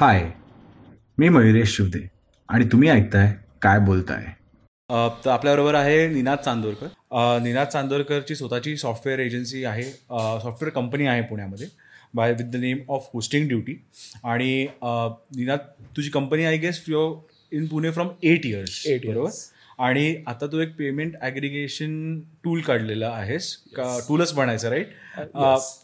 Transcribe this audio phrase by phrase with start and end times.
[0.00, 0.30] हाय
[1.18, 2.10] मी मयुरेश शिवदे.
[2.48, 4.24] आणि तुम्ही ऐकताय काय बोलताय?
[4.88, 6.86] अ, तर आपल्याबरोबर आहे निनाद चांदोरकर.
[7.10, 9.82] अ, निनाद चांदोरकरची स्वतःची सॉफ्टवेअर एजन्सी आहे.
[9.82, 11.66] सॉफ्टवेअर कंपनी आहे पुण्यामध्ये.
[12.14, 13.84] By with the name of hosting duty.
[14.24, 15.58] आणि अ, निनाद
[15.96, 17.20] तुझी company I guess you
[17.52, 18.86] in Pune from eight years.
[18.86, 19.28] Eight बरोबर?
[19.28, 19.42] years.
[19.78, 23.56] आणि आता तू एक पेमेंट ॲग्रिगेशन टूल काढलेलं आहेस.
[23.56, 24.88] का टूलच बनायचं राईट.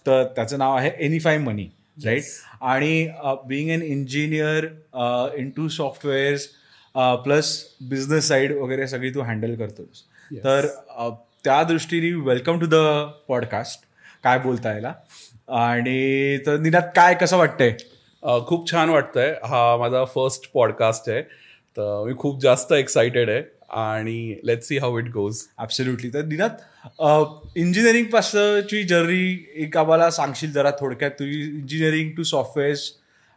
[0.07, 1.69] तर त्याचं नाव आहे एनिफाय मनी.
[2.05, 2.23] राईट
[2.61, 3.11] आणि
[3.47, 4.65] being an engineer
[5.37, 6.49] in two softwares
[6.97, 10.03] plus business side वगैरे सगळी तू हँडल करतोस.
[10.45, 11.09] तर अ,
[11.45, 12.75] त्या दृष्टीने वेलकम टू द
[13.29, 13.81] पॉडकास्ट
[14.25, 14.95] काय बोलता याला
[15.49, 17.73] आणि तर निनाद काय कसं वाटतंय?
[18.47, 19.31] खूप छान वाटतंय.
[19.45, 21.23] हा माझा फर्स्ट पॉडकास्ट आहे.
[21.77, 23.43] तर मी खूप जास्त एक्साइटेड आहे.
[23.69, 30.53] आणि let see how it goes absolutely तर निनाद इंजिनिअरिंग पासची जर्नी एक आम्हाला सांगशील
[30.53, 31.11] जरा थोडक्यात?
[31.11, 32.91] तुझी इंजिनिअरिंग टू सॉफ्टवेअर्स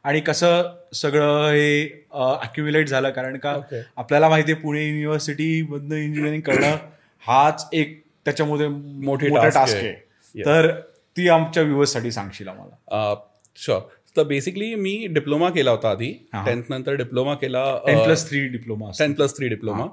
[0.05, 3.09] आणि कसं सगळं हे अक्युम्युलेट झालं?
[3.09, 3.55] कारण का.
[3.97, 6.75] आपल्याला माहिती आहे पुणे युनिव्हर्सिटीमधनं इंजिनिअरिंग करणं
[7.23, 9.93] हाच एक त्याच्यामध्ये मोठी टास्क आहे.
[10.35, 10.69] तर
[11.17, 13.15] ती आमच्या व्ह्युअर्ससाठी सांगशील आम्हाला.
[13.57, 13.79] शुअर
[14.17, 16.11] तर बेसिकली मी डिप्लोमा केला होता आधी.
[16.35, 19.85] टेन्थ नंतर डिप्लोमा केला ten plus three diploma ten plus three diploma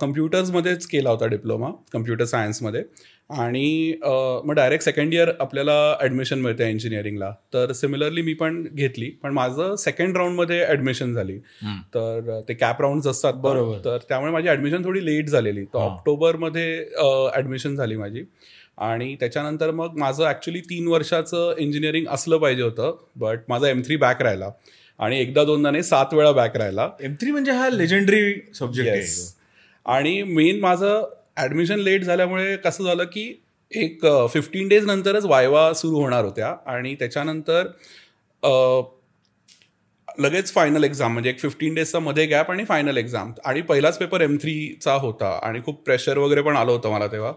[0.00, 2.82] कम्प्युटर्समध्येच केला होता डिप्लोमा कम्प्युटर सायन्समध्ये.
[3.30, 3.94] आणि
[4.44, 9.74] मग डायरेक्ट सेकंड इयर आपल्याला ॲडमिशन मिळते इंजिनिअरिंगला तर सिमिलरली मी पण घेतली पण माझं
[9.78, 11.38] सेकंड राऊंडमध्ये ॲडमिशन झाली.
[11.94, 13.78] तर ते कॅप राऊंड असतात बरोबर.
[13.84, 15.64] तर त्यामुळे माझी ॲडमिशन थोडी लेट झालेली.
[15.64, 15.78] तर.
[15.78, 16.84] ऑक्टोबरमध्ये
[17.34, 18.24] ॲडमिशन झाली माझी.
[18.78, 23.96] आणि त्याच्यानंतर मग माझं ॲक्च्युली तीन वर्षाचं इंजिनिअरिंग असलं पाहिजे होतं बट माझा एम थ्री
[23.96, 24.50] बॅक राहिला.
[25.00, 26.88] आणि एकदा दोनदा नाही सात वेळा बॅक राहिला.
[27.00, 29.02] एम थ्री म्हणजे हा लेजंडरी सब्जेक्ट आहे.
[29.86, 31.04] आणि मेन माझं
[31.36, 33.32] ॲडमिशन लेट झाल्यामुळे कसं झालं की
[33.72, 36.54] एक फिफ्टीन डेज नंतरच वायवा सुरू होणार होत्या.
[36.66, 37.66] आणि त्याच्यानंतर
[40.18, 44.20] लगेच फायनल एक्झाम म्हणजे एक फिफ्टीन डेजचा मध्ये गॅप आणि फायनल एक्झाम आणि पहिलाच पेपर
[44.20, 45.38] एम थ्रीचा होता.
[45.42, 47.32] आणि खूप प्रेशर वगैरे पण आलं होतं मला तेव्हा.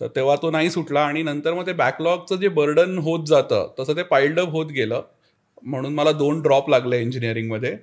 [0.00, 1.00] तर तेव्हा तो नाही सुटला.
[1.00, 5.02] आणि नंतर मग ते बॅकलॉगचं जे बर्डन होत जातं तसं ते पाईल्डअप होत गेलं.
[5.64, 7.74] म्हणून मला दोन ड्रॉप लागले इंजिनिअरिंगमध्ये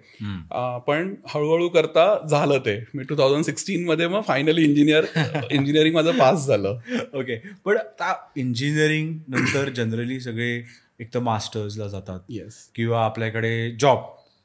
[0.87, 2.77] पण हळूहळू करता झालं ते.
[2.95, 5.05] मी टू थाउजंड सिक्स्टीनमध्ये मग फायनली इंजिनियर
[5.51, 6.77] इंजिनिअरिंग माझं पास झालं.
[7.13, 10.51] ओके पण आता इंजिनिअरिंग नंतर जनरली सगळे
[10.99, 12.19] एक तर मास्टर्सला जातात.
[12.29, 13.99] येस किंवा आपल्याकडे जॉब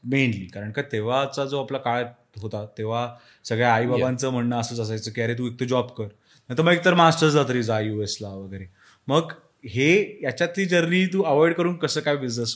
[0.05, 2.05] मेनली कारण का तेव्हाचा जो आपला काळ
[2.41, 3.09] होता तेव्हा
[3.45, 6.05] सगळ्या आईबाबांचं म्हणणं असंच असायचं की अरे तू एक तर जॉब कर.
[6.05, 8.67] नाही तर मग एकतर मास्टर्सला तरी जा यू एसला वगैरे.
[9.09, 9.33] मग
[9.69, 12.55] हे याच्यातली जर्नी तू अवॉइड करून कसं काय बिझनेस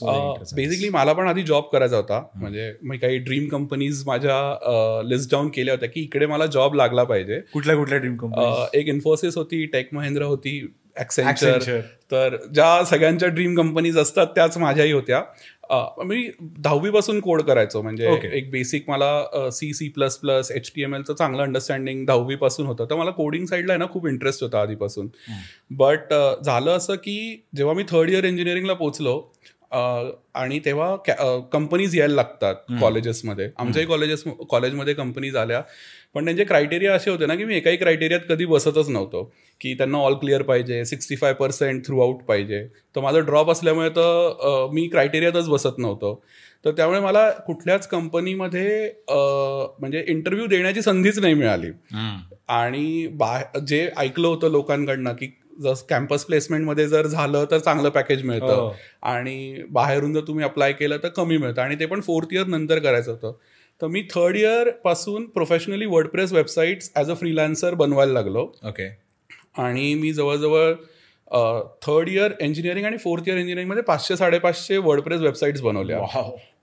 [0.55, 2.23] बेसिकली मला पण आधी जॉब करायचा होता.
[2.35, 7.05] म्हणजे मी काही ड्रीम कंपनीज माझ्या लिस्ट डाऊन केल्या होत्या की इकडे मला जॉब लागला
[7.05, 7.41] पाहिजे.
[7.53, 11.81] कुठल्या कुठल्या ड्रीम कंपनी एक इन्फोसिस होती टेक महिंद्रा होती Accenture.
[12.13, 15.23] तर ज्या सगळ्यांच्या ड्रीम कंपनीज असतात त्याच माझ्याही होत्या.
[16.05, 17.83] मी दहावीपासून कोड करायचो.
[17.83, 18.31] म्हणजे Okay.
[18.33, 22.85] एक बेसिक मला C C plus plus H T M एलचं चांगलं अंडरस्टँडिंग दहावीपासून होतं.
[22.85, 25.09] तर मला कोडिंग साईडला आहे ना खूप इंटरेस्ट होता आधीपासून.
[25.71, 26.15] बट
[26.45, 30.95] झालं असं की जेव्हा मी थर्ड इयर इंजिनिअरिंगला पोहोचलो अ, आणि तेव्हा
[31.53, 35.61] कंपनीज यायला लागतात कॉलेजेसमध्ये आमच्याही कॉलेजेस कॉलेजमध्ये कंपनीज आल्या.
[36.15, 39.23] पण त्यांचे क्रायटेरिया असे होते ना की मी एकाही क्रायटेरियात कधी बसतच नव्हतो.
[39.61, 42.63] की त्यांना ऑल क्लिअर पाहिजे sixty five percent throughout पाहिजे.
[42.97, 46.23] तर माझं ड्रॉप असल्यामुळे तर मी क्रायटेरियातच बसत नव्हतो.
[46.65, 51.71] तर त्यामुळे मला कुठल्याच कंपनीमध्ये म्हणजे इंटरव्ह्यू देण्याची संधीच नाही मिळाली.
[52.49, 53.39] आणि बा
[53.69, 55.27] जे ऐकलं होतं लोकांकडनं की
[55.61, 58.55] जर कॅम्पस प्लेसमेंटमध्ये जर झालं तर चांगलं पॅकेज मिळतं.
[58.55, 58.75] हो.
[59.03, 61.61] आणि बाहेरून जर तुम्ही अप्लाय केलं तर कमी मिळतं.
[61.63, 63.33] आणि ते पण फोर्थ इयर नंतर करायचं होतं.
[63.81, 68.43] तर मी third इयरपासून professionally WordPress websites as a freelancer बनवायला लागलो.
[68.69, 68.89] ओके
[69.59, 70.73] आणि मी जवळजवळ
[71.83, 75.99] थर्ड इयर इंजिनिअरिंग आणि फोर्थ इयर इंजिनिअरिंगमध्ये पाचशे साडेपाचशे वर्डप्रेस वेबसाईट्स बनवल्या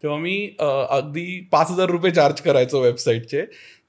[0.03, 3.45] तेव्हा मी अगदी पाच हजार रुपये चार्ज करायचो वेबसाईटचे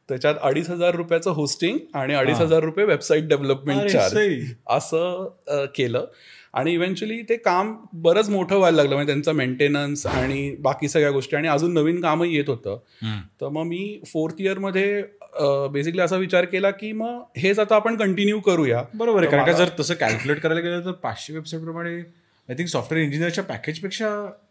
[0.08, 2.36] त्याच्यात अडीच हजार रुपयाचं होस्टिंग आणि अडीच.
[2.36, 4.18] हजार रुपये वेबसाईट डेव्हलपमेंट चार्ज.
[4.66, 6.04] असं केलं.
[6.54, 8.94] आणि इव्हेंच्युअली ते काम बरंच मोठं व्हायला लागलं.
[8.94, 11.36] म्हणजे त्यांचं मेंटेनन्स आणि बाकी सगळ्या गोष्टी.
[11.36, 12.78] आणि अजून नवीन कामही येत होतं.
[13.40, 15.02] तर मग मी फोर्थ इयरमध्ये
[15.72, 18.82] बेसिकली असा विचार केला की मग हेच आता आपण कंटिन्यू करूया.
[18.94, 19.30] बरोबर आहे.
[19.30, 22.00] कारण का जर तसं कॅल्क्युलेट करायला गेलं तर पाचशे वेबसाईट प्रमाणे
[22.48, 24.08] आय थिंक सॉफ्टवेअर इंजिनिअरच्या पॅकेजपेक्षा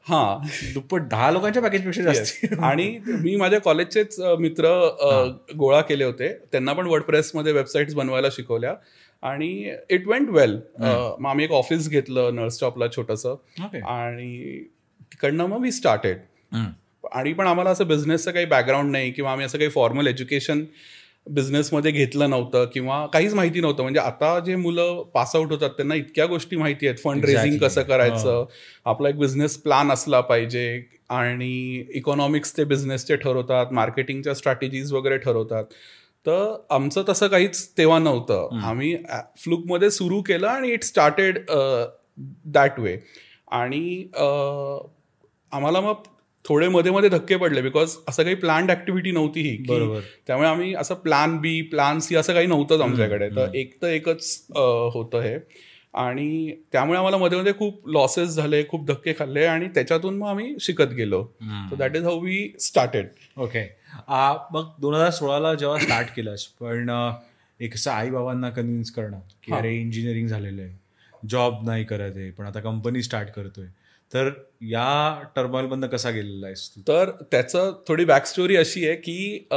[0.10, 0.48] हां.
[0.74, 2.54] दुप्पट दहा लोकांच्या पॅकेजपेक्षा जास्त.
[2.64, 4.68] आणि मी माझ्या कॉलेजचेच मित्र
[5.58, 6.28] गोळा केले होते.
[6.52, 8.74] त्यांना पण वर्डप्रेसमध्ये वेबसाईट्स बनवायला शिकवल्या.
[9.24, 13.36] आणि इट वेंट वेल मग आम्ही एक ऑफिस घेतलं नर्स स्टॉपला छोटंसं.
[13.86, 14.60] आणि
[15.12, 16.18] तिकडनं मग मी स्टार्टेड
[17.14, 20.64] आणि पण आम्हाला असं बिझनेसचं काही बॅकग्राऊंड नाही किंवा आम्ही असं काही फॉर्मल एज्युकेशन
[21.30, 23.84] बिझनेसमध्ये घेतलं नव्हतं किंवा काहीच माहिती नव्हतं.
[23.84, 26.98] म्हणजे आता जे मुलं पासआउट होतात त्यांना इतक्या गोष्टी माहिती आहेत.
[27.04, 27.58] Fund raising.
[27.58, 28.46] कसं करायचं?
[28.86, 35.64] आपला एक बिझनेस प्लॅन असला पाहिजे आणि इकॉनॉमिक्स ते बिझनेसचे ठरवतात मार्केटिंगच्या स्ट्रॅटेजीज वगैरे ठरवतात.
[36.26, 38.60] तर आमचं तसं काहीच तेव्हा नव्हतं.
[38.64, 38.96] आम्ही
[39.38, 41.40] फ्लुकमध्ये सुरू केलं आणि इट स्टार्टेड
[42.46, 42.98] दॅट वे
[43.52, 44.04] आणि
[45.52, 45.94] आम्हाला मग
[46.48, 49.56] थोडे मध्ये मध्ये धक्के पडले बिकॉज असं काही प्लॅन्ड ऍक्टिव्हिटी नव्हती ही.
[50.28, 53.30] त्यामुळे आम्ही असं प्लॅन बी प्लॅन सी असं काही नव्हतंच आमच्याकडे.
[53.30, 54.46] तर एक तर एकच
[54.94, 55.38] होतं हे.
[55.94, 60.56] आणि त्यामुळे आम्हाला मध्ये मध्ये खूप लॉसेस झाले खूप धक्के खाल्ले आणि त्याच्यातून मग आम्ही
[60.62, 61.24] शिकत गेलो.
[61.70, 63.08] So that is how we started
[63.38, 63.64] okay
[64.54, 66.90] मग दोन हजार सोळाला जेव्हा स्टार्ट केलंस पण
[67.60, 69.54] एक असं आई बाबांना कन्व्हिन्स करणं की.
[69.54, 70.76] अरे इंजिनिअरिंग झालेलं आहे.
[71.24, 73.66] जॉब नाही करत आहे पण आता कंपनी स्टार्ट करतोय.
[74.14, 74.30] तर
[74.62, 79.48] या टर्मॉलमधनं कसा गेलेला आहेस तर त्याचं थोडी बॅक स्टोरी अशी आहे की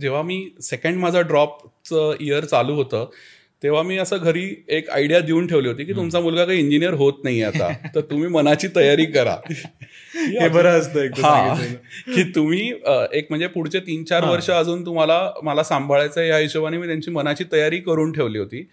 [0.00, 3.10] जेव्हा मी सेकंड माझा ड्रॉपचं इयर चालू होतं
[3.62, 7.12] तेव्हा मी असं घरी एक आयडिया देऊन ठेवली होती की तुमचा मुलगा काही इंजिनियर होत
[7.24, 9.36] नाही आता तर तुम्ही मनाची तयारी करा.
[10.14, 11.06] हे बरं असतं.
[12.14, 12.72] की तुम्ही
[13.12, 17.44] एक म्हणजे पुढचे तीन चार वर्ष अजून तुम्हाला मला सांभाळायचं या हिशोबाने मी त्यांची मनाची
[17.52, 18.68] तयारी करून ठेवली होती.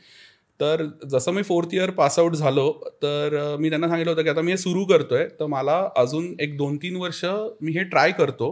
[0.62, 2.72] तर जसं मी फोर्थ इयर पासआउट झालो
[3.04, 6.58] तर मी त्यांना सांगितलं होतं की आता मी हे सुरू करतोय तर मला अजून एक
[6.58, 7.24] दोन तीन वर्ष
[7.62, 8.52] मी हे ट्राय करतो.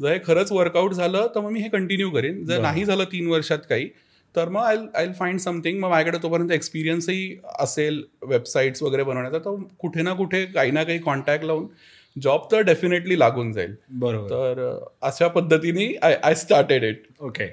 [0.00, 2.44] जर हे खरंच वर्कआउट झालं तर मग मी हे कंटिन्यू करेन.
[2.44, 3.88] जर नाही झालं तीन वर्षात काही
[4.34, 9.62] तर मग आय आय फाइंड समथिंग मग माझ्याकडे तोपर्यंत एक्सपिरियन्सही असेल वेबसाईट्स वगैरे बनवण्याचा तर
[9.78, 11.66] कुठे ना कुठे काही ना काही कॉन्टॅक्ट लावून
[12.16, 13.74] जॉब तर डेफिनेटली लागून जाईल.
[13.90, 14.28] बरोबर.
[14.28, 17.46] तर अशा पद्धतीने I I started it okay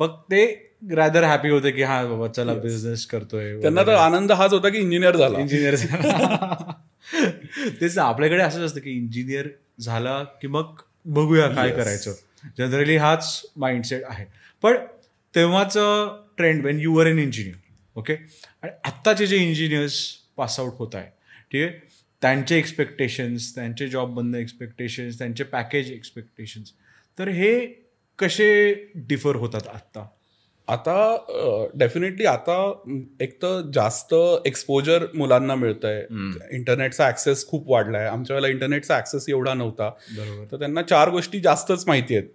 [0.00, 0.44] मग ते
[0.90, 4.78] रॅदर हॅपी होते की हा बाबा चला बिझनेस करतोय त्यांना तर आनंद हाच होता की
[4.78, 5.38] इंजिनियर झाला.
[5.38, 5.74] इंजिनियर
[7.80, 9.48] तेच ना, आपल्याकडे असंच असतं की इंजिनियर
[9.80, 12.14] झाला की मग बघूया काय करायचं.
[12.58, 14.26] जनरली हाच माइंडसेट आहे.
[14.62, 14.76] पण
[15.34, 15.78] तेव्हाच
[16.36, 17.54] trend when you were an engineer
[17.94, 18.16] okay
[18.62, 21.06] आणि आत्ताचे जे इंजिनियर्स पासआउट होत आहे
[21.52, 21.78] ठीक आहे?
[22.22, 26.72] त्यांचे एक्सपेक्टेशन्स त्यांचे जॉबमधनं एक्सपेक्टेशन्स त्यांचे पॅकेज एक्सपेक्टेशन्स
[27.18, 27.66] तर हे
[28.18, 30.06] कसे डिफर होतात आत्ता?
[30.68, 32.54] आता डेफिनेटली आता
[33.20, 34.14] एक तर जास्त
[34.46, 36.02] एक्सपोजर मुलांना मिळत आहे
[36.56, 38.06] इंटरनेटचा ऍक्सेस खूप वाढलाय.
[38.06, 39.90] आमच्या वेळेला इंटरनेटचा ऍक्सेस एवढा नव्हता.
[40.52, 42.28] तर त्यांना चार गोष्टी जास्तच माहिती आहेत.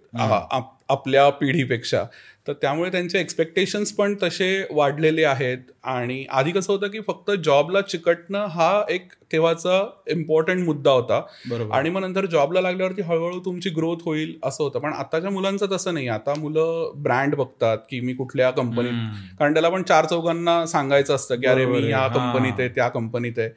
[0.90, 2.04] आपल्या पिढीपेक्षा.
[2.48, 5.58] तर त्यामुळे त्यांचे एक्सपेक्टेशन्स पण तसे वाढलेले आहेत.
[5.84, 11.22] आणि आधी कसं होतं की फक्त जॉबला चिकटणं हा एक तेव्हाचा इम्पॉर्टंट मुद्दा होता.
[11.50, 11.74] बरोबर.
[11.74, 14.78] आणि मग नंतर जॉबला लागल्यावरती हळूहळू तुमची ग्रोथ होईल असं होतं.
[14.78, 16.08] पण आताच्या मुलांचं तसं नाही.
[16.08, 18.92] आता मुलं ब्रँड बघतात की मी कुठल्या कंपनीत
[19.38, 21.90] कारण त्याला पण चार चौघांना सांगायचं असतं की अरे मी.
[21.90, 22.06] या.
[22.08, 23.48] कंपनीत आहे त्या कंपनीत आहे.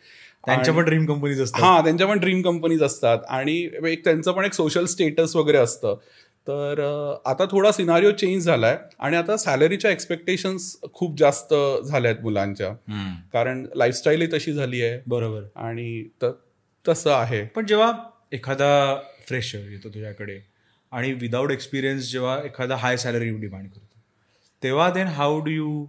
[0.46, 1.62] त्यांच्या पण ड्रीम कंपनीज असतात.
[1.64, 3.18] हा त्यांच्या पण ड्रीम कंपनीज असतात.
[3.30, 5.98] आणि एक त्यांचं पण एक सोशल स्टेटस वगैरे असतं.
[6.48, 6.80] तर
[7.26, 11.54] आता थोडा सिनारिओ चेंज झालाय आणि आता सॅलरीच्या एक्सपेक्टेशन्स खूप जास्त
[11.86, 12.70] झाल्या आहेत मुलांच्या.
[13.34, 15.00] कारण लाईफस्टाईलही तशी झाली आहे.
[15.08, 15.42] बरोबर.
[15.56, 16.26] आणि त-
[16.88, 17.46] तसं आहे.
[17.46, 17.92] पण जेव्हा
[18.32, 18.96] एखादा
[19.28, 20.40] फ्रेशर येतो तुझ्याकडे
[20.92, 24.02] आणि विदाऊट एक्सपिरियन्स जेव्हा एखादा हाय सॅलरी डिमांड करतो
[24.64, 25.86] तेव्हा देन हाऊ डू यू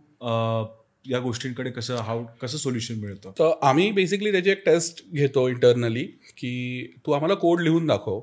[1.11, 3.31] या गोष्टींकडे कसं हाऊ कसं सोल्युशन मिळतं?
[3.31, 8.21] तर आम्ही बेसिकली त्याची एक टेस्ट घेतो इंटरनली की तू आम्हाला कोड लिहून दाखव.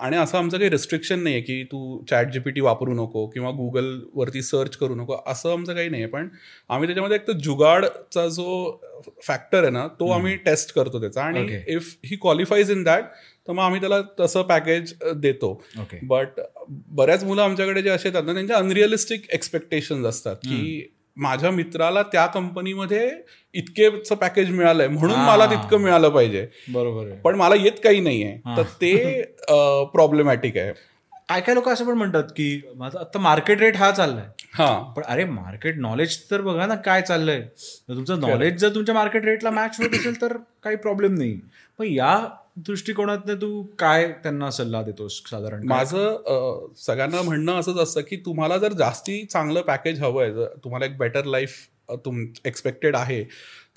[0.00, 4.42] आणि असं आमचं काही रिस्ट्रिक्शन नाही आहे की तू चॅट जीपीटी वापरू नको किंवा गुगलवरती
[4.42, 6.28] सर्च करू नको असं आमचं काही नाही आहे पण
[6.68, 8.80] आम्ही त्याच्यामध्ये एक तर जुगाडचा जो
[9.22, 11.22] फॅक्टर आहे ना तो आम्ही टेस्ट करतो त्याचा.
[11.22, 11.58] आणि.
[11.68, 13.04] If he qualifies in that
[13.48, 15.62] तर मग आम्ही त्याला तसं पॅकेज देतो.
[16.02, 22.02] बट बऱ्याच मुलं आमच्याकडे जे असे येतात ना त्यांच्या अनरिअलिस्टिक एक्सपेक्टेशन असतात की माझ्या मित्राला
[22.02, 23.10] त्या कंपनीमध्ये
[23.54, 25.18] इतकेच पॅकेज मिळालंय म्हणून.
[25.18, 26.46] मला तितकं मिळालं पाहिजे.
[26.68, 28.36] बरोबर पण मला येत काही नाहीये.
[28.56, 29.22] तर ते
[29.92, 30.72] प्रॉब्लेमॅटिक आहे.
[31.28, 34.24] काय काय लोक असं पण म्हणतात की माझा आता मार्केट रेट हा चाललाय.
[34.54, 34.72] हा.
[34.96, 37.40] पण अरे मार्केट नॉलेज तर बघा ना काय चाललंय.
[37.88, 41.38] तुमचं नॉलेज जर तुमच्या मार्केट रेटला मॅच होत असेल तर काही प्रॉब्लेम नाही.
[41.78, 42.16] पण या
[42.56, 45.66] दृष्टिकोनातनं तू काय त्यांना सल्ला देतोस साधारण?
[45.68, 50.86] माझं सगळ्यांना म्हणणं असंच असतं की तुम्हाला जर जास्ती चांगलं पॅकेज हवं आहे जर तुम्हाला
[50.86, 51.56] एक बेटर लाईफ
[52.04, 53.22] तुम एक्सपेक्टेड आहे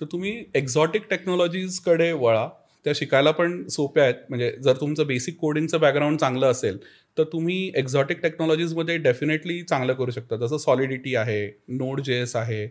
[0.01, 2.47] तर तुम्ही एक्झॉटिक टेक्नॉलॉजीजकडे वळा.
[2.85, 4.15] त्या शिकायला पण सोप्या आहेत.
[4.29, 6.77] म्हणजे जर तुमचं बेसिक कोडिंगचं बॅकग्राऊंड चांगलं असेल
[7.17, 10.35] तर तुम्ही एक्झॉटिक टेक्नॉलॉजीजमध्ये डेफिनेटली चांगलं करू शकता.
[10.37, 12.65] जसं सॉलिडिटी आहे नोड जे एस आहे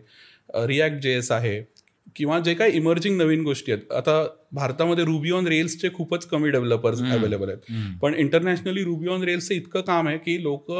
[0.67, 1.59] रिॲक्ट जे एस आहे.
[2.15, 3.91] किंवा जे काही इमर्जिंग नवीन गोष्टी आहेत.
[3.93, 7.71] आता भारतामध्ये रुबी ऑन रेल्सचे खूपच कमी डेव्हलपर्स अवेलेबल आहेत.
[8.01, 10.71] पण इंटरनॅशनली रुबी ऑन रेल्सचं इतकं काम आहे की लोक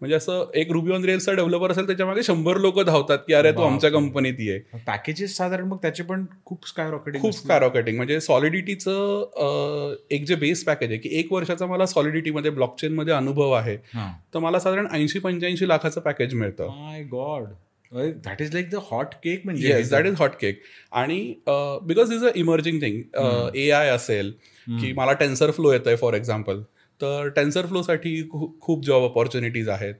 [0.00, 3.62] म्हणजे असं एक रुबी ऑन रेल्सचा डेव्हलपर असेल त्याच्यामागे शंभर लोक धावतात की अरे तू
[3.62, 9.94] आमच्या कंपनीत ये पॅकेजेस साधारण मग त्याचे पण खूप स्काय रॉकेटिंग खूप स्कायरॉकेटिंग म्हणजे सॉलिडिटीचं
[10.10, 13.76] एक जे बेस पॅकेज आहे की एक वर्षाचा मला सॉलिडिटीमध्ये ब्लॉकचेनमध्ये अनुभव आहे.
[13.76, 16.68] तर मला साधारण ऐंशी पंच्याऐंशी लाखाचं पॅकेज मिळतं.
[16.76, 17.44] My god
[17.92, 20.62] that is like the hot cake म्हणजे yes that is hot cake
[20.92, 24.32] आणि because is a emerging thing A I असेल
[24.66, 26.62] की मला टेन्सर फ्लो येत आहे फॉर एक्झाम्पल
[27.00, 28.22] तर टेन्सर फ्लोसाठी
[28.60, 29.94] खूप जॉब ऑपॉर्च्युनिटीज आहेत.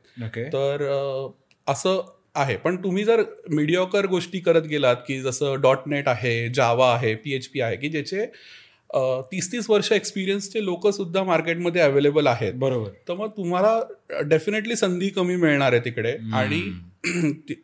[0.52, 0.84] तर
[1.66, 2.00] असं
[2.34, 2.56] आहे.
[2.56, 5.60] पण तुम्ही जर मीडिओकर गोष्टी करत गेलात की जसं.
[5.60, 8.24] डॉट नेट आहे जावा आहे पी एच पी आहे की ज्याचे
[9.32, 12.52] तीस तीस वर्ष एक्सपिरियन्सचे लोक सुद्धा मार्केटमध्ये अवेलेबल आहेत.
[12.54, 12.90] बरोबर.
[13.08, 13.80] तर मग तुम्हाला
[14.24, 16.16] डेफिनेटली संधी कमी मिळणार आहे तिकडे.
[16.34, 16.60] आणि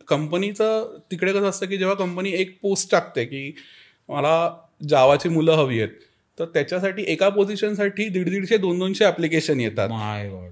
[0.09, 3.53] कंपनीचं तिकडे कसं असतं की जेव्हा कंपनी एक पोस्ट टाकते की
[4.09, 4.51] मला
[4.89, 6.01] जावाची मुलं हवी आहेत
[6.39, 9.89] तर त्याच्यासाठी एका पोझिशनसाठी दीड दीडशे दोन दोनशे ऍप्लिकेशन येतात.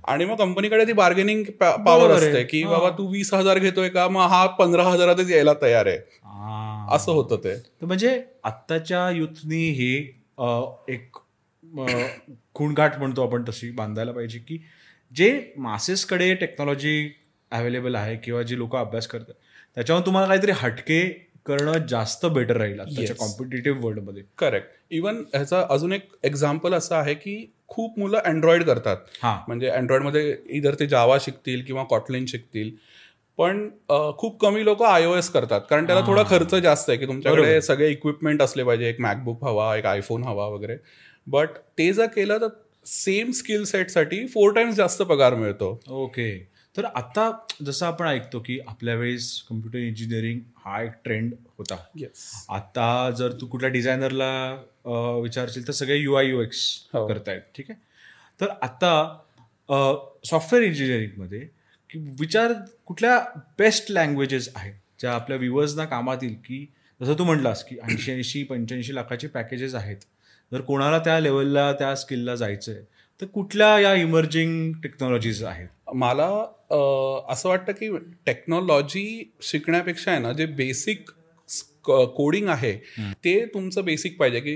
[0.08, 2.10] आणि मग कंपनीकडे ती बार्गेनिंग पॉवर.
[2.10, 2.62] असते की.
[2.64, 4.08] बाबा तू वीस हजार घेतोय का?
[4.08, 5.98] मग हा पंधरा हजारातच यायला तयार आहे.
[6.94, 7.54] असं होतं ते.
[7.54, 9.94] तर म्हणजे आत्ताच्या युथनी हे
[10.88, 11.16] एक
[12.54, 14.58] खूणगाठ म्हणतो आपण तशी बांधायला पाहिजे की
[15.12, 17.10] जे मासेसकडे टेक्नॉलॉजी
[17.50, 19.34] अवेलेबल आहे किंवा जे लोक अभ्यास करतात.
[19.74, 21.02] त्याच्यावर तुम्हाला काहीतरी हटके
[21.46, 23.12] करणं जास्त बेटर राहील Yes.
[23.18, 27.34] कॉम्पिटेटिव्ह वर्ल्डमध्ये करेक्ट इवन ह्याचा अजून एक एक्झाम्पल असं आहे की
[27.68, 28.96] खूप मुलं अँड्रॉइड करतात.
[29.22, 29.36] हां.
[29.48, 32.70] म्हणजे अँड्रॉइडमध्ये इधर ते जावा शिकतील किंवा कॉटलिन शिकतील.
[33.38, 33.68] पण
[34.18, 35.60] खूप कमी लोक आय ओ एस करतात.
[35.70, 37.60] कारण त्याला थोडा खर्च जास्त आहे की तुमच्याकडे.
[37.62, 38.88] सगळे इक्विपमेंट असले पाहिजे.
[38.88, 40.76] एक मॅकबुक हवा एक आयफोन हवा वगैरे.
[41.26, 42.48] बट ते जर केलं तर
[42.86, 45.80] सेम स्किल सेटसाठी फोर टाइम्स जास्त पगार मिळतो.
[45.88, 46.28] ओके
[46.80, 47.30] तर आता
[47.62, 51.76] जसं आपण ऐकतो की आपल्या वेळेस कम्प्युटर इंजिनिअरिंग हा एक ट्रेंड होता.
[51.96, 54.30] येस आता जर तू कुठल्या डिझायनरला
[55.22, 56.62] विचारशील तर सगळे यू आय यू एक्स.
[56.94, 57.78] करतायत ठीक आहे?
[58.40, 58.92] तर आता
[60.24, 61.40] सॉफ्टवेअर इंजिनिअरिंगमध्ये
[61.90, 62.52] की विचार
[62.86, 63.18] कुठल्या
[63.58, 66.64] बेस्ट लँग्वेजेस आहेत ज्या आपल्या व्ह्युअर्सना कामात येईल की
[67.00, 69.96] जसं तू म्हटलास की ऐंशी ऐंशी पंच्याऐंशी लाखाचे पॅकेजेस आहेत.
[70.52, 72.80] जर कोणाला त्या लेवलला त्या स्किलला जायचं आहे
[73.20, 75.68] तर कुठल्या या इमर्जिंग टेक्नॉलॉजीज आहेत?
[75.94, 76.26] मला
[77.28, 77.88] असं वाटतं की
[78.26, 81.10] टेक्नॉलॉजी शिकण्यापेक्षा आहे ना जे बेसिक
[82.16, 82.72] कोडिंग आहे
[83.24, 84.54] ते तुमचं बेसिक पाहिजे की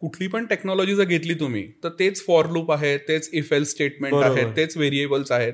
[0.00, 4.14] कुठली पण टेक्नॉलॉजी जर घेतली तुम्ही तर तेच फॉर लूप आहे तेच इफ एल स्टेटमेंट.
[4.14, 5.52] आहेत तेच व्हेरिएबल्स आहेत.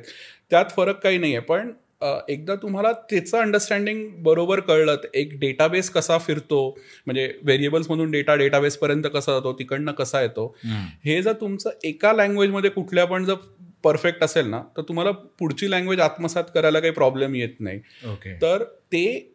[0.51, 1.73] त्यात फरक काही नाही आहे पण
[2.29, 6.69] एकदा तुम्हाला त्याचं अंडरस्टँडिंग बरोबर कळलं एक डेटाबेस कसा फिरतो
[7.07, 10.55] म्हणजे व्हेरिएबल्समधून डेटा डेटाबेसपर्यंत कसा जातो तिकडनं कसा येतो
[11.05, 13.35] हे जर तुमचं एका लँग्वेजमध्ये कुठल्या पण जर
[13.85, 17.79] परफेक्ट असेल ना तर तुम्हाला पुढची लँग्वेज आत्मसात करायला काही प्रॉब्लेम येत नाही.
[18.43, 19.31] तर ते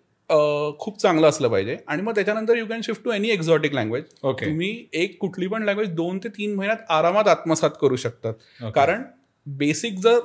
[0.80, 1.76] खूप चांगलं असलं पाहिजे.
[1.88, 5.64] आणि मग त्याच्यानंतर you can shift to any exotic language okay तुम्ही एक कुठली पण
[5.64, 8.34] लँग्वेज दोन ते तीन महिन्यात आरामात आत्मसात करू शकतात.
[8.34, 8.72] Okay.
[8.76, 9.04] कारण
[9.48, 10.20] बेसिक जर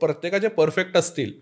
[0.00, 1.32] प्रत्येकाचे परफेक्ट असतील.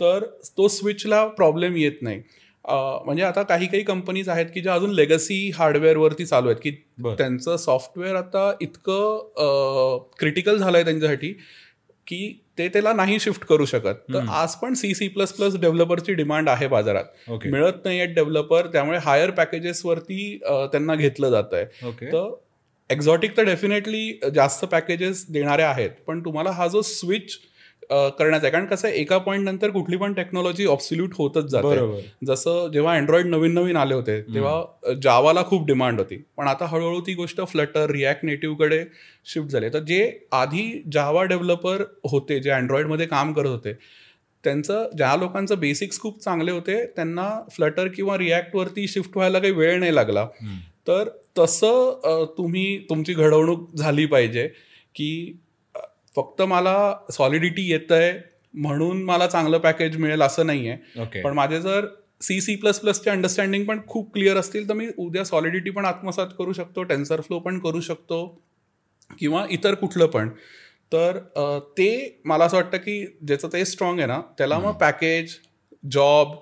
[0.00, 0.24] तर
[0.56, 2.22] तो स्विचला प्रॉब्लेम येत नाही.
[2.64, 6.70] म्हणजे आता काही काही कंपनीज आहेत की ज्या अजून लेगसी हार्डवेअरवरती चालू आहेत की.
[7.18, 11.32] त्यांचं सॉफ्टवेअर आता इतकं क्रिटिकल झालंय त्यांच्यासाठी
[12.06, 13.94] की ते त्याला नाही शिफ्ट करू शकत.
[14.12, 17.04] तर आज पण सी सी प्लस प्लस डेव्हलपरची डिमांड आहे बाजारात.
[17.30, 20.38] ओके मिळत नाही आहेत डेव्हलपर त्यामुळे हायर पॅकेजेसवरती
[20.72, 22.34] त्यांना घेतलं जात आहे ओके तर
[22.90, 27.36] एक्झॉटिक तर डेफिनेटली जास्त पॅकेजेस देणारे आहेत पण तुम्हाला हा जो स्विच
[27.90, 28.50] करण्याचा आहे.
[28.52, 32.00] कारण कसं आहे एका पॉईंट नंतर कुठली पण टेक्नॉलॉजी ऑब्सोल्यूट होतच जाते.
[32.26, 36.22] जसं जेव्हा अँड्रॉइड नवीन नवीन आले होते तेव्हा जावाला खूप डिमांड होती.
[36.36, 38.84] पण आता हळूहळू ती गोष्ट फ्लटर रिॲक्ट नेटिव्हकडे
[39.26, 39.68] शिफ्ट झाली.
[39.68, 43.72] तर जे आधी जावा डेव्हलपर होते जे अँड्रॉइडमध्ये काम करत होते
[44.44, 49.78] त्यांचं ज्या लोकांचं बेसिक्स खूप चांगले होते त्यांना फ्लटर किंवा रिॲक्टवरती शिफ्ट व्हायला काही वेळ
[49.78, 50.26] नाही लागला.
[50.88, 54.46] तर तसं तुम्ही तुमची घडवणूक झाली पाहिजे
[54.94, 55.38] की
[56.16, 58.12] फक्त मला सॉलिडिटी येत आहे
[58.54, 61.86] म्हणून मला चांगलं पॅकेज मिळेल असं नाही आहे पण माझे जर
[62.22, 66.26] सी सी प्लस प्लसचे अंडरस्टँडिंग पण खूप क्लिअर असतील तर मी उद्या सॉलिडिटी पण आत्मसात
[66.38, 68.24] करू शकतो टेन्सर फ्लो पण करू शकतो
[69.20, 70.28] किंवा इतर कुठलं पण.
[70.92, 71.18] तर
[71.78, 75.34] ते मला असं वाटतं की ज्याचं ते स्ट्रॉंग आहे ना त्याला मग पॅकेज
[75.92, 76.34] जॉब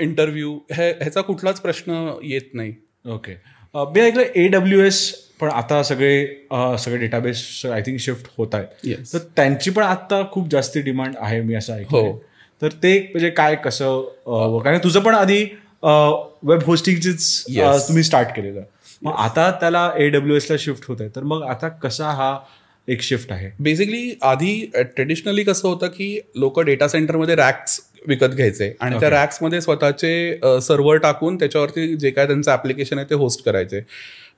[0.00, 1.92] इंटरव्ह्यू हे ह्याचा कुठलाच प्रश्न
[2.22, 2.74] येत नाही.
[3.04, 3.34] ओके
[3.74, 5.00] मी ऐकलं ए डब्ल्यू एस
[5.42, 6.24] पण आता सगळे
[6.78, 11.40] सगळे डेटाबेस आय थिंक शिफ्ट होत आहेत तर त्यांची पण आता खूप जास्ती डिमांड आहे
[11.40, 12.12] मी असं ऐकलं हो.
[12.62, 15.42] तर ते म्हणजे काय कसं कारण तुझं पण आधी
[15.82, 17.44] वेब होस्टिंगचीच.
[17.88, 18.62] तुम्ही स्टार्ट केलेलं.
[19.02, 22.36] मग आता त्याला ए डब्ल्यू एसला शिफ्ट होत आहे तर मग आता कसा हा
[22.88, 23.50] एक शिफ्ट आहे?
[23.58, 29.60] बेसिकली आधी ट्रेडिशनली कसं होतं की लोक डेटा सेंटरमध्ये रॅक्स विकत घ्यायचे आणि त्या रॅक्समध्ये
[29.60, 33.80] स्वतःचे सर्व्हर टाकून त्याच्यावरती जे काय त्यांचं ऍप्लिकेशन आहे ते होस्ट करायचे.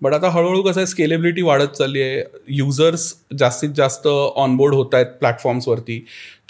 [0.05, 2.23] बट आता हळूहळू कसं आहे स्केलेबिलिटी वाढत चालली आहे.
[2.49, 4.07] युजर्स जास्तीत जास्त
[4.37, 5.99] ऑनबोर्ड होत आहेत प्लॅटफॉर्म्सवरती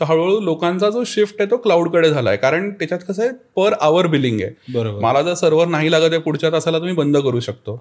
[0.00, 3.74] तर हळूहळू लोकांचा जो शिफ्ट आहे तो क्लाउडकडे झाला आहे कारण त्याच्यात कसं आहे पर
[3.80, 4.50] आवर बिलिंग आहे.
[4.72, 5.00] बरोबर.
[5.00, 7.76] मला जर सर्व्हर नाही लागत आहे पुढच्या तासाला तुम्ही बंद करू शकतो.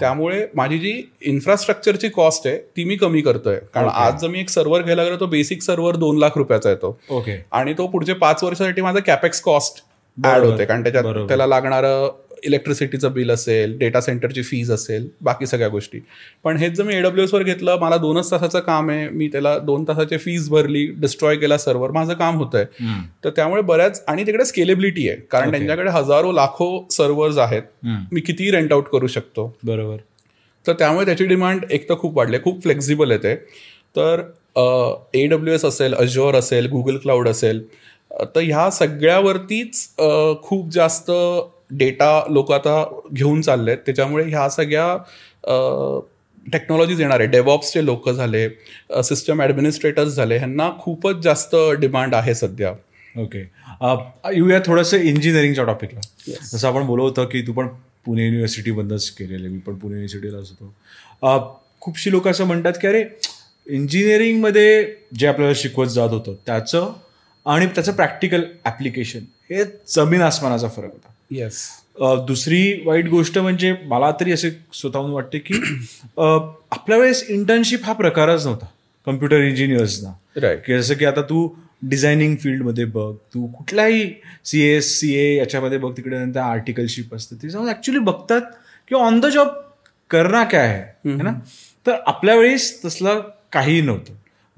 [0.00, 3.58] त्यामुळे माझी जी इन्फ्रास्ट्रक्चरची कॉस्ट आहे ती मी कमी करतोय.
[3.74, 6.98] कारण आज जर मी एक सर्व्हर घ्यायला गेलो तो बेसिक सर्व्हर दोन लाख रुपयाचा येतो.
[7.10, 7.36] ओके.
[7.52, 9.82] आणि तो पुढचे पाच वर्षासाठी माझा कॅपेक्स कॉस्ट
[10.18, 10.64] ऍड होते.
[10.64, 11.26] कारण त्याच्यात.
[11.28, 12.08] त्याला लागणारं
[12.44, 15.98] इलेक्ट्रिसिटीचं बिल असेल डेटा सेंटरची फीज असेल बाकी सगळ्या गोष्टी.
[16.44, 19.84] पण हेच जर मी एडब्ल्यूएस वर घेतलं मला दोनच तासाचं काम आहे मी त्याला दोन
[19.88, 22.64] तासाची फीज भरली डिस्ट्रॉय केला सर्व्हर माझं काम होतंय.
[22.80, 25.56] हम्म, तर त्यामुळे बऱ्याच आणि तिकडे स्केलेबिलिटी आहे कारण Okay.
[25.56, 27.62] त्यांच्याकडे हजारो लाखो सर्व्हर्स आहेत.
[28.12, 29.46] मी किती रेंट आउट करू शकतो.
[29.64, 29.96] बरोबर.
[30.64, 32.42] तर त्यामुळे त्याची डिमांड एक तर खूप वाढली आहे.
[32.44, 33.34] खूप फ्लेक्झिबल आहे ते.
[33.96, 34.20] तर
[35.14, 37.62] ए डब्ल्यू एस असेल अज्योर असेल गुगल क्लाउड असेल
[38.34, 39.88] तर ह्या सगळ्यावरतीच
[40.42, 41.10] खूप जास्त
[41.70, 44.96] डेटा लोक आता घेऊन चालले आहेत त्याच्यामुळे ह्या सगळ्या
[46.46, 48.48] टेक्नॉलॉजीज येणार आहे डेव्हॉप्सचे लोक झाले
[49.04, 52.72] सिस्टम ॲडमिनिस्ट्रेटर्स झाले ह्यांना खूपच जास्त डिमांड आहे सध्या.
[53.14, 53.38] ओके
[54.34, 56.00] येऊया थोडंसं इंजिनिअरिंगच्या टॉपिकला
[56.42, 57.68] जसं आपण बोलत होतं की तू पण
[58.06, 59.48] पुणे युनिव्हर्सिटीमधनंच केलेलं आहे.
[59.48, 63.04] मी पण पुणे युनिव्हर्सिटीलाच होतो खूपशी लोक असं म्हणतात की अरे
[63.66, 64.84] इंजिनिअरिंगमध्ये
[65.18, 66.92] जे आपल्याला शिकवत जात होतं त्याचं
[67.46, 71.08] आणि त्याचं प्रॅक्टिकल ॲप्लिकेशन हे जमीन आसमानाचा फरक होता.
[71.30, 71.68] येस
[72.26, 75.54] दुसरी वाईट गोष्ट म्हणजे मला तरी असे स्वतःहून वाटते की
[76.70, 78.66] आपल्या वेळेस इंटर्नशिप हा प्रकारच नव्हता
[79.06, 81.48] कम्प्युटर इंजिनियर्सना राईट की जसं की आता तू
[81.82, 84.12] डिझायनिंग फील्डमध्ये बघ तू कुठल्याही
[84.44, 88.40] सी एस सी ए याच्यामध्ये बघ तिकडे नंतर आर्टिकलशिप असतं ते जाऊन ॲक्च्युली बघतात
[88.88, 89.48] की ऑन द जॉब
[90.10, 91.32] करणार काय आहे है ना?
[91.86, 93.20] तर आपल्या वेळेस तसलं
[93.52, 94.12] काहीही नव्हतं.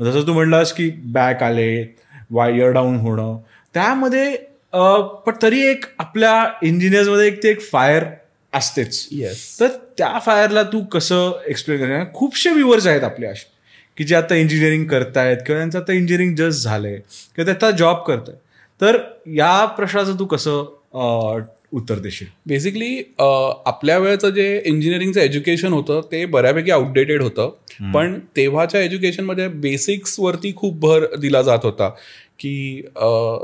[0.04, 1.96] जसं तू म्हणलास की बॅक आले
[2.30, 3.38] वायर डाऊन होणं
[3.74, 4.36] त्यामध्ये
[4.72, 8.04] पण तरी एक आपल्या इंजिनियर्समध्ये एक ते एक फायर
[8.52, 9.08] असतेच.
[9.12, 12.04] येस तर त्या फायरला तू कसं एक्सप्लेन करणार?
[12.14, 13.50] खूपशे व्ह्युअर्स आहेत आपले असे
[13.98, 17.96] की जे आता इंजिनिअरिंग करतायत किंवा त्यांचं आता इंजिनिअरिंग जस्ट झालंय किंवा ते आता जॉब
[18.06, 18.36] करतायत.
[18.80, 18.98] तर
[19.36, 22.26] या प्रश्नाचं तू कसं उत्तर देशील?
[22.46, 27.50] बेसिकली आपल्या वेळेचं जे इंजिनिअरिंगचं एज्युकेशन होतं ते बऱ्यापैकी आउटडेटेड होतं.
[27.94, 31.90] पण तेव्हाच्या एज्युकेशनमध्ये बेसिक्सवरती खूप भर दिला जात होता.
[32.38, 32.82] की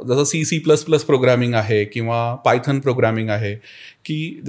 [0.09, 3.55] जसं C C plus plus programming आहे किंवा पायथन प्रोग्रामिंग आहे
[4.05, 4.41] की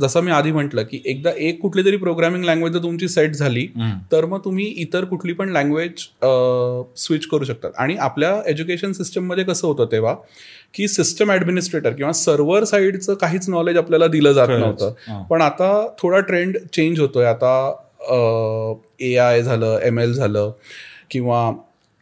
[0.00, 3.66] जसं मी आधी म्हटलं की एकदा एक कुठली तरी प्रोग्रामिंग लँग्वेज जर तुमची सेट झाली
[4.12, 6.06] तर मग तुम्ही इतर कुठली पण लँग्वेज
[6.96, 10.14] स्विच करू शकतात आणि आपल्या एज्युकेशन सिस्टममध्ये कसं होतं तेव्हा
[10.74, 14.48] की सिस्टम ॲडमिनिस्ट्रेटर किंवा सर्व्हर साईडचं काहीच नॉलेज आपल्याला दिलं जात.
[14.48, 15.22] नव्हतं.
[15.30, 17.52] पण आता थोडा ट्रेंड चेंज होतोय आता
[19.00, 20.52] ए आय झालं एम एल झालं
[21.10, 21.50] किंवा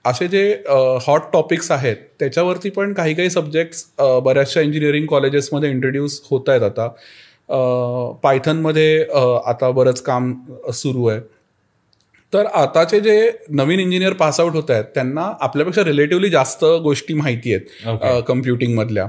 [0.05, 0.63] असे जे
[1.07, 3.85] हॉट टॉपिक्स आहेत त्याच्यावरती पण काही काही सब्जेक्ट्स
[4.25, 6.89] बऱ्याचशा इंजिनिअरिंग कॉलेजेसमध्ये इंट्रोड्यूस होत आहेत आता.
[8.23, 9.01] पायथनमध्ये
[9.47, 10.35] आता बरंच काम
[10.75, 11.21] सुरू आहे.
[12.33, 17.55] तर आताचे जे नवीन इंजिनियर पास आउट होत आहेत त्यांना आपल्यापेक्षा रिलेटिव्हली जास्त गोष्टी माहिती
[17.55, 18.03] Okay.
[18.03, 19.07] आहेत कम्प्युटिंगमधल्या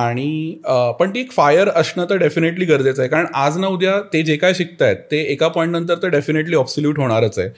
[0.00, 0.58] आणि
[0.98, 3.08] पण ती एक फायर असणं तर डेफिनेटली गरजेचं आहे.
[3.10, 6.98] कारण आज ना उद्या ते जे काय शिकतायत ते एका पॉईंट नंतर तर डेफिनेटली ऑब्सोल्यूट
[6.98, 7.48] होणारच आहे.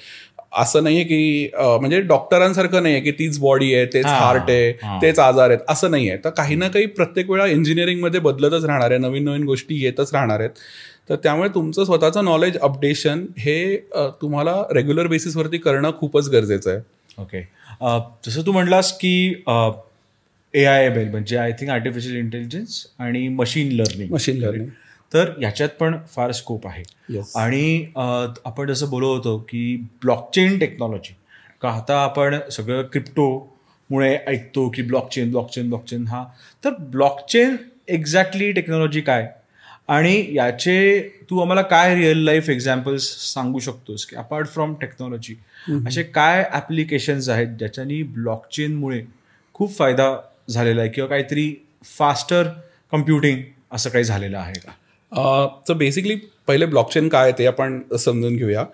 [0.55, 4.73] असं नाहीये की म्हणजे डॉक्टरांसारखं नाहीये की तीच बॉडी आहे तेच हार्ट आहे.
[5.03, 8.91] तेच आजार आहेत असं नाही आहे तर काही ना काही प्रत्येक वेळा इंजिनिअरिंगमध्ये बदलतच राहणार
[8.91, 10.51] आहे नवीन नवीन गोष्टी येतच राहणार आहेत.
[11.09, 13.77] तर त्यामुळे तुमचं स्वतःचं नॉलेज अपडेशन हे
[14.23, 16.81] तुम्हाला रेग्युलर बेसिसवरती करणं खूपच गरजेचं आहे.
[17.19, 17.41] ओके
[18.27, 19.17] जसं तू म्हणलास की
[20.55, 24.69] ए आय एम एल म्हणजे आय थिंक आर्टिफिशियल इंटेलिजन्स आणि मशीन लर्निंग मशीन लर्निंग
[25.15, 26.83] तर याच्यात पण फार स्कोप आहे.
[27.13, 27.25] Yes.
[27.37, 27.87] आणि
[28.45, 31.15] आपण जसं बोलत होतो की ब्लॉकचेन टेक्नॉलॉजी
[31.63, 36.25] का आता आपण सगळं क्रिप्टोमुळे ऐकतो की ब्लॉकचेन ब्लॉकचेन ब्लॉकचेन हा.
[36.65, 37.57] तर ब्लॉकचेन
[37.89, 39.29] एक्झॅक्टली टेक्नॉलॉजी काय?
[39.89, 41.01] आणि याचे
[41.31, 45.35] तू आम्हाला काय रिअल लाईफ एक्झाम्पल्स सांगू शकतोस की अपार्ट फ्रॉम टेक्नॉलॉजी
[45.87, 49.03] असे काय ॲप्लिकेशन्स आहेत ज्याच्यानी ब्लॉकचेनमुळे
[49.55, 50.17] खूप फायदा
[50.51, 51.55] झालेला आहे किंवा काहीतरी
[51.99, 52.49] फास्टर
[52.93, 53.39] कम्प्युटिंग
[53.73, 54.71] असं काही झालेलं आहे का?
[55.69, 56.15] तर बेसिकली
[56.47, 58.65] पहिले ब्लॉकचेन काय आहे ते आपण समजून घेऊया.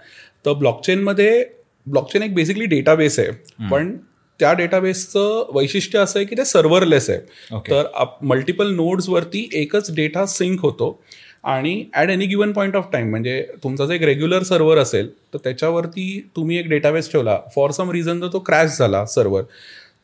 [0.47, 1.45] तर ब्लॉकचेनमध्ये
[1.87, 3.31] ब्लॉकचेन एक बेसिकली डेटाबेस आहे.
[3.71, 3.97] पण
[4.41, 7.19] त्या डेटाबेसचं वैशिष्ट्य असं आहे की ते सर्व्हरलेस आहे.
[7.57, 7.71] Okay.
[7.71, 11.01] तर मल्टिपल नोड्सवरती एकच डेटा सिंक होतो.
[11.45, 15.39] आणि at any given point of time म्हणजे तुमचा जर एक रेग्युलर सर्व्हर असेल तर
[15.45, 17.39] त्याच्यावरती तुम्ही एक डेटाबेस ठेवला.
[17.55, 19.43] फॉर सम रिझन जर तो क्रॅश झाला सर्व्हर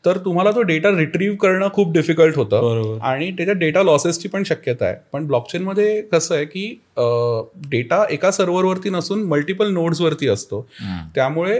[0.07, 2.97] तर तुम्हाला तो डेटा रिट्रीव्ह करणं खूप डिफिकल्ट होतं.
[3.03, 4.95] आणि त्याच्यात डेटा लॉसेसची पण शक्यता आहे.
[5.13, 6.67] पण ब्लॉकचेनमध्ये कसं आहे की
[7.69, 10.67] डेटा एका सर्व्हरवरती नसून मल्टिपल नोड्सवरती असतो.
[11.15, 11.59] त्यामुळे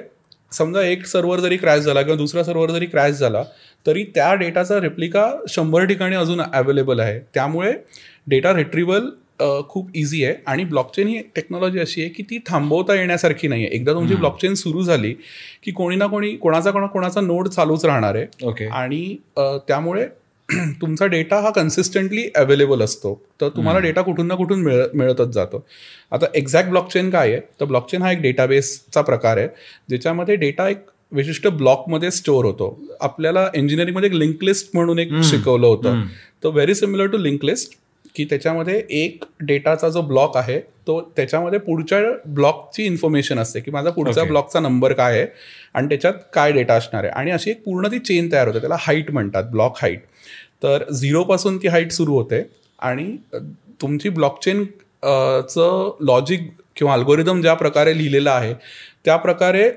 [0.51, 3.43] समजा एक सर्व्हर जरी क्रॅश झाला किंवा दुसरा सर्व्हर जरी क्रॅश झाला
[3.85, 7.19] तरी त्या डेटाचा रेप्लिका शंभर ठिकाणी अजून अवेलेबल आहे.
[7.33, 7.73] त्यामुळे
[8.27, 9.09] डेटा रिट्रिव्हल
[9.69, 10.35] खूप इझी आहे.
[10.47, 14.53] आणि ब्लॉकचेन ही टेक्नॉलॉजी अशी आहे की ती थांबवता येण्यासारखी नाही आहे एकदा तुमची ब्लॉकचेन
[14.53, 15.13] सुरू झाली
[15.63, 18.25] की कोणी ना कोणी कोणाचा कोणा कोणाचा नोड चालूच राहणार आहे.
[18.43, 18.65] ओके.
[18.67, 19.15] आणि
[19.67, 20.05] त्यामुळे
[20.81, 23.13] तुमचा डेटा हा कन्सिस्टंटली अवेलेबल असतो.
[23.41, 25.63] तर तुम्हाला डेटा कुठून ना कुठून मिळ मिळतच जातो.
[26.11, 27.39] आता एक्झॅक्ट ब्लॉकचेन काय आहे?
[27.59, 29.47] तर ब्लॉकचेन हा एक डेटाबेसचा प्रकार आहे
[29.89, 32.69] ज्याच्यामध्ये डेटा एक विशिष्ट ब्लॉकमध्ये स्टोअर होतो.
[33.01, 36.01] आपल्याला इंजिनिअरिंगमध्ये एक लिंक लिस्ट म्हणून एक शिकवलं होतं.
[36.43, 37.77] तर very similar to link list
[38.17, 43.89] की त्याच्यामध्ये एक डेटाचा जो ब्लॉक आहे तो त्याच्यामध्ये पुढच्या ब्लॉकची इन्फॉर्मेशन असते की माझा
[43.89, 44.29] पुढचा Okay.
[44.29, 45.25] ब्लॉकचा नंबर काय आहे
[45.73, 48.77] आणि त्याच्यात काय डेटा असणार आहे आणि अशी एक पूर्ण ती चेन तयार होते त्याला
[48.79, 50.03] हाईट म्हणतात ब्लॉक हाईट
[50.63, 52.43] तर झिरोपासून ती हाईट सुरू होते
[52.79, 53.15] आणि
[53.81, 54.63] तुमची ब्लॉकचेन
[55.49, 58.53] चं लॉजिक किंवा अल्गोरिदम ज्या प्रकारे लिहिलेलं आहे
[59.05, 59.69] त्या प्रकारे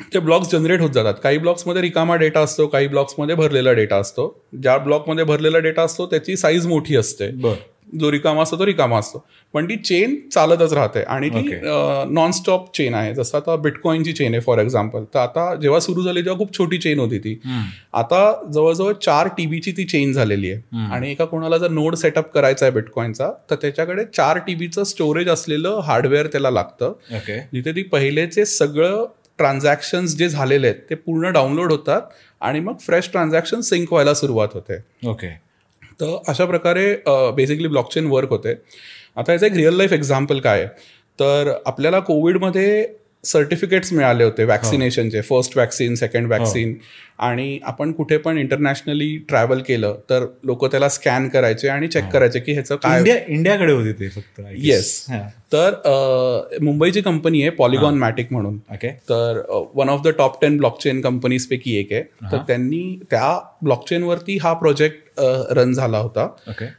[0.00, 1.14] ते ब्लॉक्स जनरेट होत जातात.
[1.22, 4.26] काही ब्लॉक्समध्ये रिकामा डेटा असतो काही ब्लॉक्समध्ये भरलेला डेटा असतो.
[4.62, 7.30] ज्या ब्लॉकमध्ये भरलेला डेटा असतो त्याची साईज मोठी असते.
[8.00, 9.24] जो रिकामा असतो तो रिकामा असतो.
[9.54, 11.48] पण ती चेन चालतच राहते आणि ती.
[12.14, 13.14] नॉनस्टॉप चेन आहे.
[13.14, 16.78] जसं आता बिटकॉईनची चेन आहे फॉर एक्झाम्पल तर आता जेव्हा सुरू झाली तेव्हा खूप छोटी
[16.78, 17.38] चेन होती ती.
[17.94, 20.60] आता जवळजवळ चार टीबीची ती चेन झालेली आहे.
[20.92, 25.80] आणि एका कोणाला जर नोड सेटअप करायचा आहे बिटकॉईनचा तर त्याच्याकडे चार टीबीचं स्टोरेज असलेलं
[25.84, 26.92] हार्डवेअर त्याला लागतं.
[27.52, 29.04] जिथे ती पहिलेचे सगळं
[29.38, 32.02] ट्रान्झॅक्शन्स जे झालेले आहेत ते पूर्ण डाउनलोड होतात
[32.40, 34.78] आणि मग फ्रेश ट्रान्झॅक्शन सिंक व्हायला सुरुवात होते.
[35.08, 35.28] ओके
[36.00, 36.94] तर अशा प्रकारे
[37.36, 38.54] बेसिकली ब्लॉकचेन वर्क होते.
[39.16, 40.68] आता याचं एक रिअल लाईफ एक्झाम्पल काय आहे?
[41.18, 42.86] तर आपल्याला कोविडमध्ये
[43.24, 46.74] सर्टिफिकेट्स मिळाले होते वॅक्सिनेशनचे फर्स्ट वॅक्सिन सेकंड वॅक्सिन
[47.18, 52.40] आणि आपण कुठे पण इंटरनॅशनली ट्रॅव्हल केलं तर लोक त्याला स्कॅन करायचे आणि चेक करायचे
[52.40, 54.40] की ह्याचं काय इंडिया इंडियाकडे होते ते फक्त.
[54.56, 55.20] येस हा.
[55.52, 58.58] तर मुंबईची कंपनी आहे पॉलिगॉन मॅटिक म्हणून.
[58.72, 59.40] ओके तर
[59.74, 62.02] one of the top ten blockchain companies पैकी एक आहे.
[62.32, 65.20] तर त्यांनी त्या ब्लॉकचेनवरती हा प्रोजेक्ट
[65.56, 66.28] रन झाला होता.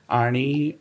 [0.09, 0.71] आणि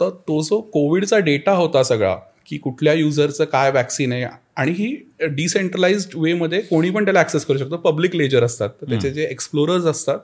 [0.00, 4.24] तर तो जो कोविडचा डेटा होता सगळा की कुठल्या युजरचं काय वॅक्सिन आहे
[4.56, 4.94] आणि ही
[5.30, 7.76] डिसेंट्रलाइज्ड वेमध्ये कोणी पण त्याला ऍक्सेस करू शकतो.
[7.76, 8.70] पब्लिक लेजर असतात.
[8.88, 10.18] त्याचे जे एक्सप्लोरर्स असतात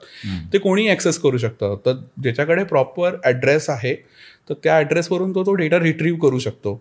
[0.53, 1.75] ते कोणी ऍक्सेस करू शकतं.
[1.85, 3.95] तर ज्याच्याकडे प्रॉपर ॲड्रेस आहे
[4.49, 6.75] तर त्या ॲड्रेसवरून तो तो डेटा रिट्रीव्ह करू शकतो.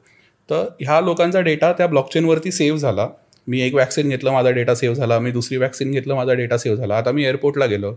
[0.49, 3.09] तर ह्या लोकांचा डेटा त्या ब्लॉकचेनवरती सेव्ह झाला.
[3.51, 5.19] मी एक वॅक्सिन घेतलं माझा डेटा सेव्ह झाला.
[5.19, 6.97] मी दुसरी वॅक्सिन घेतलं माझा डेटा सेव्ह झाला.
[6.97, 7.93] आता मी एअरपोर्टला गेलो.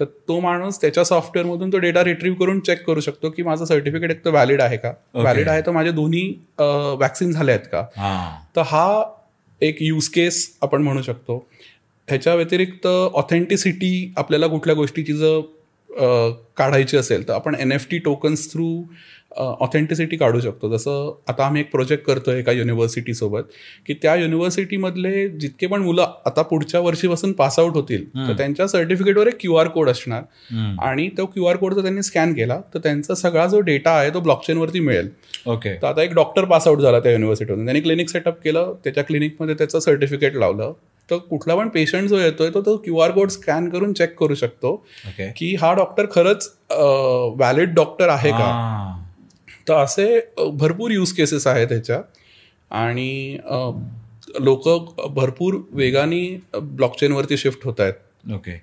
[0.00, 4.10] तर तो माणूस त्याच्या सॉफ्टवेअरमधून तो डेटा रिट्रीव्ह करून चेक करू शकतो की माझं सर्टिफिकेट
[4.10, 4.92] एक तर व्हॅलिड आहे का?
[5.14, 6.22] व्हॅलिड आहे तर माझे दोन्ही
[7.00, 7.84] वॅक्सिन झाले आहेत का?
[7.96, 8.38] हा.
[8.56, 9.02] तर हा
[9.60, 11.36] एक यूज केस आपण म्हणू शकतो.
[12.08, 15.40] ह्याच्या व्यतिरिक्त ऑथेंटिसिटी आपल्याला कुठल्या गोष्टीची जर
[16.56, 18.68] काढायची असेल तर आपण N F T tokens through
[19.32, 20.68] authenticity काढू शकतो.
[20.70, 23.50] जसं आता आम्ही एक प्रोजेक्ट करतोय एका युनिव्हर्सिटीसोबत
[23.86, 29.36] की त्या युनिव्हर्सिटीमधले जितके पण मुलं आता पुढच्या वर्षीपासून पासआउट होतील तर त्यांच्या सर्टिफिकेटवर एक
[29.40, 30.22] क्यू आर कोड असणार.
[30.82, 34.10] आणि तो क्यू आर कोड जर त्यांनी स्कॅन केला तर त्यांचा सगळा जो डेटा आहे
[34.14, 35.08] तो ब्लॉकचेनवरती मिळेल.
[35.46, 39.04] ओके तर आता एक डॉक्टर पास आउट झाला त्या युनिव्हर्सिटीतून त्यांनी क्लिनिक सेटअप केलं त्याच्या
[39.04, 40.72] क्लिनिकमध्ये त्याचं सर्टिफिकेट लावलं.
[41.08, 44.34] तर कुठला पण पेशंट जो येतोय तो तो क्यू आर कोड स्कॅन करून चेक करू
[44.34, 44.74] शकतो.
[45.36, 49.04] की हा डॉक्टर खरंच व्हॅलिड डॉक्टर आहे का?
[49.68, 52.00] तर असे भरपूर यूज केसेस आहेत ह्याच्या.
[52.70, 53.38] आणि
[54.40, 54.68] लोक
[55.14, 56.22] भरपूर वेगाने
[56.54, 57.94] ब्लॉकचेनवरती शिफ्ट होत आहेत.
[58.34, 58.56] ओके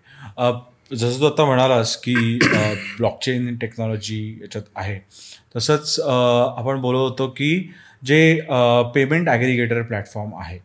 [0.92, 2.14] जसं तू आता म्हणालास की
[2.98, 5.00] ब्लॉकचेन टेक्नॉलॉजी याच्यात आहे.
[5.56, 7.72] तसंच आपण बोलत होतो की
[8.06, 8.40] जे
[8.96, 10.58] पेमेंट ॲग्रिगेटर प्लॅटफॉर्म आहे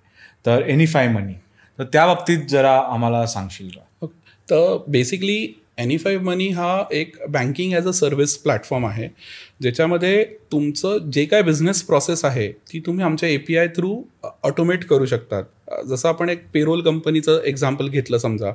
[0.47, 1.35] तर एनी फाय मनी
[1.79, 4.07] तर त्या बाबतीत जरा आम्हाला सांगशील का?
[4.49, 5.47] तर बेसिकली
[5.79, 9.09] एनी फाईव्ह मनी हा एक banking as a service platform आहे.
[9.61, 13.97] ज्याच्यामध्ये तुमचं जे काय बिझनेस प्रोसेस आहे ती तुम्ही आमच्या A P I through
[14.43, 15.45] automate करू शकतात.
[15.89, 18.53] जसं आपण एक पेरोल कंपनीचं एक्झाम्पल घेतलं समजा.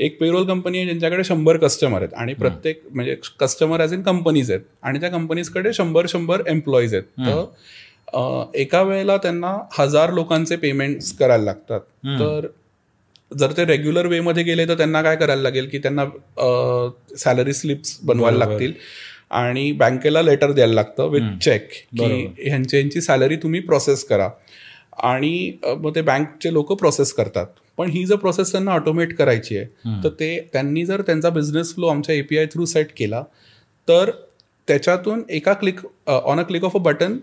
[0.00, 4.50] एक पेरोल कंपनी आहे ज्यांच्याकडे शंभर कस्टमर आहेत आणि प्रत्येक म्हणजे कस्टमर ॲज इन कंपनीज
[4.50, 7.04] आहेत आणि त्या कंपनीजकडे शंभर शंभर एम्प्लॉईज आहेत.
[7.18, 11.80] तर एका वेळेला त्यांना हजार लोकांचे पेमेंट्स करायला लागतात.
[12.20, 12.46] तर
[13.30, 16.04] जर ते रेग्युलर वेमध्ये गेले तर त्यांना काय करायला लागेल की त्यांना
[17.18, 18.38] सॅलरी स्लिप्स बनवायला.
[18.38, 18.72] लागतील.
[19.34, 22.04] आणि बँकेला लेटर द्यायला लागतं विथ चेक की.
[22.38, 24.28] ह्यांची यांची सॅलरी तुम्ही प्रोसेस करा.
[25.02, 27.46] आणि मग ते बँकचे लोक प्रोसेस करतात.
[27.78, 31.86] पण ही जर प्रोसेस त्यांना ऑटोमेट करायची आहे तर ते त्यांनी जर त्यांचा बिझनेस फ्लो
[31.86, 33.22] आमच्या एपीआय थ्रू सेट केला
[33.88, 34.10] तर
[34.68, 37.16] त्याच्यातून एका click on a click of a button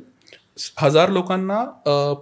[0.77, 1.63] हजार लोकांना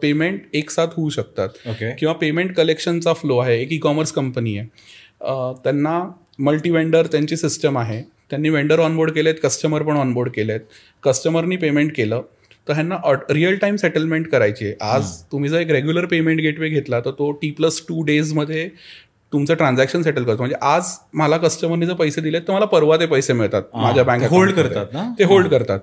[0.01, 1.49] पेमेंट एक साथ होऊ शकतात.
[1.67, 4.67] ओके किंवा पेमेंट कलेक्शनचा फ्लो आहे एक ई कॉमर्स कंपनी आहे
[5.63, 5.99] त्यांना
[6.39, 8.01] मल्टी वेंडर त्यांची सिस्टम आहे.
[8.29, 10.59] त्यांनी वेंडर ऑनबोर्ड केलेत कस्टमर पण ऑनबोर्ड केलेत.
[11.03, 12.21] कस्टमरनी पेमेंट केलं
[12.67, 12.95] तर ह्यांना
[13.29, 14.75] रिअल टाइम सेटलमेंट करायची आहे.
[14.81, 18.67] आज तुम्ही जर एक रेग्युलर पेमेंट गेटवे घेतला तर तो टी प्लस टू डेजमध्ये
[19.31, 20.37] तुमचं ट्रान्झॅक्शन सेटल करतो.
[20.37, 24.23] म्हणजे आज मला कस्टमरने जर पैसे दिले तर मला परवा ते पैसे मिळतात माझ्या बँक
[24.31, 24.85] hold करतात?
[25.19, 25.79] ते होल्ड करतात.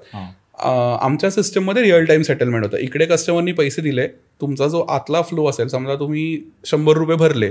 [1.02, 2.76] आमच्या सिस्टममध्ये रिअल टाइम सेटलमेंट होतं.
[2.76, 4.06] इकडे कस्टमरनी पैसे दिले
[4.40, 7.50] तुमचा जो आतला फ्लो असेल समजा तुम्ही शंभर रुपये भरले.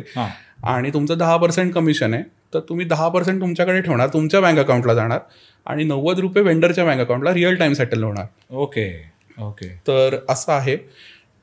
[0.64, 2.24] आणि तुमचं दहा पर्सेंट कमिशन आहे
[2.56, 5.20] तर तुम्ही दहा पर्सेंट तुमच्याकडे ठेवणार तुमच्या बँक अकाउंटला जाणार
[5.68, 8.26] आणि नव्वद रुपये वेंडरच्या बँक अकाउंटला रिअल टाइम सेटल होणार.
[8.52, 8.89] Okay
[9.38, 9.68] okay.
[9.88, 10.78] तर असं आहे.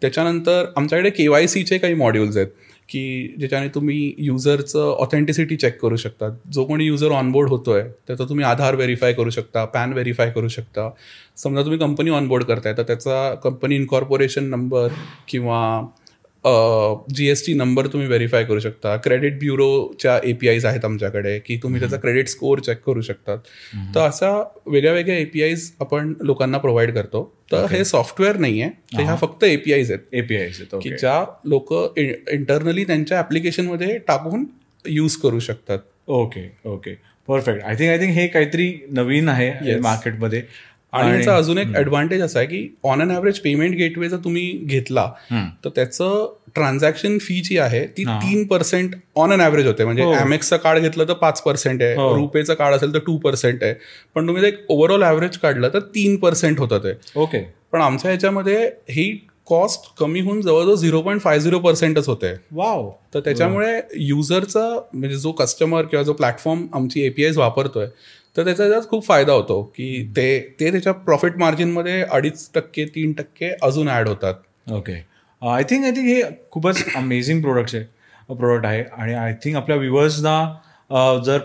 [0.03, 2.49] त्याच्यानंतर आमच्याकडे के वाय सीचे काही मॉड्यूल्स आहेत
[2.89, 6.29] की ज्याच्याने तुम्ही युजरचं ऑथेंटिसिटी चेक करू शकता.
[6.53, 10.89] जो कोणी युजर ऑनबोर्ड होतोय त्याचा तुम्ही आधार व्हेरीफाय करू शकता पॅन व्हेरीफाय करू शकता.
[11.37, 14.89] समजा तुम्ही कंपनी ऑनबोर्ड करताय तर त्याचा कंपनी इन्कॉर्पोरेशन नंबर
[15.29, 15.61] किंवा
[16.45, 18.97] जी एस टी नंबर तुम्ही व्हेरीफाय करू शकता.
[18.97, 23.39] क्रेडिट ब्युरोच्या एपीआयज आहेत आमच्याकडे की तुम्ही त्याचा क्रेडिट स्कोअर चेक करू शकतात.
[23.95, 24.31] तर अशा
[24.67, 27.23] वेगळ्या वेगळ्या एपीआयज आपण लोकांना प्रोव्हाइड करतो.
[27.53, 30.03] तर हे सॉफ्टवेअर नाही आहे ते ह्या फक्त एपीआयज आहेत.
[30.13, 34.45] एपीआय की ज्या लोक इंटरनली त्यांच्या ऍप्लिकेशनमध्ये टाकून
[34.85, 35.79] यूज करू शकतात.
[36.09, 36.95] Okay okay
[37.29, 39.79] perfect I think I think हे काहीतरी नवीन आहे.
[39.81, 40.43] मार्केटमध्ये
[40.93, 44.51] आणि याचा अजून एक ऍडव्हान्टेज असा आहे की on an average payment gateway जर तुम्ही
[44.65, 45.07] घेतला
[45.65, 49.85] तर त्याचं ट्रान्झॅक्शन फी जी आहे ती तीन पर्सेंट ऑन अन ॲव्हरेज होते.
[49.85, 53.75] म्हणजे एमएक्सचं कार्ड घेतलं तर पाच पर्सेंट आहे रुपेचं कार्ड असेल तर टू पर्सेंट आहे.
[54.17, 56.93] पण तुम्ही एक ओव्हरऑल ॲव्हरेज काढलं तर तीन पर्सेंट होतं ते.
[57.17, 57.43] ओके.
[57.73, 59.11] पण आमच्या ह्याच्यामध्ये ही
[59.49, 62.35] कॉस्ट कमी होऊन जवळजवळ झिरो पॉईंट फाय झिरो पर्सेंटच होते.
[62.53, 62.91] वाव.
[63.15, 67.87] तर त्याच्यामुळे युजरचा म्हणजे जो कस्टमर किंवा जो प्लॅटफॉर्म आमची एपीआयज वापरतोय
[68.37, 73.13] तर त्याचा त्यात खूप फायदा होतो की ते ते त्याच्या प्रॉफिट मार्जिनमध्ये अडीच टक्के तीन
[73.13, 74.35] टक्के अजून ॲड होतात.
[74.73, 75.05] Okay
[75.43, 77.85] I think I think हे खूपच अमेझिंग प्रोडक्ट आहे.
[78.35, 78.85] प्रोडक्ट आहे.
[78.93, 80.55] आणि आय थिंक आपल्या व्ह्युअर्सना
[81.27, 81.39] जर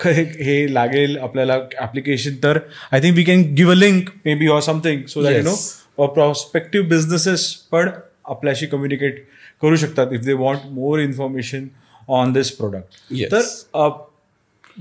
[0.00, 2.58] ख- हे- लागेल आपल्याला ॲप्लिकेशन तर
[2.92, 5.42] I think we can give a link maybe or something so that you.
[5.42, 7.90] Know prospective businesses पण
[8.24, 9.26] आपल्याशी कम्युनिकेट
[9.62, 11.66] करू शकतात if they want more information
[12.08, 13.14] on this product.
[13.32, 13.40] तर
[13.74, 13.88] अ,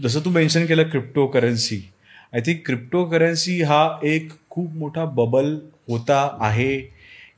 [0.01, 1.81] जसं तू मेन्शन केलं crypto currency
[2.33, 5.55] I think crypto currency हा एक खूप मोठा बबल
[5.87, 6.79] होता आहे.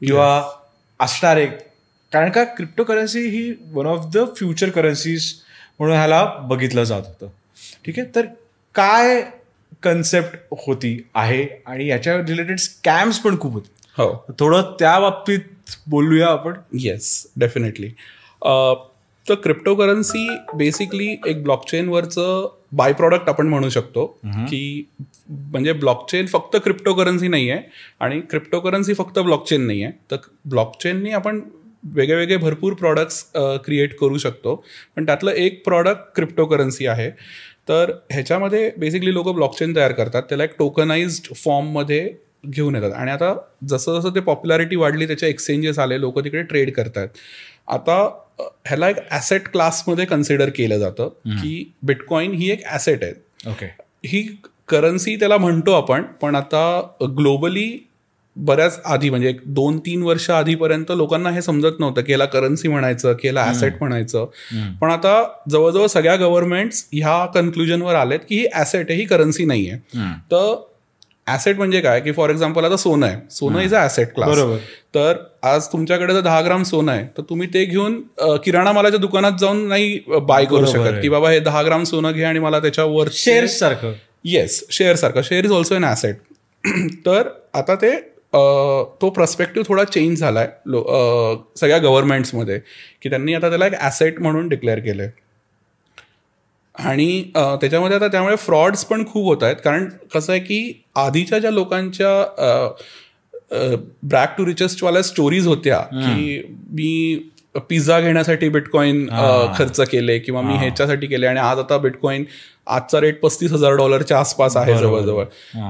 [0.01, 0.51] किंवा
[0.99, 1.47] असणार आहे
[2.13, 5.33] कारण का crypto currency he one of the future currencies
[5.79, 7.27] म्हणून ह्याला बघितलं जात होतं.
[7.85, 8.15] ठीक आहे?
[8.15, 8.25] तर
[8.75, 9.21] काय
[9.83, 11.47] कन्सेप्ट होती आहे?
[11.65, 13.69] आणि याच्या रिलेटेड स्कॅम्स पण खूप होते.
[13.97, 14.25] हो.
[14.39, 15.39] थोडं त्या बाबतीत
[15.87, 16.53] बोलूया आपण.
[16.79, 17.87] येस डेफिनेटली
[19.29, 24.89] तर क्रिप्टो करन्सी बेसिकली एक ब्लॉकचेनवरचं बाय प्रॉडक्ट आपण म्हणू शकतो की
[25.29, 27.61] म्हणजे ब्लॉकचेन फक्त क्रिप्टो करन्सी नाही आहे
[27.99, 30.17] आणि क्रिप्टो करन्सी फक्त ब्लॉकचेन नाही आहे तर
[30.49, 31.41] ब्लॉकचेननी आपण
[31.95, 33.23] वेगळे वेगळे भरपूर प्रॉडक्ट्स
[33.65, 34.55] क्रिएट करू शकतो.
[34.95, 37.09] पण त्यातलं एक प्रॉडक्ट क्रिप्टो करन्सी आहे.
[37.69, 40.23] तर ह्याच्यामध्ये बेसिकली लोक ब्लॉकचेन तयार करतात.
[40.29, 42.09] त्याला एक टोकनाइज्ड फॉर्ममध्ये
[42.47, 42.91] घेऊन येतात.
[42.91, 43.33] आणि आता
[43.69, 47.07] जसं जसं ते पॉप्युलॅरिटी वाढली त्याचे एक्सचेंजेस आले लोक तिकडे ट्रेड करतात
[47.67, 48.07] आता
[48.39, 51.09] ह्याला एक ॲसेट क्लासमध्ये कन्सिडर केलं जातं
[51.41, 53.13] की बिटकॉइन ही एक ॲसेट आहे.
[53.49, 53.65] ओके
[54.07, 54.21] ही
[54.69, 56.81] करन्सी त्याला म्हणतो आपण पण आता
[57.17, 57.67] ग्लोबली
[58.35, 62.67] बऱ्याच आधी म्हणजे एक दोन तीन वर्ष आधीपर्यंत लोकांना हे समजत नव्हतं की याला करन्सी
[62.67, 64.25] म्हणायचं की याला ॲसेट म्हणायचं.
[64.81, 65.13] पण आता
[65.49, 70.53] जवळजवळ सगळ्या गव्हर्नमेंट्स ह्या कन्क्लुजनवर आलेत की ही ॲसेट आहे ही करन्सी नाही आहे तर
[71.27, 71.99] ॲसेट म्हणजे काय?
[72.01, 73.15] की फॉर एक्झाम्पल आता सोनं आहे.
[73.31, 74.57] सोनं इज अ ॲसेट क्लास बरोबर.
[74.95, 78.01] तर आज तुमच्याकडे जर दहा ग्राम सोनं आहे तर तुम्ही ते घेऊन
[78.43, 81.01] किराणा मालाच्या दुकानात जाऊन नाही बाय करू शकत.
[81.01, 83.93] की बाबा हे दहा ग्राम सोनं घे आणि मला त्याच्यावर शेअर्स सारखं.
[84.25, 85.21] येस शेअर सारखं.
[85.21, 86.15] Share is also an asset
[87.05, 87.95] तर आता ते
[89.01, 90.83] तो प्रस्पेक्टिव्ह थोडा चेंज झालाय लो
[91.59, 92.59] सगळ्या गव्हर्नमेंट्समध्ये
[93.01, 95.09] की त्यांनी आता त्याला एक ॲसेट म्हणून डिक्लेअर केलंय.
[96.79, 99.55] आणि त्याच्यामध्ये आता त्यामुळे फ्रॉड्स पण खूप होत आहेत.
[99.63, 102.73] कारण कसं आहे की आधीच्या ज्या लोकांच्या
[104.03, 107.29] ब्रॅक टू रिचेस्टवाल्या स्टोरीज होत्या की मी
[107.69, 109.07] पिझ्झा घेण्यासाठी बिटकॉइन
[109.57, 112.23] खर्च केले किंवा मी ह्याच्यासाठी केले आणि आज आता बिटकॉइन
[112.67, 115.23] आजचा रेट पस्तीस हजार डॉलरच्या आसपास आहे जवळजवळ.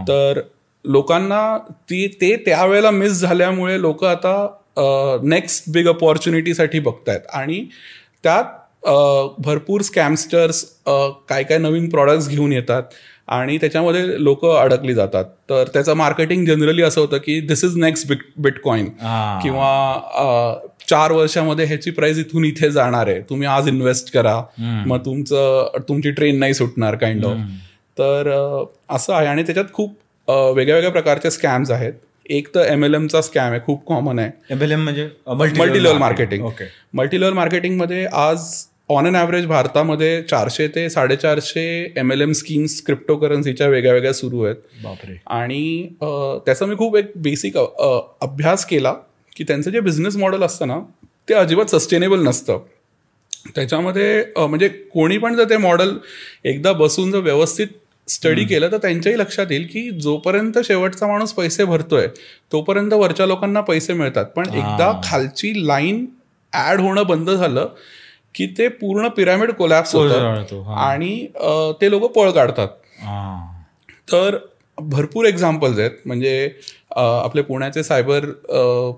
[0.07, 0.39] तर
[0.85, 7.19] लोकांना ती ते त्यावेळेला मिस झाल्यामुळे लोक आता नेक्स्ट बिग अपॉर्च्युनिटीसाठी बघतायत.
[7.33, 7.65] आणि
[8.23, 8.43] त्यात
[9.39, 10.63] भरपूर स्कॅमस्टर्स
[11.29, 12.83] काय काय नवीन प्रॉडक्ट्स घेऊन येतात
[13.27, 15.25] आणि त्याच्यामध्ये लोक अडकली जातात.
[15.49, 19.41] तर त्याचं मार्केटिंग जनरली असं होतं की this is next bit bitcoin Ah.
[19.43, 23.21] किंवा चार वर्षामध्ये ह्याची प्राइस इथून इथे जाणार आहे.
[23.29, 24.41] तुम्ही आज इन्व्हेस्ट करा.
[24.87, 27.37] मग तुमचं तुमची ट्रेन नाही सुटणार काइंड ऑफ
[27.97, 28.29] तर
[28.89, 29.27] असं आहे.
[29.27, 31.93] आणि त्याच्यात खूप वेगळ्या वेगळ्या प्रकारचे स्कॅम्स आहेत.
[32.29, 34.29] एक तर एम एल एमचा स्कॅम आहे खूप कॉमन आहे.
[34.51, 38.47] एम एल एम म्हणजे multi level marketing okay multi level मार्केटिंगमध्ये आज
[38.89, 41.61] ऑन अन ॲव्हरेज भारतामध्ये चारशे ते साडेचारशे
[41.97, 44.55] M L M schemes crypto करन्सीच्या वेगळ्या वेगळ्या सुरू आहेत.
[44.83, 45.15] बापरे.
[45.27, 45.87] आणि
[46.45, 48.93] त्याचा मी खूप एक बेसिक अभ्यास केला
[49.35, 50.79] की त्यांचं जे बिझनेस मॉडेल असतं ना
[51.27, 52.59] ते अजिबात सस्टेनेबल नसतं.
[53.55, 55.97] त्याच्यामध्ये म्हणजे कोणी पण जर ते मॉडेल
[56.45, 57.67] एकदा बसून जर व्यवस्थित
[58.07, 62.07] स्टडी केलं तर त्यांच्याही लक्षात येईल की जोपर्यंत शेवटचा माणूस पैसे भरतोय
[62.51, 64.25] तोपर्यंत वरच्या लोकांना पैसे मिळतात.
[64.25, 66.05] पण एकदा खालची लाईन
[66.53, 67.67] ऍड होणं बंद झालं
[68.35, 71.27] की ते पूर्ण पिरामिड कोलॅप्स होतं आणि
[71.81, 72.67] ते लोक पळ काढतात.
[74.11, 74.37] तर
[74.77, 75.91] भरपूर एक्झाम्पल्स आहेत.
[76.05, 76.49] म्हणजे
[76.95, 78.25] आपले पुण्याचे सायबर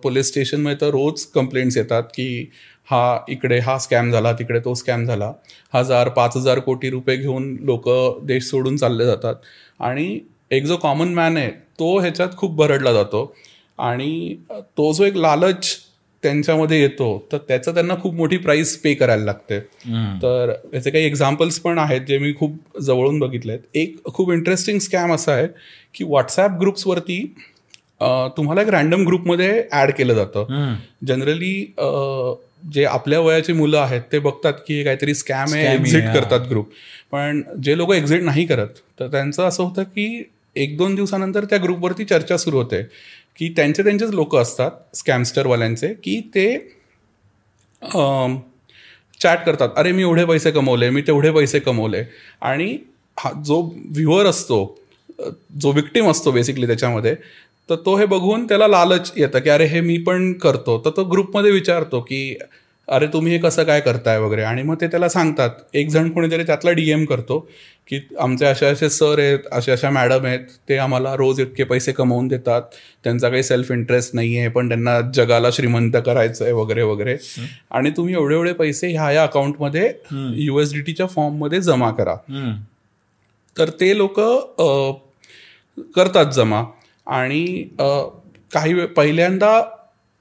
[0.03, 2.49] पोलीस स्टेशनमध्ये तर रोज कंप्लेंट्स येतात की
[2.89, 5.31] हा इकडे हा स्कॅम झाला तिकडे तो स्कॅम झाला.
[5.73, 7.89] हजार पाच हजार कोटी रुपये घेऊन लोक
[8.25, 9.35] देश सोडून चालले जातात.
[9.79, 10.19] आणि
[10.51, 13.33] एक जो कॉमन मॅन आहे तो ह्याच्यात खूप भरडला जातो.
[13.79, 14.35] आणि
[14.77, 15.75] तो जो एक लालच
[16.23, 19.59] त्यांच्यामध्ये येतो तर त्याचं त्यांना खूप मोठी प्राईस पे करायला लागते.
[20.21, 24.79] तर याचे काही एक्झाम्पल्स पण आहेत जे मी खूप जवळून बघितले आहेत एक खूप इंटरेस्टिंग
[24.79, 25.47] स्कॅम असा आहे
[25.95, 27.21] की व्हॉट्सॲप ग्रुप्सवरती
[28.37, 30.73] तुम्हाला एक रॅन्डम ग्रुपमध्ये ॲड केलं जातं.
[31.07, 31.53] जनरली
[32.73, 36.03] जे आपल्या वयाची मुलं आहेत ते बघतात की काहीतरी स्कॅम आहे एक्झिट.
[36.13, 36.69] करतात ग्रुप
[37.11, 40.23] पण जे लोक एक्झिट नाही करत तर त्यांचं असं होतं की
[40.55, 42.81] एक दोन दिवसानंतर त्या ग्रुपवरती चर्चा सुरू होते.
[43.37, 46.57] की त्यांचे त्यांचेच लोक असतात स्कॅमस्टरवाल्यांचे की ते
[49.21, 49.69] चॅट करतात.
[49.77, 52.03] अरे मी एवढे पैसे कमवले मी तेवढे पैसे कमवले.
[52.41, 52.77] आणि
[53.17, 54.59] हा जो व्ह्युअर असतो
[55.61, 57.15] जो विक्टीम असतो बेसिकली त्याच्यामध्ये
[57.69, 60.77] तर तो हे बघून त्याला लालच येतं की अरे हे मी पण करतो.
[60.85, 62.37] तर तो ग्रुपमध्ये विचारतो की
[62.87, 64.41] अरे तुम्ही हे कसं काय करताय वगैरे?
[64.43, 65.49] आणि मग ते त्याला सांगतात.
[65.73, 67.39] एक जण कोणीतरी त्यातला डीएम करतो
[67.89, 71.91] की आमचे असे असे सर आहेत अशा अशा मॅडम आहेत ते आम्हाला रोज इतके पैसे
[71.91, 72.61] कमवून देतात.
[73.03, 76.81] त्यांचा काही सेल्फ इंटरेस्ट नाही आहे पण त्यांना जगाला श्रीमंत करायचं आहे वगैरे.
[76.83, 77.15] वगैरे
[77.71, 79.91] आणि तुम्ही एवढे एवढे पैसे ह्या या अकाउंटमध्ये
[80.45, 82.15] युएसडीटीच्या फॉर्ममध्ये जमा करा.
[83.57, 84.19] तर ते लोक
[85.95, 86.63] करतात जमा.
[87.07, 87.45] आणि
[88.51, 89.59] काही पहिल्यांदा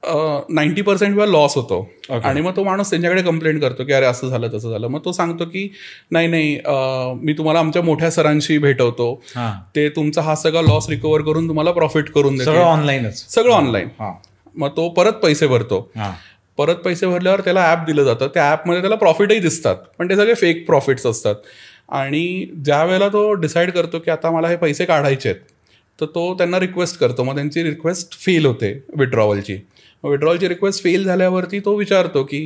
[0.03, 1.81] नाईन्टी पर्सेंट वेळा लॉस होतो.
[2.25, 4.87] आणि मग तो माणूस त्यांच्याकडे कंप्लेंट करतो की अरे असं झालं तसं झालं.
[4.89, 5.69] मग तो सांगतो की
[6.11, 6.59] नाही नाही
[7.25, 9.13] मी तुम्हाला आमच्या मोठ्या सरांशी भेटवतो.
[9.37, 9.53] हा.
[9.77, 13.89] ते तुमचा हा सगळा लॉस रिकवर करून तुम्हाला प्रॉफिट करून सगळं देतो ऑनलाईनच सगळं ऑनलाईन
[14.55, 15.81] मग तो परत पैसे भरतो.
[16.59, 18.27] परत पैसे भरल्यावर त्याला ॲप दिलं जातं.
[18.35, 19.77] त्या ॲपमध्ये त्याला प्रॉफिटही दिसतात.
[19.99, 21.35] पण ते सगळे फेक प्रॉफिट्स असतात.
[21.89, 25.41] आणि ज्या वेळेला तो डिसाईड करतो की आता मला हे पैसे काढायचे आहेत
[25.99, 27.25] तर तो त्यांना रिक्वेस्ट करतो.
[27.25, 29.59] मग त्यांची रिक्वेस्ट फेल होते विड्रॉवलची
[30.07, 32.41] मग विड्रॉवलची रिक्वेस्ट फेल झाल्यावरती तो विचारतो की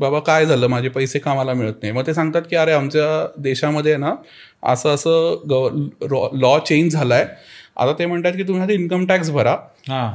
[0.00, 0.66] बाबा काय झालं?
[0.66, 1.92] माझे पैसे का मला मिळत नाही.
[1.92, 3.06] मग ते सांगतात की अरे आमच्या
[3.42, 4.14] देशामध्ये ना
[4.72, 7.26] असं असं लॉ चेंज झालाय.
[7.76, 9.56] आता ते म्हणतात की तुम्ही आधी इन्कम टॅक्स भरा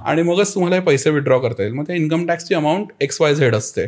[0.06, 1.74] आणि मगच तुम्हाला हे पैसे विड्रॉ करता येईल.
[1.74, 3.88] मग त्या इन्कम टॅक्सची अमाऊंट एक्स वाय झेड असते.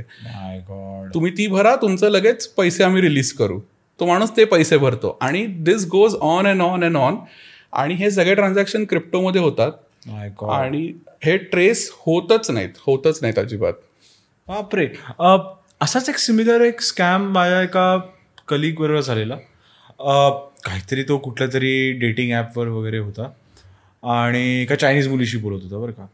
[1.13, 3.59] तुम्ही ती भरा तुमचं लगेच पैसे आम्ही रिलीज करू.
[3.99, 5.17] तो माणूस ते पैसे भरतो.
[5.21, 7.15] आणि this goes on and on and on
[7.73, 9.71] आणि हे सगळे ट्रान्झॅक्शन क्रिप्टोमध्ये होतात.
[10.51, 13.73] आणि हे ट्रेस होतच नाहीत होतच नाहीत अजिबात.
[14.47, 14.87] बापरे.
[15.81, 17.97] असाच एक सिमिलर एक स्कॅम माझ्या एका
[18.47, 19.35] कलिग बरोबर झालेला.
[19.99, 20.29] अ,
[20.65, 23.31] काहीतरी तो कुठल्या तरी डेटिंग ॲपवर वगैरे होता.
[24.03, 26.05] आणि एका चायनीज मुलीशी बोलत होता बरं का.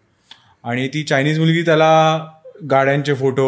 [0.63, 2.19] आणि ती चायनीज मुलगी त्याला
[2.71, 3.47] गाड्यांचे फोटो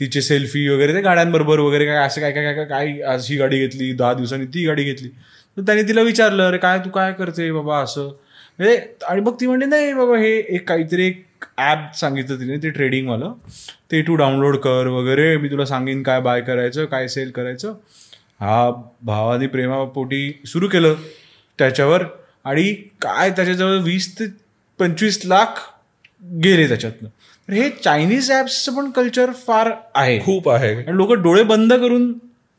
[0.00, 3.36] तिचे सेल्फी वगैरे ते गाड्यांबरोबर वगैरे काय असं काय काय काय काय काय आज ही
[3.36, 5.08] गाडी घेतली दहा दिवसांनी ती गाडी घेतली.
[5.56, 7.78] तर त्याने तिला विचारलं अरे काय तू काय करते बाबा?
[7.80, 8.10] असं.
[8.58, 12.70] म्हणजे आणि मग ती म्हणते नाही बाबा हे एक काहीतरी एक ॲप सांगितलं तिने ते
[12.70, 13.32] ट्रेडिंगवालं
[13.90, 17.74] ते तू डाउनलोड कर वगैरे मी तुला सांगेन काय बाय करायचं काय सेल करायचं.
[18.40, 18.70] हा
[19.02, 20.94] भावाने प्रेमापोटी सुरू केलं
[21.58, 22.04] त्याच्यावर
[22.44, 24.26] आणि काय त्याच्याजवळ वीस ते
[24.80, 25.60] पंचवीस लाख
[26.42, 27.08] गेले त्याच्यातनं.
[27.48, 30.18] तर हे चायनीज ॲप्सचं पण कल्चर फार आहे.
[30.20, 30.74] खूप आहे.
[30.74, 32.12] आणि लोक डोळे बंद करून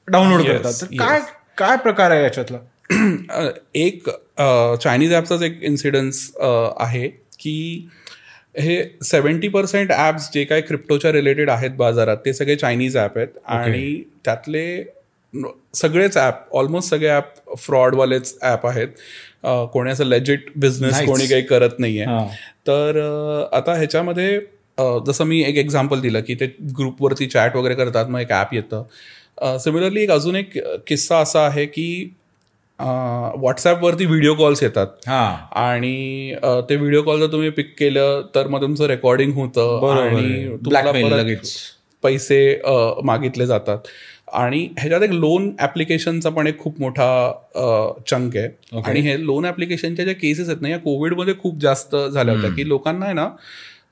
[0.07, 0.73] डाउनलोड करतात.
[0.81, 1.19] तर काय
[1.57, 2.57] काय प्रकार आहे याच्यातला?
[2.91, 4.09] एक
[4.83, 7.07] चायनीज ॲपचाच एक इन्सिडन्स आहे
[7.39, 7.87] की
[8.57, 13.27] हे सेवन्टी पर्सेंट ॲप्स जे काही क्रिप्टोच्या रिलेटेड आहेत बाजारात ते सगळे चायनीज ॲप आहेत.
[13.45, 14.83] आणि त्यातले
[15.75, 18.87] सगळेच ॲप ऑलमोस्ट सगळे ॲप फ्रॉडवालेच ॲप आहेत.
[19.73, 21.01] कोणी असं लेजिट बिझनेस.
[21.05, 22.05] कोणी काही करत नाहीये.
[22.05, 22.25] हा.
[22.67, 22.99] तर
[23.53, 24.39] आता ह्याच्यामध्ये
[25.07, 26.45] जसं मी एक एक्झाम्पल दिलं की ते
[26.77, 28.83] ग्रुपवरती चॅट वगैरे करतात मग एक ॲप येतं.
[29.59, 32.13] सिमिलरली एक अजून एक किस्सा असा आहे की
[32.79, 34.87] व्हॉट्सॲपवरती व्हिडिओ कॉल्स येतात.
[35.07, 35.37] हा.
[35.51, 36.35] आणि
[36.69, 40.57] ते व्हिडिओ कॉल जर तुम्ही पिक केलं तर मग तुमचं रेकॉर्डिंग होतं आणि.
[42.03, 42.61] पैसे
[43.03, 43.77] मागितले जातात.
[44.33, 47.31] आणि ह्याच्यात एक लोन ऍप्लिकेशनचा पण एक खूप मोठा
[48.07, 48.81] चंक आहे.
[48.85, 52.49] आणि हे लोन ऍप्लिकेशनच्या ज्या केसेस आहेत ना या कोविडमध्ये खूप जास्त झाल्या होत्या.
[52.49, 53.29] की लोकांना आहे ना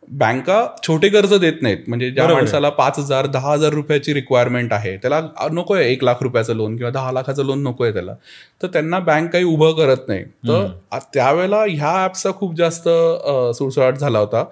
[0.07, 1.77] बँका छोटे कर्ज देत नाहीत.
[1.87, 2.33] म्हणजे ज्या आहे.
[2.33, 5.19] माणसाला पाच हजार दहा हजार रुपयाची रिक्वायरमेंट आहे त्याला
[5.51, 8.13] नकोय एक लाख रुपयाचं लोन किंवा दहा लाखाचं लोन नकोय त्याला.
[8.61, 10.23] तर त्यांना बँक काही उभं करत नाही.
[10.23, 12.89] तर त्यावेळेला ह्या ऍपचा खूप जास्त
[13.57, 14.43] सुळसुळाट झाला होता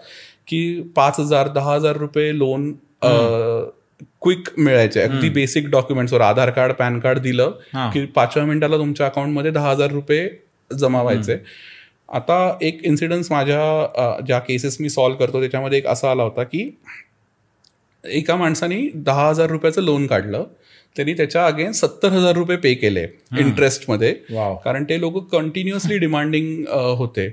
[0.48, 2.72] की पाच हजार दहा हजार रुपये लोन
[4.22, 5.02] क्विक मिळायचे.
[5.02, 7.52] अगदी बेसिक डॉक्युमेंट्सवर आधार कार्ड पॅन कार्ड दिलं.
[7.94, 10.28] की पाचव्या मिनिटाला तुमच्या अकाउंटमध्ये दहा हजार रुपये
[10.72, 11.38] जमा व्हायचे
[12.10, 16.70] आता एक इन्सिडन्स माझ्या ज्या केसेस मी सॉल्व्ह करतो त्याच्यामध्ये एक असा आला होता की
[18.04, 20.44] एका माणसाने दहा हजार रुपयाचं लोन काढलं.
[20.96, 23.06] त्यांनी त्याच्या अगेन्स्ट सत्तर हजार रुपये पे केले
[23.40, 24.14] इंटरेस्टमध्ये.
[24.64, 26.66] कारण ते लोक कंटिन्युअसली डिमांडिंग
[26.98, 27.28] होते.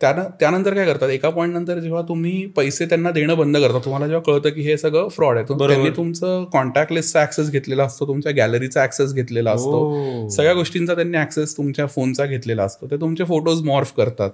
[0.00, 1.08] त्यानं त्यानंतर काय करतात?
[1.08, 4.76] एका पॉईंट नंतर जेव्हा तुम्ही पैसे त्यांना देणं बंद करता तुम्हाला जेव्हा कळतं की हे
[4.76, 5.44] सगळं फ्रॉड आहे.
[5.68, 9.80] त्यांनी तुमचं कॉन्टॅक्ट लिस्टचा ऍक्सेस घेतलेला असतो तुमच्या गॅलरीचा ऍक्सेस घेतलेला असतो.
[10.24, 10.28] ओ.
[10.28, 12.86] सगळ्या गोष्टींचा त्यांनी ऍक्सेस तुमच्या फोनचा घेतलेला असतो.
[12.86, 14.30] ते तुमचे फोटोज मॉर्फ करतात.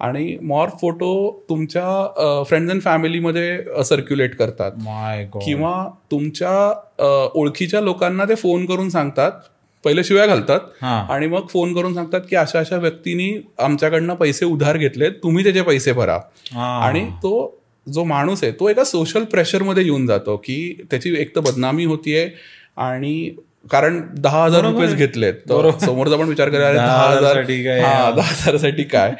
[0.00, 4.72] आणि मॉर्फ फोटो तुमच्या फ्रेंड्स अँड फॅमिलीमध्ये सर्क्युलेट करतात.
[5.44, 9.32] किंवा तुमच्या ओळखीच्या लोकांना ते फोन करून सांगतात
[9.86, 10.60] पहिले शिव्या घालतात.
[10.82, 15.62] आणि मग फोन करून सांगतात की अशा अशा व्यक्तींनी आमच्याकडनं पैसे उधार घेतले तुम्ही त्याचे
[15.62, 16.18] पैसे भरा.
[16.82, 17.32] आणि तो
[17.86, 20.56] जो माणूस आहे तो एका सोशल प्रेशरमध्ये येऊन जातो की
[20.90, 22.28] त्याची एक तर बदनामी होतीये
[22.76, 23.30] आणि
[23.70, 24.94] कारण दहा हजार रुपयेच.
[24.94, 27.36] घेतलेत तर समोरचा पण विचार करा अरे दहा हजार?
[27.36, 29.12] हा दहा हजारासाठी काय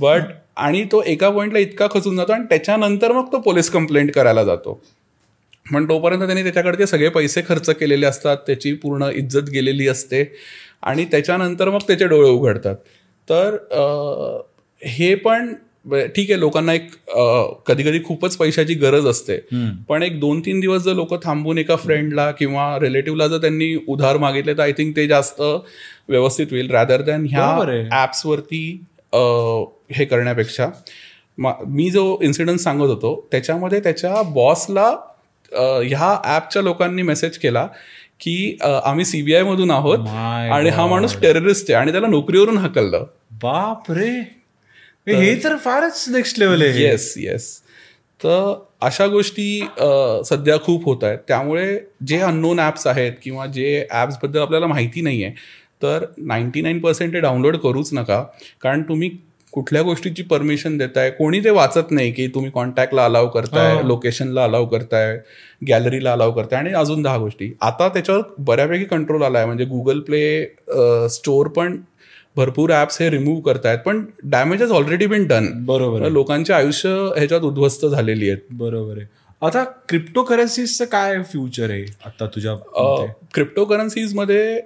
[0.00, 0.22] बट
[0.56, 4.80] आणि तो एका पॉइंटला इतका खचून जातो आणि त्याच्यानंतर मग तो पोलीस कंप्लेंट करायला जातो
[5.74, 10.36] पण तोपर्यंत त्यांनी त्याच्याकडे ते सगळे पैसे खर्च केलेले असतात त्याची पूर्ण इज्जत गेलेली असते
[10.82, 12.76] आणि त्याच्यानंतर मग त्याचे डोळे उघडतात.
[13.28, 13.56] तर
[14.84, 15.54] हे पण
[15.90, 16.90] ठीक आहे लोकांना एक
[17.66, 19.36] कधी कधी खूपच पैशाची गरज असते.
[19.88, 24.16] पण एक दोन तीन दिवस जर लोक थांबून एका फ्रेंडला किंवा रिलेटिव्हला जर त्यांनी उधार
[24.16, 25.40] मागितले तर आय थिंक ते जास्त
[26.08, 26.70] व्यवस्थित होईल.
[26.70, 27.26] Rather than.
[27.30, 27.42] ह्या
[27.92, 28.84] ॲप्सवरती
[29.92, 30.68] हे करण्यापेक्षा.
[31.38, 34.96] मा- जो इन्सिडन्ट सांगत होतो त्याच्यामध्ये त्याच्या बॉसला
[35.52, 37.66] ह्या ॲपच्या लोकांनी मेसेज केला
[38.20, 43.04] की आम्ही सीबीआय मधून आहोत आणि हा माणूस टेररिस्ट आहे आणि त्याला नोकरीवरून हकललं.
[43.42, 44.10] बाप रे.
[45.06, 47.50] हे हे तर फारच नेक्स्ट लेवल आहे येस येस
[48.20, 49.60] तर अशा गोष्टी
[50.24, 51.18] सध्या खूप होत आहेत.
[51.28, 55.34] त्यामुळे जे अननोन ॲप्स आहेत किंवा जे ॲप्सबद्दल आपल्याला माहिती नाही आहे
[55.82, 58.22] तर नाईन्टी नाईन पर्सेंट ते डाउनलोड करूच नका.
[58.62, 59.10] कारण तुम्ही
[59.52, 61.10] कुठल्या गोष्टीची परमिशन देताय?
[61.10, 63.82] कोणी ते वाचत नाही की तुम्ही कॉन्टॅक्टला अलाव करताय.
[63.84, 65.18] लोकेशनला अलाव करताय
[65.68, 67.52] गॅलरीला अलाव करताय आणि अजून दहा गोष्टी.
[67.60, 69.46] आता त्याच्यावर बऱ्यापैकी कंट्रोल आलाय.
[69.46, 70.44] म्हणजे गुगल प्ले
[71.10, 71.80] स्टोअर पण
[72.36, 73.78] भरपूर ॲप्स हे रिमूव्ह करतायत.
[73.78, 76.08] पण damage has already been done बरोबर.
[76.08, 78.42] लोकांचे आयुष्य ह्याच्यात उद्ध्वस्त झालेली आहेत.
[78.50, 79.06] बरोबर आहे.
[79.42, 81.84] आता क्रिप्टो करन्सीजचं काय फ्युचर आहे?
[82.06, 82.54] आता तुझ्या?
[83.34, 84.60] क्रिप्टो करन्सीजमध्ये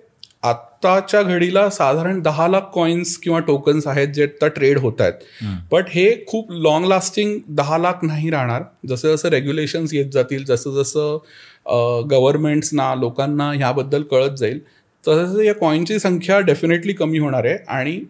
[0.84, 5.12] आत्ताच्या घडीला साधारण दहा लाख कॉइन्स किंवा टोकन्स आहेत जे आता ट्रेड होत आहेत.
[5.72, 8.62] बट हे खूप लॉंग लास्टिंग दहा लाख नाही राहणार.
[8.88, 11.18] जसं जसं रेग्युलेशन्स येत जातील जसं जसं
[12.10, 14.58] गव्हर्नमेंट्सना लोकांना ह्याबद्दल कळत जाईल
[15.04, 17.56] तसं तसं या कॉईनची संख्या डेफिनेटली कमी होणार आहे.
[17.68, 18.00] आणि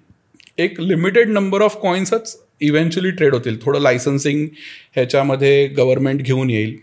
[0.59, 3.59] एक लिमिटेड नंबर ऑफ कॉईन्सच इव्हेंच्युअली ट्रेड होतील.
[3.63, 4.47] थोडं लायसन्सिंग
[4.95, 6.77] ह्याच्यामध्ये गव्हर्नमेंट घेऊन येईल.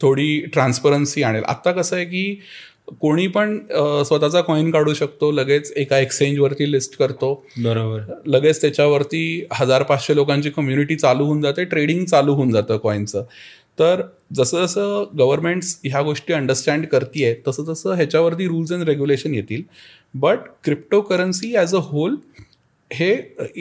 [0.00, 1.42] थोडी ट्रान्सपरन्सी आणेल.
[1.48, 2.40] आत्ता कसं आहे की
[3.00, 3.58] कोणी पण
[4.04, 7.32] स्वतःचा कॉईन काढू शकतो लगेच एका एक्सचेंजवरती लिस्ट करतो.
[7.58, 8.00] बरोबर.
[8.26, 13.24] लगेच त्याच्यावरती हजार पाचशे लोकांची कम्युनिटी चालू होऊन जाते ट्रेडिंग चालू होऊन जातं कॉईनचं
[13.78, 14.02] तर
[14.34, 19.62] जसं जसं गव्हर्नमेंट्स ह्या गोष्टी अंडरस्टँड करतीये तसं तसं ह्याच्यावरती रूल्स अँड रेग्युलेशन येतील.
[20.14, 22.14] But crypto currency as a whole
[22.90, 23.14] हे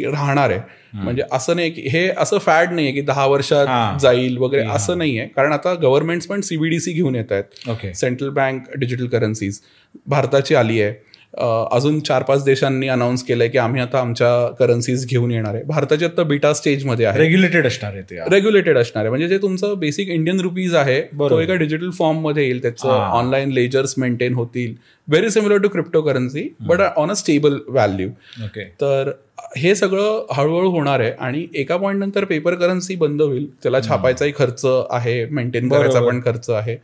[0.06, 0.60] राहणार आहे.
[0.94, 3.26] म्हणजे असं नाही की हे असं फॅड नाही आहे की दहा.
[3.26, 5.28] वर्षात जाईल वगैरे असं नाही आहे.
[5.28, 7.70] कारण आता गव्हर्नमेंट्स पण सीबीडीसी घेऊन येत आहेत.
[7.70, 9.60] Okay central bank digital currencies
[10.08, 10.94] भारताची आली आहे.
[11.38, 14.28] अजून चार पाच देशांनी अनाऊन्स केलंय की आम्ही आता आमच्या
[14.60, 15.64] करन्सीज घेऊन येणार आहे.
[15.64, 17.20] भारताची आता बीटा स्टेजमध्ये आहे.
[17.20, 19.10] रेग्युलेटेड असणार आहे ते रेग्युलेटेड असणार आहे.
[19.10, 21.40] म्हणजे जे तुमचं बेसिक इंडियन रुपीज आहे तो.
[21.40, 22.62] एका डिजिटल फॉर्ममध्ये येईल.
[22.62, 22.90] त्याचं.
[22.90, 24.74] ऑनलाईन लेजर्स मेंटेन होतील.
[25.08, 28.10] Very similar to crypto currency but on a stable value
[28.44, 29.12] okay तर
[29.58, 33.48] हे सगळं हळूहळू होणार आहे आणि एका पॉईंट नंतर पेपर करन्सी बंद होईल.
[33.64, 36.02] त्याला छापायचाही खर्च आहे मेंटेन करायचा.
[36.02, 36.76] पण खर्च आहे.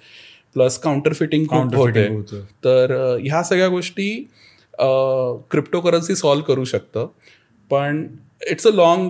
[0.56, 2.08] प्लस काउंटर फिटिंग खूप होते.
[2.64, 2.92] तर
[3.22, 4.10] ह्या सगळ्या गोष्टी
[5.52, 7.08] क्रिप्टो करन्सी सॉल्व्ह करू शकतं.
[7.72, 8.06] पण
[8.52, 9.10] it's a long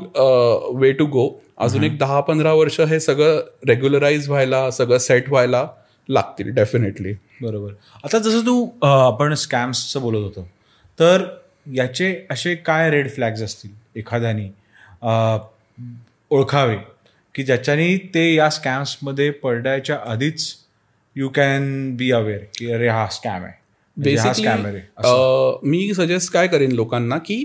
[0.79, 5.67] way to go अजून एक दहा पंधरा वर्ष हे सगळं रेग्युलराईज व्हायला सगळं सेट व्हायला
[6.09, 7.71] लागतील डेफिनेटली बरोबर.
[8.03, 10.47] आता जसं तू आपण स्कॅम्सचं बोलत होतो
[10.99, 11.25] तर
[11.73, 14.47] याचे असे काय रेड फ्लॅग्स असतील एखाद्याने
[16.31, 16.77] ओळखावे
[17.35, 20.53] की ज्याच्याने ते या स्कॅम्समध्ये पडण्याच्या आधीच
[21.19, 23.53] यू कॅन बी अवेअर की अरे हा स्कॅम आहे.
[23.97, 25.59] म्हणजे बेसिकली असं.
[25.63, 27.43] मी सजेस्ट काय करेन लोकांना की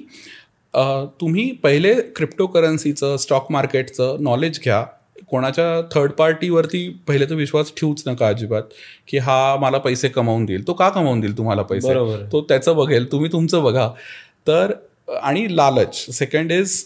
[1.21, 4.85] तुम्ही पहिले क्रिप्टो करन्सीचं स्टॉक मार्केटचं नॉलेज घ्या.
[5.31, 8.63] कोणाच्या थर्ड पार्टीवरती पहिले तर विश्वास ठेवूच नका अजिबात
[9.09, 10.67] की हा मला पैसे कमावून देईल.
[10.67, 11.89] तो का कमावून देईल तुम्हाला पैसे?
[11.89, 12.23] बरोबर.
[12.33, 13.89] तो त्याचं बघेल तुम्ही तुमचं बघा.
[14.47, 14.73] तर
[15.23, 16.05] आणि लालच.
[16.11, 16.83] सेकंड इज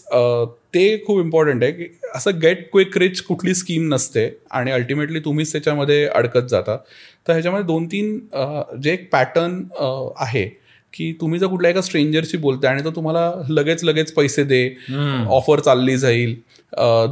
[0.73, 5.51] ते खूप इम्पॉर्टंट आहे की असं गेट क्विक रिच कुठली स्कीम नसते आणि अल्टिमेटली तुम्हीच
[5.51, 6.75] त्याच्यामध्ये अडकत जाता.
[7.27, 8.17] तर ह्याच्यामध्ये दोन तीन
[8.83, 9.61] जे एक पॅटर्न
[10.17, 10.45] आहे
[10.93, 14.63] की तुम्ही जर कुठल्या एका स्ट्रेंजरशी बोलताय आणि तो तुम्हाला लगेच लगेच पैसे दे
[15.29, 16.35] ऑफर चालली जाईल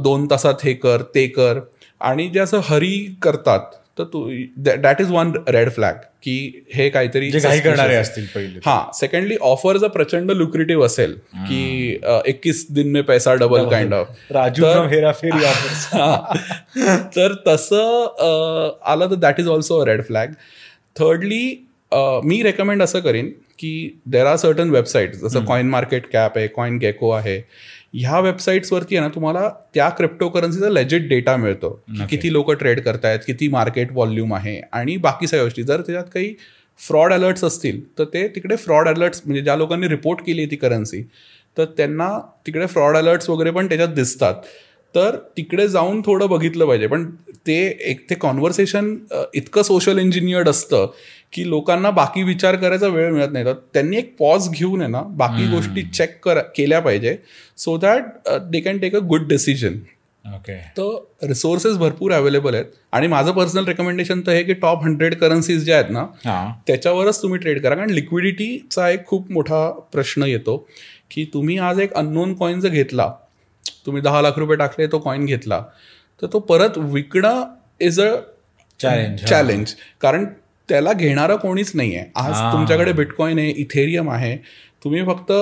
[0.02, 1.60] दोन तासात हे कर ते कर
[2.00, 5.92] आणि जे असं हरी करतात तर तू that is one red flag
[6.22, 7.94] की हे काहीतरी करणारे.
[7.94, 8.58] असतील पहिले.
[8.66, 11.90] हा सेकंडली ऑफर जर प्रचंड लुक्रेटिव्ह असेल की
[12.26, 14.62] इक्कीस दिन में पैसा डबल काइंड ऑफ राजू
[17.16, 20.26] तर- तसं आलं तर that is also a red flag
[20.98, 21.64] thirdly
[22.24, 23.28] me recommend असं करीन
[23.58, 27.40] की देर आर सर्टन वेबसाईट जसं कॉईन मार्केट कॅप आहे कॉईन गेको आहे.
[27.94, 31.70] ह्या वेबसाईट्सवरती आहे ना तुम्हाला त्या क्रिप्टो करन्सीचा लेजिट डेटा मिळतो.
[31.88, 35.62] की किती लोक ट्रेड करतायत किती मार्केट व्हॉल्यूम आहे आणि बाकी सगळ्या गोष्टी.
[35.62, 36.34] जर त्याच्यात काही
[36.78, 41.02] फ्रॉड अलर्ट्स असतील तर ते तिकडे फ्रॉड अलर्ट्स म्हणजे ज्या लोकांनी रिपोर्ट केली ती करन्सी
[41.56, 42.08] तर त्यांना
[42.46, 44.34] तिकडे फ्रॉड अलर्ट्स वगैरे पण त्याच्यात दिसतात.
[44.94, 46.86] तर तिकडे जाऊन थोडं बघितलं पाहिजे.
[46.86, 47.04] पण
[47.46, 47.56] ते
[47.90, 48.94] एक ते कॉन्व्हर्सेशन
[49.34, 50.86] इतकं सोशल इंजिनियर्ड असतं
[51.32, 53.44] की लोकांना बाकी विचार करायचा वेळ मिळत नाही.
[53.44, 57.16] तर त्यांनी एक पॉज घेऊन आहे ना बाकी गोष्टी चेक कर केल्या पाहिजे.
[57.58, 59.78] So that they can take a good decision
[60.24, 62.64] okay तर रिसोर्सेस भरपूर अवेलेबल आहेत.
[62.92, 66.52] आणि माझं पर्सनल रेकमेंडेशन तर आहे की टॉप हंड्रेड करन्सीज ज्या आहेत ना हा.
[66.66, 67.74] त्याच्यावरच तुम्ही ट्रेड करा.
[67.74, 70.56] कारण लिक्विडिटीचा एक खूप मोठा प्रश्न येतो
[71.10, 73.10] की तुम्ही आज एक अननोन कॉईन जर घेतला
[73.86, 75.62] तुम्ही दहा लाख रुपये टाकले तो कॉईन घेतला
[76.22, 77.42] तर तो परत विकणं
[77.80, 78.08] इज अ
[78.80, 79.26] हा.
[79.26, 80.24] चॅलेंज कारण
[80.68, 82.34] त्याला घेणारं कोणीच नाही आहे आज.
[82.52, 84.36] तुमच्याकडे बिटकॉईन आहे इथेरियम आहे.
[84.84, 85.32] तुम्ही फक्त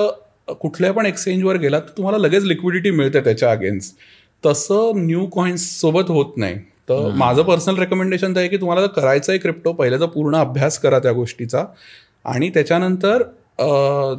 [0.61, 3.95] कुठल्या पण एक्सचेंजवर गेलात तर तुम्हाला लगेच लिक्विडिटी मिळते त्याच्या अगेन्स्ट
[4.43, 6.55] तसं न्यू कॉईन्स सोबत होत नाही.
[6.89, 10.99] तर माझं पर्सनल रेकमेंडेशन तर आहे की तुम्हाला करायचं आहे क्रिप्टो पहिल्याचा पूर्ण अभ्यास करा
[10.99, 11.65] त्या गोष्टीचा.
[12.25, 13.23] आणि त्याच्यानंतर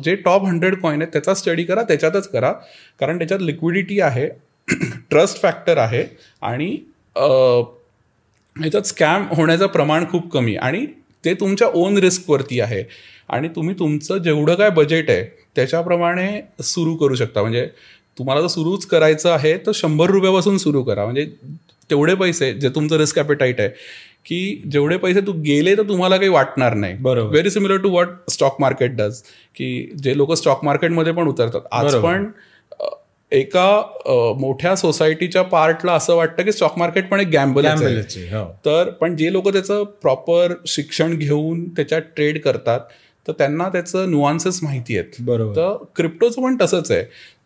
[0.05, 2.53] जे टॉप हंड्रेड कॉईन आहेत त्याचा स्टडी करा त्याच्यातच करा.
[3.01, 4.29] कारण त्याच्यात लिक्विडिटी आहे
[5.11, 6.05] ट्रस्ट फॅक्टर आहे.
[6.43, 6.77] आणि
[8.59, 10.57] ह्याच्यात स्कॅम होण्याचं प्रमाण खूप कमी.
[10.57, 10.87] आणि
[11.25, 12.83] ते तुमच्या ओन रिस्कवरती आहे.
[13.29, 15.25] आणि तुम्ही तुमचं जेवढं काय बजेट आहे
[15.57, 17.41] त्याच्याप्रमाणे सुरू करू शकता.
[17.41, 17.69] म्हणजे
[18.19, 21.05] तुम्हाला जर सुरूच करायचं आहे तर शंभर रुपयापासून सुरू करा.
[21.05, 21.25] म्हणजे
[21.91, 23.69] तेवढे पैसे जे तुमचं रिस्क कॅपिटाईट आहे
[24.27, 26.95] की जेवढे पैसे तू गेले तर तुम्हाला काही वाटणार नाही.
[26.95, 27.31] बरोबर.
[27.31, 29.17] Very similar to what stock market does
[29.57, 31.61] की जे लोक स्टॉक मार्केटमध्ये पण उतरतात.
[31.73, 31.95] आज.
[31.95, 32.27] पण
[33.33, 38.45] एका मोठ्या सोसायटीच्या पार्टला असं वाटतं की स्टॉक मार्केट पण एक गॅम्बल हो.
[38.65, 42.81] तर पण जे लोक त्याचं प्रॉपर शिक्षण घेऊन त्याच्यात ट्रेड करतात
[43.27, 45.21] तर त्यांना त्याचं नुआन्सेस माहिती आहेत.
[45.21, 45.57] बरोबर.
[45.57, 47.03] तर क्रिप्टोचं पण तसंच आहे.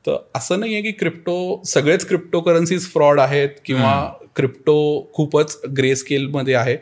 [0.07, 3.93] तर असं नाही आहे की क्रिप्टो सगळेच क्रिप्टो करन्सीज फ्रॉड आहेत किंवा
[4.37, 4.77] क्रिप्टो
[5.15, 6.77] खूपच ग्रे स्केलमध्ये आहे.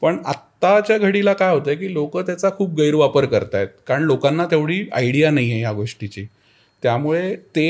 [0.00, 3.68] पण आत्ताच्या घडीला काय होतंय की लोक त्याचा खूप गैरवापर करतायत.
[3.86, 6.26] कारण लोकांना तेवढी आयडिया नाही आहे या गोष्टीची.
[6.82, 7.68] त्यामुळे ते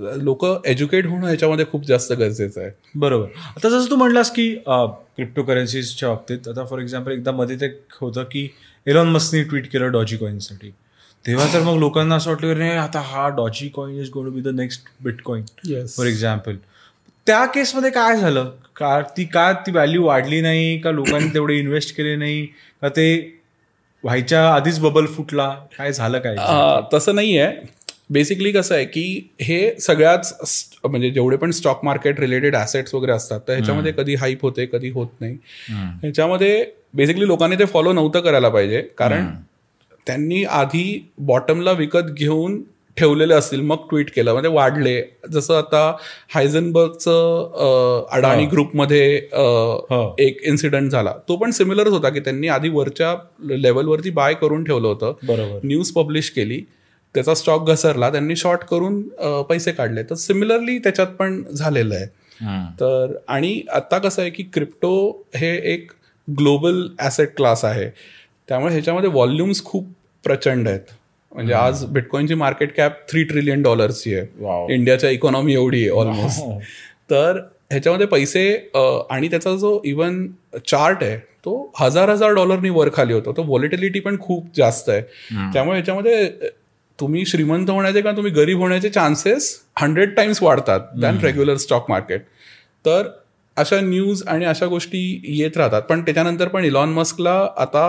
[0.00, 2.70] लोक एज्युकेट होणं याच्यामध्ये खूप जास्त गरजेचं आहे.
[2.94, 3.26] बरोबर.
[3.56, 7.66] आता जसं तू म्हणलास की क्रिप्टो करन्सीजच्या बाबतीत आता फॉर एक्झाम्पल एकदा मध्ये ते
[8.00, 8.48] होतं की
[8.86, 10.70] एलॉन मस्कनी ट्विट केलं डॉजी कॉईनसाठी
[11.24, 14.40] तेव्हा तर मग लोकांना असं वाटलं की नाही आता हा doge coin is gonna be
[14.40, 15.88] the next bitcoin Yes.
[15.96, 16.56] For example
[17.26, 18.50] त्या केसमध्ये काय झालं?
[18.76, 20.78] का ती का ती व्हॅल्यू वाढली नाही?
[20.78, 22.46] का लोकांनी तेवढे इन्व्हेस्ट केले नाही?
[22.82, 23.06] का ते
[24.04, 25.48] व्हायच्या आधीच बबल फुटला?
[25.78, 26.36] काय झालं काय?
[26.36, 27.56] अं, तसं नाही आहे
[28.10, 33.40] बेसिकली कसं आहे की हे सगळ्याच म्हणजे जेवढे पण स्टॉक मार्केट रिलेटेड ॲसेट्स वगैरे असतात
[33.48, 35.36] तर ह्याच्यामध्ये कधी हाईप होते कधी होत नाही.
[35.70, 38.80] ह्याच्यामध्ये बेसिकली लोकांनी ते फॉलो नव्हतं करायला पाहिजे.
[38.98, 39.26] कारण
[40.06, 42.60] त्यांनी आधी बॉटमला विकत घेऊन
[42.96, 44.32] ठेवलेले असतील मग ट्विट केलं.
[44.32, 45.00] म्हणजे वाढले.
[45.32, 45.96] जसं आता
[46.34, 49.14] हायझनबर्गचं अडाणी ग्रुपमध्ये.
[50.26, 51.12] एक इन्सिडेंट झाला.
[51.28, 53.14] तो पण सिमिलरच होता की त्यांनी आधी वरच्या
[53.56, 55.14] लेवलवरती बाय करून ठेवलं होतं.
[55.22, 55.58] बरोबर.
[55.62, 56.60] न्यूज पब्लिश केली.
[57.14, 59.02] त्याचा स्टॉक घसरला त्यांनी शॉर्ट करून
[59.48, 60.02] पैसे काढले.
[60.02, 62.06] तर सिमिलरली त्याच्यात पण झालेलं आहे.
[62.80, 64.92] तर आणि आता कसं आहे की क्रिप्टो
[65.36, 65.90] हे एक
[66.28, 67.88] ग्लोबल ॲसेट क्लास आहे.
[68.48, 69.88] त्यामुळे ह्याच्यामध्ये व्हॉल्युम्स खूप
[70.24, 70.80] प्रचंड आहेत.
[71.32, 74.14] म्हणजे आज बिटकॉईनची मार्केट कॅप थ्री ट्रिलियन डॉलर्सची.
[74.14, 74.74] आहे.
[74.74, 76.40] इंडियाच्या इकॉनॉमी एवढी आहे ऑलमोस्ट
[77.10, 77.38] तर
[77.70, 78.42] ह्याच्यामध्ये पैसे
[79.10, 80.26] आणि त्याचा जो इवन
[80.68, 83.32] चार्ट आहे तो हजार हजार डॉलरनी वर खाली होतो.
[83.32, 85.00] तो व्हॉलिटिलिटी पण खूप जास्त आहे.
[85.52, 86.48] त्यामुळे ह्याच्यामध्ये
[87.00, 92.22] तुम्ही श्रीमंत होण्याचे किंवा तुम्ही गरीब होण्याचे चान्सेस हंड्रेड टाइम्स वाढतात दॅन रेग्युलर स्टॉक मार्केट
[92.84, 93.08] तर
[93.56, 95.82] अशा न्यूज आणि अशा गोष्टी येत राहतात.
[95.82, 97.82] पण त्याच्यानंतर पण इलॉन मस्कला आता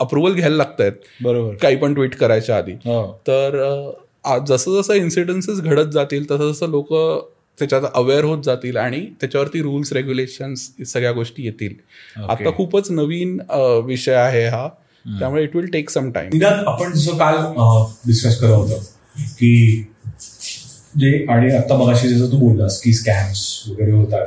[0.00, 0.92] अप्रुव्हल घ्यायला लागत आहेत
[1.22, 1.54] बरोबर.
[1.54, 2.72] काही पण ट्विट करायच्या आधी.
[2.72, 3.12] हो.
[3.26, 6.92] तर जसं जसं इन्सिडन्सेस घडत जातील तसं जसं लोक
[7.58, 11.74] त्याच्यात अवेअर होत जातील आणि त्याच्यावरती रूल्स रेग्युलेशन्स सगळ्या गोष्टी येतील.
[12.16, 12.30] Okay.
[12.30, 13.38] आता खूपच नवीन
[13.84, 14.68] विषय आहे हा.
[15.06, 16.30] त्यामुळे it will take some time
[16.66, 17.36] आपण जसं काल
[18.06, 18.78] डिस्कस करत होतो
[19.38, 19.82] की
[20.98, 24.26] जे आणि आता मगाशी जसं तू बोललास की स्कॅम्स वगैरे होतात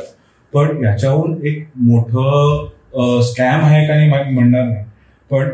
[0.53, 4.85] पण याच्याहून एक मोठं स्कॅम आहे का नाही मा- म्हणणार नाही.
[5.31, 5.49] पण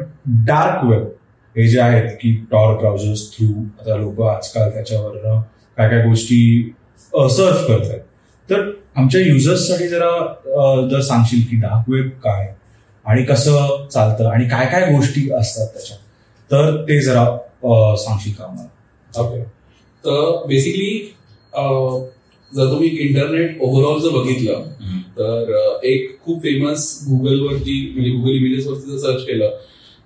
[0.45, 1.03] डार्क वेब
[1.55, 3.47] हे जे आहेत की टॉर ब्राउझर्स थ्रू
[3.79, 5.17] आता लोक आजकाल त्याच्यावर
[5.77, 6.39] काय काय गोष्टी
[7.13, 7.99] सर्च करतात.
[8.49, 10.11] तर आमच्या युजर्ससाठी जरा
[10.91, 12.53] जर सांगशील की डार्क वेब काय?
[13.05, 15.99] आणि कसं चालतं आणि काय काय गोष्टी असतात त्याच्यात.
[16.51, 17.25] तर ते जरा
[17.97, 19.43] सांगशील का आम्हाला ओके
[20.03, 20.89] तर बेसिकली
[22.51, 24.63] जर तुम्ही इंटरनेट ओव्हरऑल जर बघितलं
[25.17, 29.49] तर एक खूप फेमस गुगलवरती म्हणजे गुगल इमेजेसवरती जर सर्च केलं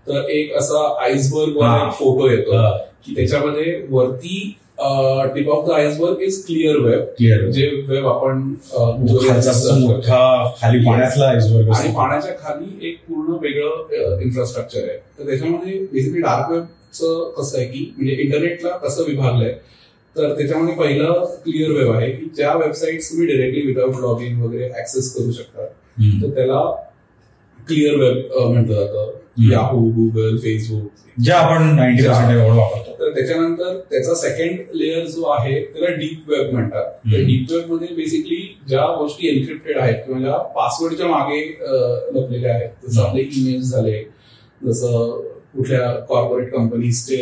[0.08, 1.60] तर एक असा आईसबर्ग
[1.91, 2.62] फोटो येतो.
[3.06, 4.59] की त्याच्यामध्ये वरती
[5.34, 8.42] tip of the iceberg is clear web clear जे वेब आपण.
[9.80, 14.98] मोठा खाली पाण्यातला आईसबर्ग आणि पाण्याच्या खाली एक पूर्ण वेगळं इन्फ्रास्ट्रक्चर आहे.
[15.20, 19.54] तर त्याच्यामध्ये बेसिकली डार्क वेबचं कसं आहे की म्हणजे इंटरनेटला कसं विभागलंय
[20.16, 24.70] तर त्याच्यामध्ये पहिलं क्लिअर वेब आहे की ज्या वेबसाईट तुम्ही डिरेक्टली विदाउट लॉग इन वगैरे
[24.80, 25.66] ऍक्सेस करू शकता.
[26.22, 26.62] तर त्याला
[27.68, 28.18] क्लिअर वेब
[28.49, 29.12] म्हटलं जातं.
[29.51, 30.91] याहू गुगल फेसबुक
[31.22, 32.91] जे आपण नाईन्टी वापरतो.
[32.99, 36.86] तर त्याच्यानंतर त्याचा सेकंड लेअर जो आहे त्याला डीप वेब म्हणतात.
[37.05, 37.26] तर.
[37.26, 41.41] डीप वेबमध्ये बेसिकली ज्या गोष्टी एन्क्रिप्टेड आहेत किंवा ज्या पासवर्डच्या मागे
[42.12, 44.10] लपलेल्या आहेत जसं आपले ईमेल झाले
[44.66, 47.18] जसं कुठल्या कॉर्पोरेट कंपनीजचे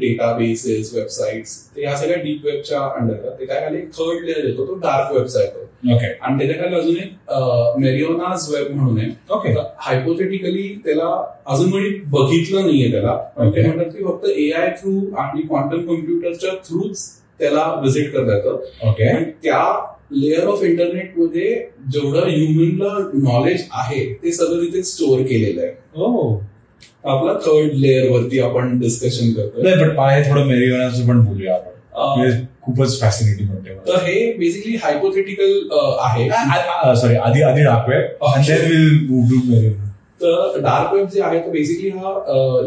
[0.00, 4.74] डेटाबेसेस वेबसाईट्स ते ह्या सगळ्या डीप वेबच्या अंडर ते काय खाली थर्ड लेअर येतो तो
[4.82, 5.64] डार्क वेबचा येतो
[5.94, 7.32] ओके आणि त्याच्याखाली अजून एक
[7.78, 9.08] मेरिओनाज वेब म्हणून आहे.
[9.30, 11.10] ओके हायपोथेटिकली त्याला
[11.46, 13.16] अजून कोणी बघितलं नाहीये त्याला.
[13.36, 13.62] ते.
[13.62, 17.04] म्हणतात की फक्त ए आय थ्रू आणि क्वांटम कम्प्युटरच्या थ्रूच
[17.40, 19.62] त्याला व्हिजिट करता येतं ओके आणि त्या
[20.12, 21.54] लेअर ऑफ इंटरनेटमध्ये
[21.92, 25.70] जेवढं ह्युमनला नॉलेज आहे ते सगळं तिथे स्टोअर केलेलं आहे.
[25.96, 26.42] हो
[27.04, 29.62] आपला थर्ड लेअर वरती आपण डिस्कशन करतोय.
[29.62, 32.44] नाही पण हे थोडं मेरिओनाचं पण बोलूया आपण.
[32.62, 33.80] खूपच फॅसिनेटिंग वाटते मला.
[33.88, 35.68] तर हे बेसिकली हायपोथेटिकल
[36.00, 36.28] आहे.
[37.00, 37.64] सॉरी आधी आधी
[39.08, 39.84] टू मेरिओना
[40.22, 42.12] तर डार्क वेब जे आहे तो बेसिकली हा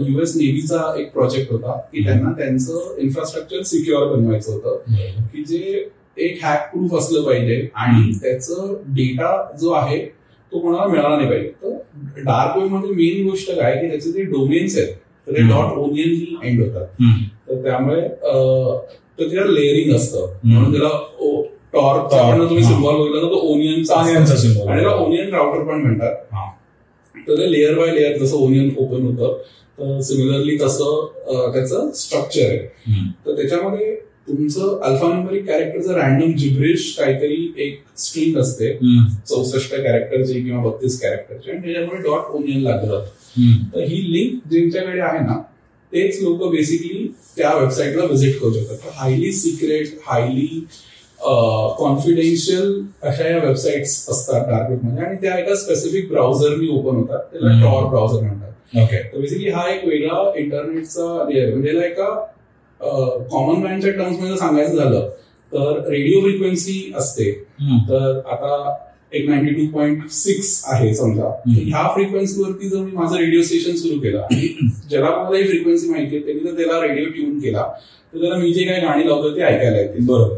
[0.07, 4.77] युएस नेव्हीचा एक प्रोजेक्ट होता की त्यांना त्यांचं इन्फ्रास्ट्रक्चर सिक्युअर बनवायचं होतं
[5.33, 9.31] की जे एक हॅक प्रूफ असलं पाहिजे आणि त्याचं डेटा
[9.61, 9.97] जो आहे
[10.51, 11.49] तो कोणाला मिळाला नाही पाहिजे.
[11.63, 14.93] तर डार्क वेबमध्ये मेन गोष्ट काय की त्याचे जे डोमेन्स आहेत
[15.27, 15.41] तर ते.
[15.49, 16.85] डॉट ओनियननी एंड होतात.
[17.49, 18.01] तर त्यामुळे
[19.19, 20.33] त्याला लेअरिंग असतं.
[20.43, 20.89] म्हणून त्याला
[21.73, 22.63] टॉर्क तुम्ही.
[22.63, 23.95] सिम्बॉल बघितला तर तो ओनियनचा
[24.35, 24.67] symbol.
[24.69, 26.15] आणि त्याला ओनियन राउटर पण म्हणतात.
[27.27, 29.37] तर ते लेअर बाय लेअर जसं ओनियन ओपन होतं
[29.77, 32.57] तर सिमिलरली तसं त्याचं स्ट्रक्चर आहे.
[33.25, 33.95] तर त्याच्यामध्ये
[34.29, 38.73] तुमचं अल्फान्युमरिक कॅरेक्टरचं रॅन्डम जिब्रिश काहीतरी एक स्ट्रिंग असते
[39.29, 43.03] चौसष्ट कॅरेक्टरची किंवा बत्तीस कॅरेक्टरची आणि त्याच्यामुळे डॉट ओनियन लागलं.
[43.73, 45.41] तर ही लिंक ज्यांच्याकडे आहे ना
[45.91, 47.07] तेच लोक बेसिकली
[47.37, 48.89] त्या वेबसाईटला व्हिजिट करू शकतात.
[48.95, 50.65] हायली सिक्रेट हायली
[51.79, 57.61] कॉन्फिडेन्शियल अशा या वेबसाईट्स असतात डार्क वेबमध्ये आणि त्या एका स्पेसिफिक ब्राउझरनी ओपन होतात त्याला.
[57.63, 58.45] टॉर ब्राउझर म्हणतात.
[58.81, 62.09] ओके तर बेसिकली हा एक वेगळा इंटरनेटचा म्हणजे एका
[62.81, 65.09] कॉमन मॅनच्या टर्म्समध्ये सांगायचं झालं
[65.51, 67.31] तर रेडिओ फ्रिक्वेन्सी असते.
[67.89, 68.75] तर आता
[69.13, 71.29] एक नाईन्टी टू पॉईंट सिक्स आहे समजा.
[71.47, 74.47] ह्या फ्रिक्वेन्सीवरती जर मी माझं रेडिओ स्टेशन सुरू केलं आणि
[74.89, 77.63] ज्याला मला ही फ्रिक्वेन्सी माहिती आहे त्यांनी जर त्याला रेडिओ ट्यून केला
[78.13, 80.05] तर त्याला मी जे काही गाणी लावतो ते ऐकायला येतील.
[80.05, 80.37] बरोबर.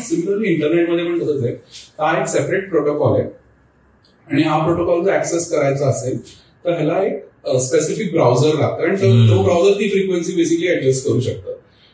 [0.00, 1.54] सिमिलरली इंटरनेटमध्ये पण तसंच आहे.
[1.98, 3.28] हा एक सेपरेट प्रोटोकॉल आहे.
[4.30, 6.20] आणि हा प्रोटोकॉल जर ऍक्सेस करायचा असेल
[6.64, 7.24] तर ह्याला एक
[7.60, 8.82] स्पेसिफिक ब्राउझर लागतं.
[8.82, 8.96] आणि.
[9.28, 11.51] तो ब्राउझर ती फ्रिक्वेन्सी बेसिकली ऍडजस्ट करू शकतं.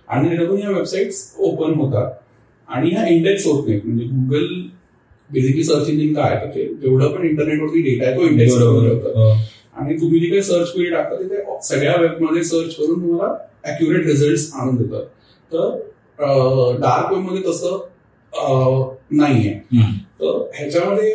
[0.08, 2.10] आणि त्याच्यातून या वेबसाईट ओपन होतात.
[2.68, 4.46] आणि ह्या इंडेक्स होत नाहीत म्हणजे गुगल
[5.30, 9.32] बेसिकली सर्च इंजिन काय तर ते जेवढं पण इंटरनेटवरती डेटा आहे तो इंडेक्स बरोबर
[9.76, 13.32] आणि तुम्ही जी काही सर्च क्वेरी टाकता ते सगळ्या वेबमध्ये सर्च करून तुम्हाला
[13.64, 15.02] अॅक्युरेट रिझल्ट आणून देतात.
[15.52, 17.78] तर डार्क वेबमध्ये तसं
[19.10, 19.52] नाहीये.
[20.20, 21.12] तर ह्याच्यामध्ये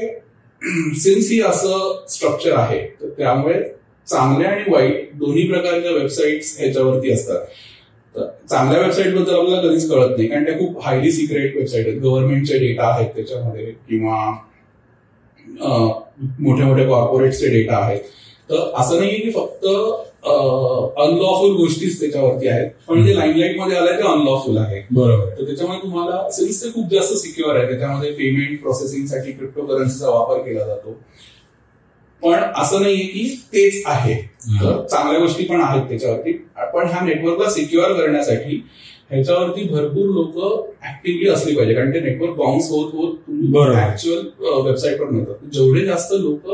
[0.99, 3.61] सिन्स ही असं स्ट्रक्चर आहे तर त्यामुळे
[4.07, 7.45] चांगल्या आणि वाईट दोन्ही प्रकारच्या वेबसाईट्स ह्याच्यावरती असतात.
[8.15, 10.27] तर चांगल्या वेबसाईटबद्दल आपल्याला कधीच कळत नाही.
[10.29, 11.99] कारण त्या खूप हायली सिक्रेट वेबसाईट आहेत.
[12.01, 14.31] गव्हर्नमेंटचे डेटा आहेत त्याच्यामध्ये किंवा
[16.39, 18.01] मोठ्या मोठ्या कॉर्पोरेटचे डेटा आहेत.
[18.49, 19.65] तर असं नाहीये की फक्त
[20.25, 22.69] अनलॉफुल गोष्टीच त्याच्यावरती आहेत.
[22.87, 24.81] पण जे लाईमलाईटमध्ये आलंय ते अनलॉफुल आहे.
[24.91, 25.25] बरोबर.
[25.37, 27.67] तर त्याच्यामुळे तुम्हाला सिन्स ते खूप जास्त सिक्युअर आहे.
[27.67, 30.97] त्याच्यामध्ये पेमेंट प्रोसेसिंगसाठी क्रिप्टो करन्सीचा वापर केला जातो.
[32.23, 34.13] पण असं नाहीये की तेच आहे.
[34.61, 36.31] तर चांगल्या गोष्टी पण आहेत त्याच्यावरती.
[36.73, 38.61] पण ह्या नेटवर्कला सिक्युअर करण्यासाठी
[39.09, 40.37] ह्याच्यावरती भरपूर लोक
[40.85, 41.73] ऍक्टिव्हली असली पाहिजे.
[41.73, 43.79] कारण ते नेटवर्क बाउन्स होत होत बरोबर.
[43.81, 46.47] ऍक्च्युअल वेबसाईटवर मिळतात जेवढे जास्त लोक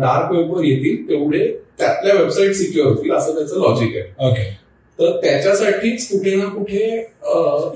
[0.00, 1.46] डार्क वेबवर येतील तेवढे
[1.78, 4.28] त्यातल्या वेबसाईट सिक्युअर होतील असं त्याचं लॉजिक आहे.
[4.28, 4.50] ओके
[4.98, 6.86] तर त्याच्यासाठीच कुठे ना कुठे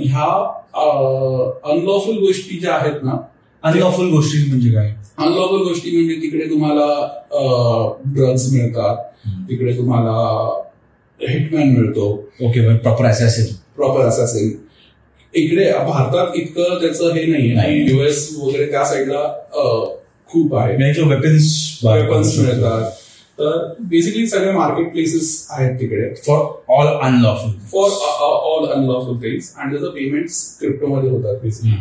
[0.01, 0.27] ह्या
[1.71, 3.17] अनलॉफुल गोष्टी ज्या आहेत ना
[3.65, 4.95] अनलॉफुल गोष्टी म्हणजे काय?
[5.19, 6.87] अनलॉफुल गोष्टी म्हणजे तिकडे तुम्हाला
[8.15, 8.97] ड्रग्ज मिळतात
[9.49, 10.13] तिकडे तुम्हाला
[11.21, 12.09] हिटमॅन मिळतो.
[12.41, 13.55] ओके प्रॉपर असेल.
[13.77, 14.55] प्रॉपर असेल.
[15.35, 17.81] इकडे भारतात इतकं त्याचं हे नाही.
[17.91, 19.23] युएस वगैरे त्या साईडला
[20.29, 20.77] खूप आहे.
[21.03, 22.91] वेपन्स वेपन्स मिळतात.
[23.39, 26.09] तर बेसिकली सगळे मार्केट प्लेसेस आहेत तिकडे.
[26.27, 26.39] For
[26.77, 27.91] all unlawful for
[28.21, 30.29] all unlawful things आणि त्याचं पेमेंट
[30.61, 31.75] क्रिप्टोमध्ये होतात बेसिकली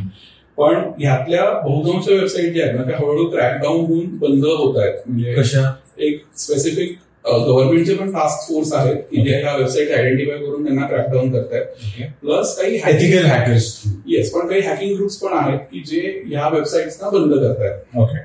[0.57, 4.93] पण ह्यातल्या बहुतांश वेबसाईट ज्या आहेत ना त्या हळूहळू क्रॅकडाऊन होऊन बंद होत आहेत.
[5.07, 5.71] म्हणजे कशा?
[5.97, 6.95] एक स्पेसिफिक
[7.25, 12.55] गव्हर्नमेंटचे पण टास्क फोर्स आहेत की जे ह्या वेबसाईट आयडेंटिफाय करून त्यांना क्रॅकडाऊन करतायत प्लस
[12.57, 13.71] काही एथिकल हॅकर्स
[14.07, 18.17] येस पण काही हॅकिंग ग्रुप्स पण आहेत की जे ह्या वेबसाईट्सना बंद करतायत ओके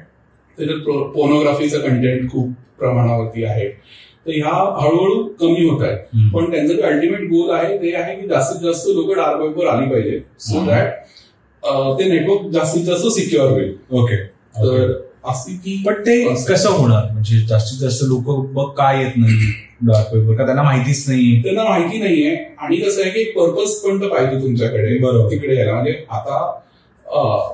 [0.59, 0.81] त्याच्यात
[1.15, 3.69] पोर्नोग्राफीचं कंटेंट खूप प्रमाणावरती आहे.
[4.27, 5.99] तर ह्या हळूहळू कमी होत आहेत.
[6.35, 9.91] पण त्यांचं जे अल्टिमेट गोल आहे ते आहे की जास्तीत जास्त लोक डार्क वेबवर आली
[9.91, 10.65] पाहिजे सो.
[10.67, 10.93] दॅट
[11.99, 13.73] ते नेटवर्क जास्तीत जास्त सिक्युअर होईल.
[13.93, 14.17] ओके
[14.57, 14.93] तर
[15.31, 17.11] अशी ती पण ते कसं होणार?
[17.13, 19.51] म्हणजे जास्तीत जास्त लोक मग काय येत नाही.
[19.87, 21.43] डार्क वेबवर का त्यांना माहितीच नाही.
[21.43, 22.35] त्यांना माहिती नाहीये.
[22.59, 24.99] आणि कसं आहे की पर्पज पण तर पाहिजे तुमच्याकडे.
[24.99, 25.31] बरोबर.
[25.31, 25.73] तिकडे यायला.
[25.75, 26.39] म्हणजे आता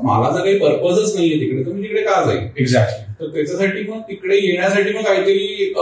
[0.03, 4.01] मला जर काही पर्पजच नाहीये तिकडे तर मी तिकडे का जाईल एक्झॅक्टली तर त्याच्यासाठी मग
[4.09, 5.73] तिकडे येण्यासाठी मग काहीतरी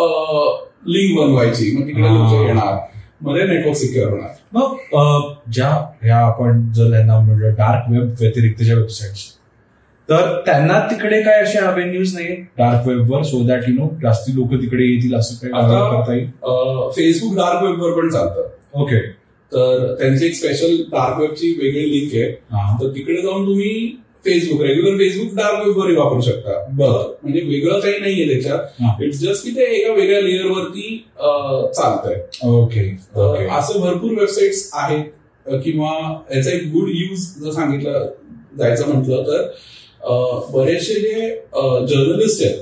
[0.95, 1.71] लिंक बनवायची.
[1.77, 2.03] मग तिकडे.
[2.03, 2.77] लोक येणार.
[3.25, 4.31] मध्ये नेटवर्क सिक्युअर होणार.
[4.53, 5.69] मग ज्या
[6.03, 9.33] ह्या आपण जर त्यांना म्हटलं डार्क वेब व्यतिरिक्तच्या वेबसाईट्स
[10.09, 14.53] तर त्यांना तिकडे काय असे अवेन्यूज नाही डार्क वेबवर सो दॅट यु नो जास्ती लोक
[14.55, 16.27] तिकडे येतील असं काही आता- करता येईल?
[16.91, 18.49] फेसबुक डार्क वेबवर पण चालतं.
[18.75, 18.99] ओके
[19.53, 22.31] तर त्यांची एक स्पेशल डार्क वेबची वेगळी लिंक आहे.
[22.53, 22.77] हा.
[22.83, 26.53] तर तिकडे जाऊन तुम्ही फेसबुक रेग्युलर फेसबुक डार्क वेबवरही वापरू शकता.
[26.77, 27.13] बरं.
[27.23, 28.27] म्हणजे वेगळं काही नाहीये.
[28.33, 29.03] त्याच्यात.
[29.03, 32.21] इट्स जस्ट की ते एका वेगळ्या लेअरवरती चालतंय.
[32.49, 35.05] ओके तर ओके असं भरपूर वेबसाईट्स आहेत
[35.65, 35.91] किंवा
[36.35, 38.07] याचा एक गुड यूज जर सांगितलं
[38.59, 39.51] जायचं म्हटलं तर
[40.53, 41.29] बरेचसे जे
[41.89, 42.59] जर्नलिस्ट आहेत.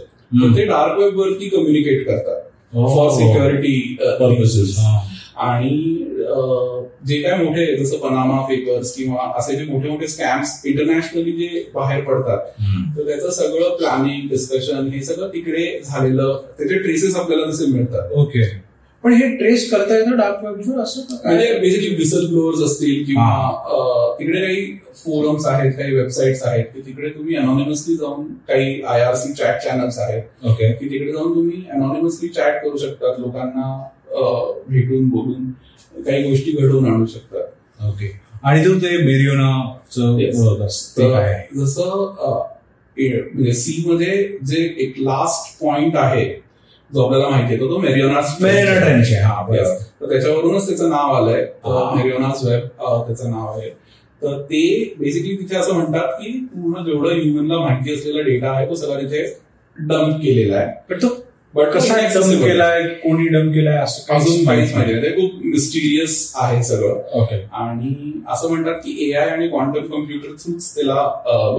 [0.56, 2.40] ते डार्क वेब वरती कम्युनिकेट करतात.
[2.74, 4.78] फॉर सिक्युरिटी पर्पसेस
[5.36, 5.70] आणि
[7.06, 12.02] जे काय मोठे जसं पनामा पेपर्स किंवा असे जे मोठे मोठे स्कॅम्स इंटरनॅशनली जे बाहेर
[12.04, 12.46] पडतात
[12.96, 18.10] तर त्याचं सगळं प्लॅनिंग डिस्कशन हे सगळं तिकडे झालेलं त्याचे ट्रेसेस आपल्याला तसे मिळतात.
[18.12, 18.44] ओके
[19.04, 21.00] पण हे ट्रेस करता येतं डार्क वेबवर असं?
[21.24, 24.66] म्हणजे बेसिकली विसल ब्लोअर्स असतील किंवा तिकडे काही
[24.96, 29.58] फोरम्स आहेत काही वेबसाईट्स आहेत की तिकडे तुम्ही अनॉनिमसली जाऊन काही I R C chat
[29.64, 33.72] channels आहेत ओके की तिकडे जाऊन तुम्ही अनॉनिमसली चॅट करू शकतात लोकांना.
[34.68, 35.50] भेटून बोलून
[36.02, 37.84] काही गोष्टी घडवून आणू शकतात.
[37.88, 38.20] ओके.
[38.42, 40.16] आणि तो ते मेरिओनाचं?
[41.56, 42.14] जसं
[42.96, 46.24] म्हणजे सी मध्ये जे एक लास्ट पॉइंट आहे
[46.94, 49.42] जो आपल्याला माहिती आहे तो मेरिओनास मेरिओना ट्रेंच आहे हा
[50.00, 51.46] तर त्याच्यावरूनच त्याचं नाव आलंय.
[51.66, 52.60] मेरिओनास वेब
[53.06, 53.70] त्याचं नाव आहे.
[54.22, 58.74] तर ते बेसिकली तिथे असं म्हणतात की पूर्ण जेवढं ह्युमनला माहिती असलेला डेटा आहे तो
[58.74, 59.40] सगळा तिथे
[59.76, 60.72] डम्प केलेला आहे.
[60.88, 61.21] पण तो
[61.54, 62.82] बट कसा डम केलाय?
[63.02, 63.76] कोणी डम केलाय?
[63.76, 64.94] असं अजून माहीत नाही.
[65.02, 67.00] ते खूप मिस्टिरियस आहे सगळं.
[67.12, 71.00] ओके आणि असं म्हणतात की एआय आणि क्वांटम कम्प्युटर थ्रूच त्याला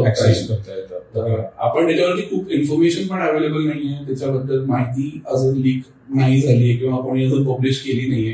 [0.07, 0.47] ऍक्सेस.
[0.47, 1.43] करता येतं.
[1.57, 4.05] आपण त्याच्यावरती खूप इन्फॉर्मेशन पण अवेलेबल नाहीये.
[4.05, 5.83] त्याच्याबद्दल माहिती अजून लीक
[6.15, 8.33] नाही झाली किंवा कोणी अजून पब्लिश केली नाहीये.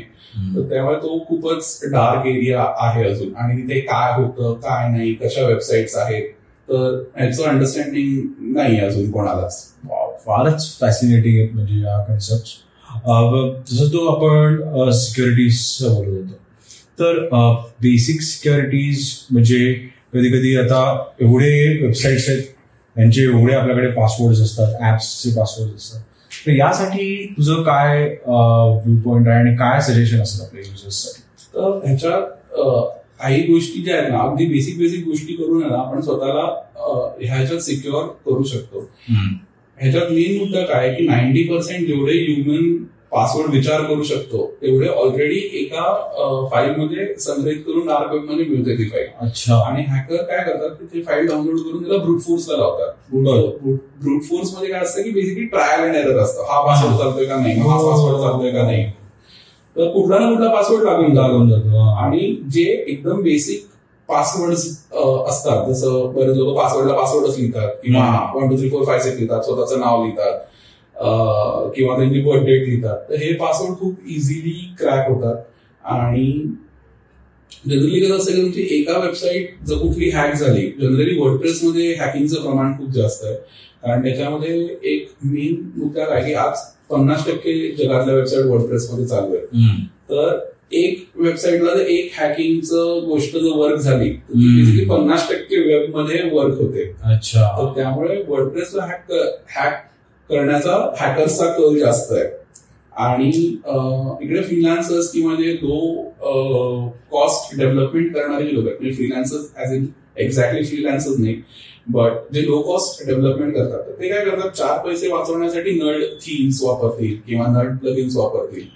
[0.56, 3.34] तर त्यामुळे तो खूपच डार्क एरिया आहे अजून.
[3.34, 6.28] आणि तिथे काय होतं काय नाही कशा वेबसाईट्स आहेत
[6.68, 9.66] तर ह्याचं अंडरस्टँडिंग नाही अजून कोणालाच.
[10.26, 12.58] फारच फॅसिनेटिंग आहे म्हणजे या कन्सेप्ट
[13.66, 16.34] जसं तो आपण सिक्युरिटीज बोलत होतो.
[16.98, 17.18] तर
[17.82, 19.72] बेसिक सिक्युरिटीज म्हणजे
[20.14, 20.82] कधी कधी आता
[21.20, 21.52] एवढे
[21.82, 22.42] वेबसाईट्स आहेत
[22.96, 26.00] त्यांचे एवढे आपल्याकडे पासवर्ड असतात ऍप्सचे पासवर्ड असतात.
[26.46, 31.22] तर यासाठी तुझं काय व्ह्यू पॉइंट आहे आणि काय सजेशन असेल आपल्या युजर्ससाठी
[31.54, 32.22] तर ह्याच्यात
[32.58, 32.80] अ,
[33.20, 36.44] काही गोष्टी ज्या आहेत ना अगदी बेसिक बेसिक गोष्टी करून आहे ना आपण स्वतःला
[37.20, 38.80] ह्याच्यात सिक्युअर करू शकतो.
[39.80, 42.72] ह्याच्यात मेन मुद्दा काय की नाईन्टी पर्सेंट जेवढे ह्युमन
[43.12, 45.84] पासवर्ड विचार करू शकतो तेवढे ऑलरेडी एका
[46.52, 49.54] फाईलमध्ये संग्रहित करून डार्क वेबमध्ये मिळते ती फाईल अच्छा.
[49.68, 52.92] आणि हॅकर काय करतात की ते फाईल डाउनलोड करून त्याला ब्रूट फोर्सला लावतात.
[53.12, 53.76] बरं.
[54.00, 56.42] ब्रूट फोर्समध्ये काय असतं की बेसिकली ट्रायल अँड एरर असतं.
[56.50, 57.58] हा पासवर्ड चालतोय का नाही?
[57.60, 58.84] हा पासवर्ड चालतोय का नाही?
[59.76, 61.26] तर कुठला ना कुठला पासवर्ड लागून जातो.
[61.28, 61.88] लागून जातो.
[61.96, 63.66] आणि जे एकदम बेसिक
[64.10, 64.54] पासवर्ड
[65.28, 65.68] असतात.
[65.70, 68.06] जसं बरेच लोक पासवर्डला पासवर्डच लिहितात किंवा.
[68.34, 70.38] One two three four five six लिहितात स्वतःचं नाव लिहितात
[70.96, 72.96] अं, किंवा त्यांची बर्थ डेट लिहितात.
[73.10, 75.36] तर हे पासवर्ड खूप इझिली क्रॅक होतात.
[75.84, 76.26] आणि
[77.68, 82.72] जनरली कसं असतं की तुमची एका वेबसाईट जर कुठली हॅक झाली जनरली वर्डप्रेसमध्ये हॅकिंगचं प्रमाण
[82.78, 83.34] खूप जास्त आहे.
[83.34, 86.58] कारण त्याच्यामध्ये एक मेन मुद्दा काय की आज
[86.90, 89.46] पन्नास टक्के जगातल्या वेबसाईट वर्डप्रेसमध्ये चालू आहे
[90.10, 90.38] तर
[90.70, 94.10] एक वेबसाईटला जर एक हॅकिंगचं गोष्ट जर वर्क झाली
[94.88, 96.82] पन्नास टक्के वेबमध्ये वर्क होते.
[97.04, 97.46] अच्छा.
[97.58, 99.12] तर त्यामुळे वर्डप्रेसला हॅक
[99.56, 99.82] हॅक
[100.30, 102.28] करण्याचा हॅकर्सचा कल जास्त आहे.
[102.92, 103.30] आणि
[104.22, 105.78] इकडे फ्रीलान्सर्स किंवा जे लो
[107.12, 109.86] कॉस्ट डेव्हलपमेंट करणारे जे लोक आहेत म्हणजे freelancers as in
[110.18, 111.34] exactly freelancers नाही
[111.88, 114.50] बट जे लो कॉस्ट डेव्हलपमेंट करतात ते काय करतात?
[114.50, 118.66] चार पैसे वाचवण्यासाठी नळ थीम्स वापरतील किंवा नळ प्लगिन्स वापरतील.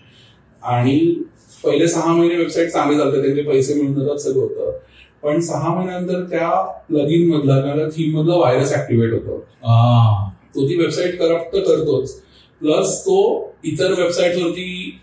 [0.63, 0.99] आणि
[1.67, 4.73] पहिले सहा महिने वेबसाईट चांगले चालतात त्यांचे पैसे मिळून जातात सगळं होतं.
[5.23, 6.51] पण सहा महिन्यानंतर त्या
[6.89, 9.39] प्लगिन मधला किंवा थीम मधला व्हायरस ऍक्टिव्हेट होतो.
[10.55, 12.13] तो ती वेबसाईट करप्ट तर करतोच.
[12.61, 13.17] प्लस तो
[13.65, 15.01] इतर वेबसाईटवरती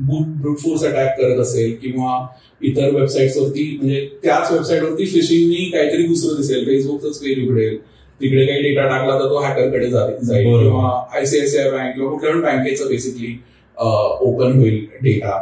[0.00, 2.26] ब्रूट फोर्स अटॅक करत असेल किंवा
[2.62, 6.64] इतर वेबसाईट्सवरती म्हणजे त्याच वेबसाईटवरती फिशिंगनी काहीतरी दुसरं दिसेल.
[6.66, 7.76] फेसबुकच पेज उघडेल
[8.20, 10.12] तिकडे काही डेटा टाकला तर तो हॅकरकडे जाईल.
[10.44, 13.36] किंवा आयसीआयसीआय बँक किंवा कुठल्या पण बँकेचं बेसिकली
[13.76, 15.40] ओपन होईल डेटा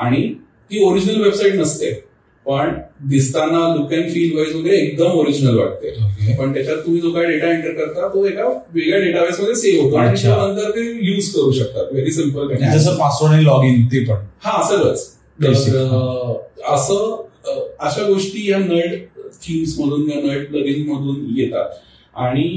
[0.00, 0.22] आणि
[0.70, 1.90] ती ओरिजिनल वेबसाईट नसते.
[2.46, 2.70] पण
[3.08, 5.90] दिसताना लुक अँड फील वाईज वगैरे एकदम ओरिजिनल वाटते.
[6.36, 8.44] पण त्याच्यात तुम्ही जो काय डेटा एंटर करता तो एका
[8.74, 9.96] वेगळ्या डेटाबेस मध्ये सेव्ह होतो.
[9.96, 10.36] आणि अच्छा.
[10.36, 11.92] नंतर ते युज करू शकतात.
[11.92, 14.24] व्हेरी सिंपल आणि जसं पासवर्ड आणि लॉग इन ते पण.
[14.44, 15.16] हा सगळंच.
[16.70, 17.26] असं
[17.80, 18.94] अशा गोष्टी या नट
[19.42, 21.68] थीम्स मधून या नट प्लगिन मधून येतात.
[22.14, 22.48] आणि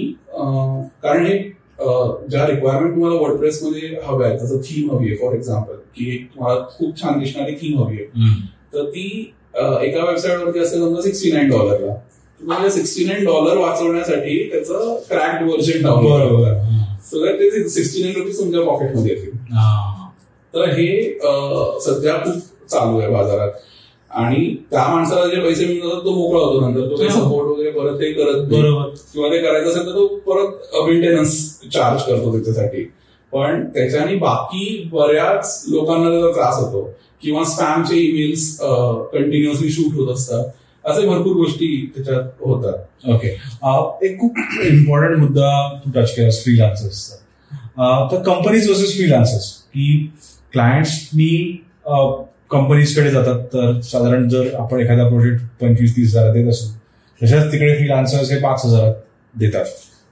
[1.04, 1.38] कारण हे
[2.30, 6.28] ज्या रिक्वायरमेंट तुम्हाला वर्डप्रेस मध्ये हव्या आहेत जसं थीम हवी आहे फॉर एक्झाम्पल की एक
[6.34, 8.06] तुम्हाला खूप छान दिसणारी थीम हवी आहे.
[8.74, 9.08] तर ती
[9.56, 11.94] एका वेबसाईटवरती असेल समजा सिक्स्टी नाईन डॉलरला
[12.40, 16.46] तुम्हाला सिक्स्टी नाईन डॉलर वाचवण्यासाठी त्याचं cracked version download.
[17.10, 19.32] So that ते सिक्स्टी नाईन रुपीज तुमच्या पॉकेटमध्ये येतील.
[20.54, 21.20] तर हे
[21.86, 23.52] सध्या खूप चालू आहे बाजारात
[24.12, 27.10] आणि त्या माणसाला जे पैसे मिळतात तो मोकळा होतो नंतर तो काही.
[27.12, 31.38] सपोर्ट परतही परत ते करत बरोबर किंवा ते करायचं असेल तर तो परत मेंटेनन्स
[31.74, 32.84] चार्ज करतो त्याच्यासाठी.
[33.34, 36.82] पण त्याच्याने बाकी बऱ्याच लोकांना त्याचा त्रास होतो.
[37.24, 38.58] किंवा स्पॅमचे ईमेल्स
[39.14, 40.44] कंटिन्युअसली शूट होत असतात.
[40.86, 42.78] असे भरपूर गोष्टी त्याच्यात होतात.
[43.14, 43.28] ओके
[44.08, 45.52] एक खूप इम्पॉर्टंट मुद्दा
[45.86, 49.86] तू टच केलास फ्रीलान्सर्सचा तर कंपनीज वर्सेस फ्रीलान्सर्स की
[50.54, 51.36] क्लायंट्सनी
[52.52, 53.40] कंपनीजकडे जातात.
[53.54, 56.68] तर साधारण जर आपण एखादा प्रोजेक्ट पंचवीस तीस हजार देत असू
[57.22, 58.94] तशाच तिकडे फ्रीलान्सर्स हे पाच हजारात
[59.34, 59.66] देतात.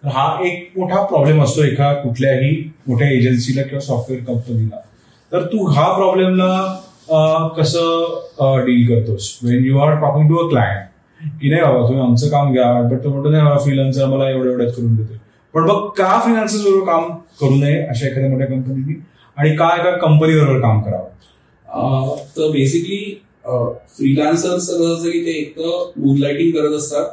[0.03, 2.51] तर हा एक मोठा प्रॉब्लेम असतो एका कुठल्याही
[2.87, 4.79] मोठ्या एजन्सीला किंवा सॉफ्टवेअर कंपनीला
[5.31, 6.53] तर तू हा प्रॉब्लेमला
[7.57, 9.37] कसं डील करतोस?
[9.43, 10.87] When you are talking to a client
[11.41, 14.49] की नाही बाबा तुम्ही आमचं काम घ्या बट तो म्हणतो नाही बाबा फ्रीलान्सर मला एवढं
[14.51, 15.17] एवढंच करून देतो
[15.53, 17.09] पण मग का फ्रीलान्सर बरोबर काम
[17.41, 18.93] करू नये अशा एखाद्या मोठ्या कंपनीनी
[19.37, 22.15] आणि का एका कंपनी बरोबर काम करावं?
[22.37, 27.05] तर बेसिकली कसं असतं की ते एक तर मूनलाइटिंग करत असतात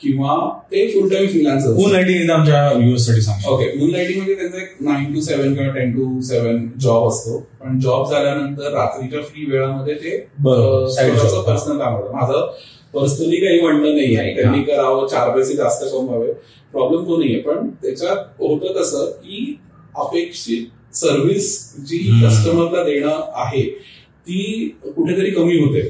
[0.00, 3.54] किंवा ते फुल टाइम फ्रीलान्सर ऊन आयटी आमच्या युएससाठी सांगतो.
[3.54, 7.38] ओके मूनलाइटिंग म्हणजे त्यांचा एक नाईन टू सेव्हन किंवा टेन टू सेव्हन जॉब असतो.
[7.38, 10.16] पण जॉब झाल्यानंतर रात्रीच्या फ्री वेळामध्ये ते.
[10.44, 12.52] पर्सनल काम करतात माझं
[12.94, 14.34] पर्सनली काही म्हणणं नाही आहे.
[14.34, 16.32] त्यांनी करावं चार पैसे जास्त कमवावे.
[16.72, 17.40] प्रॉब्लेम तो नाहीये.
[17.40, 19.58] पण त्याच्यात होतं कसं की
[19.96, 21.98] अपेक्षित सर्व्हिस जी.
[22.24, 23.95] कस्टमरला देणं आहे
[24.28, 25.80] ती कुठेतरी कमी होते.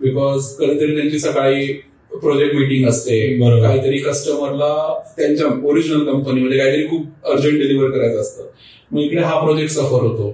[0.00, 1.66] बिकॉज कधीतरी त्यांची सकाळी
[2.12, 3.18] प्रोजेक्ट मीटिंग असते.
[3.62, 8.44] काहीतरी कस्टमरला त्यांच्या ओरिजिनल कंपनीमध्ये काहीतरी खूप अर्जंट डिलिव्हर करायचं असतं.
[8.90, 10.30] मग इकडे हा प्रोजेक्ट सफर होतो.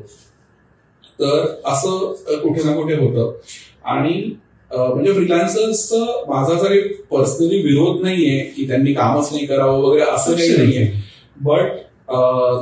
[1.21, 3.33] तर असं कुठे ना कुठे होतं.
[3.85, 4.31] आणि
[4.71, 10.57] म्हणजे फ्रीलान्सर्सचं माझा जरी पर्सनली विरोध नाहीये की त्यांनी कामच नाही करावं वगैरे असं काही
[10.57, 10.91] नाहीये.
[11.41, 11.71] बट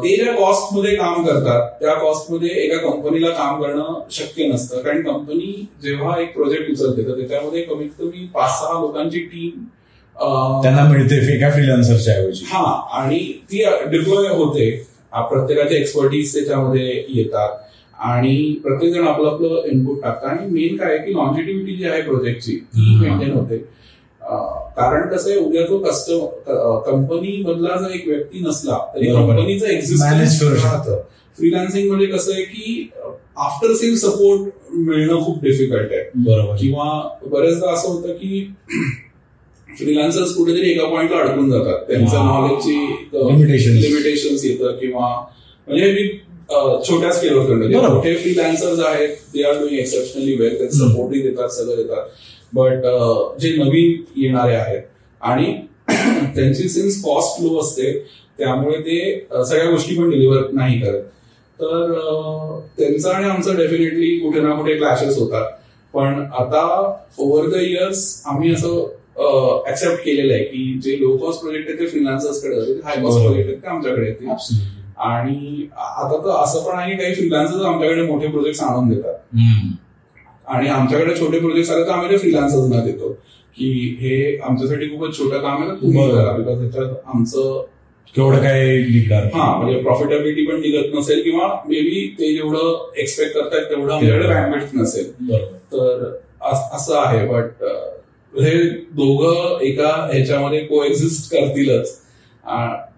[0.02, 4.80] ते ज्या कॉस्टमध्ये काम करतात त्या कॉस्टमध्ये एका कंपनीला काम करणं शक्य नसतं.
[4.82, 9.64] कारण कंपनी जेव्हा एक प्रोजेक्ट उचलते तर त्याच्यामध्ये कमीत कमी पाच सहा लोकांची टीम
[10.62, 12.44] त्यांना मिळते एका फ्रीलान्सरच्या ऐवजी.
[12.48, 12.64] हा
[13.00, 13.18] आणि
[13.52, 14.70] ती डिप्लॉय होते.
[15.12, 17.56] प्रत्येकाचे एक्सपर्टीज त्याच्यामध्ये येतात.
[17.98, 22.52] आणि प्रत्येक जण आपलं आपलं इनपुट टाकतं आणि मेन काय की लॉन्जिटिव्हिटी जी आहे प्रोजेक्टची
[22.52, 22.94] ती.
[23.00, 23.56] मेंटेन होते.
[24.76, 29.06] कारण कसं आहे उद्या तो कस्टमर कंपनी मधला जर एक व्यक्ती नसला तरी.
[29.06, 30.96] कंपनीचं एक्झिस्टन्स करू शकतो.
[31.38, 32.90] फ्रीलान्सिंगमध्ये कसं आहे की
[33.38, 36.86] आफ्टर सेल सपोर्ट मिळणं खूप डिफिकल्ट आहे बरोबर किंवा
[37.26, 38.54] बरेचदा असं होतं की
[39.68, 42.40] फ्रीलान्सर्स कुठेतरी एका पॉइंटला अडकून जातात त्यांचं हा.
[42.40, 42.76] नॉलेजची.
[43.82, 45.08] लिमिटेशन्स येतं किंवा
[45.68, 46.08] म्हणजे मी
[46.86, 47.88] छोट्या स्केलवर बरोबर.
[47.88, 50.68] मोठे फ्रीलान्सर्स आहेत they are doing exceptionally well.
[50.70, 52.08] सपोर्टही देतात सगळं देतात
[52.52, 52.86] बट
[53.40, 54.82] जे नवीन येणारे आहेत
[55.20, 55.52] आणि
[55.90, 57.92] त्यांची सिन्स कॉस्ट लो असते
[58.38, 58.98] त्यामुळे ते
[59.44, 61.02] सगळ्या गोष्टी पण डिलिव्हर नाही करत.
[61.58, 61.92] तर
[62.78, 65.50] त्यांचं आणि आमचं डेफिनेटली कुठे ना कुठे क्लॅशेस होतात.
[65.94, 66.62] पण आता
[67.18, 68.86] ओव्हर द इयर्स आम्ही असं
[69.68, 73.20] ऍक्सेप्ट केलेलं आहे की जे लो कॉस्ट प्रोजेक्ट आहेत ते फ्रीलान्सर्सकडे जातील हाय कॉस्ट.
[73.20, 74.28] प्रोजेक्ट आहेत ते आमच्याकडे येतील.
[75.00, 79.14] आणि आता तर असं पण आहे काही फ्रीलान्सर्स आमच्याकडे मोठे प्रोजेक्ट आणून देतात.
[80.50, 83.08] आणि आमच्याकडे छोटे प्रोजेक्ट आले तर आम्ही ते फ्रीलान्सर्सना देतो.
[83.56, 86.10] की हे आमच्यासाठी खूपच छोटं काम आहे तर तुम्ही.
[86.10, 87.64] करा बिकॉज त्याच्यात आमचं
[88.16, 93.34] केवढं काय निघणार हा म्हणजे प्रॉफिटेबिलिटी पण निघत नसेल किंवा मे बी ते जेवढं एक्सपेक्ट
[93.34, 95.10] करतात तेवढं आमच्याकडे बँडविड्थ नसेल.
[95.72, 97.62] तर अस- असं आहे बट
[98.34, 102.00] हे दोघं एका ह्याच्यामध्ये को एक्झिस्ट करतीलच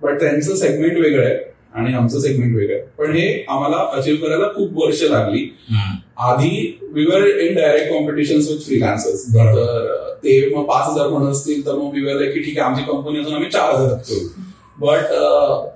[0.02, 1.51] बट त्यांचं सेगमेंट वेगळं आहे.
[1.74, 2.84] आणि आमचं सेगमेंट वेगळं आहे.
[2.98, 5.48] पण हे आम्हाला अचीव करायला खूप वर्ष लागली.
[6.18, 9.26] आधी we were in direct competition with freelancers.
[9.28, 12.82] तर ते मग पाच हजार म्हणत असतील तर मग वी वर की ठीक आहे आमची
[12.90, 14.28] कंपनी असून आम्ही चार हजार करू
[14.80, 15.12] बट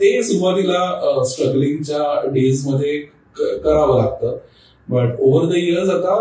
[0.00, 2.98] ते सुरुवातीला स्ट्रगलिंगच्या डेजमध्ये
[3.38, 4.36] करावं लागतं.
[4.88, 6.14] बट ओव्हर द इयर्स आता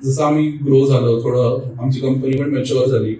[0.00, 3.14] जसं आम्ही ग्रो झालो थोडं आमची कंपनी पण मॅच्युअर झाली.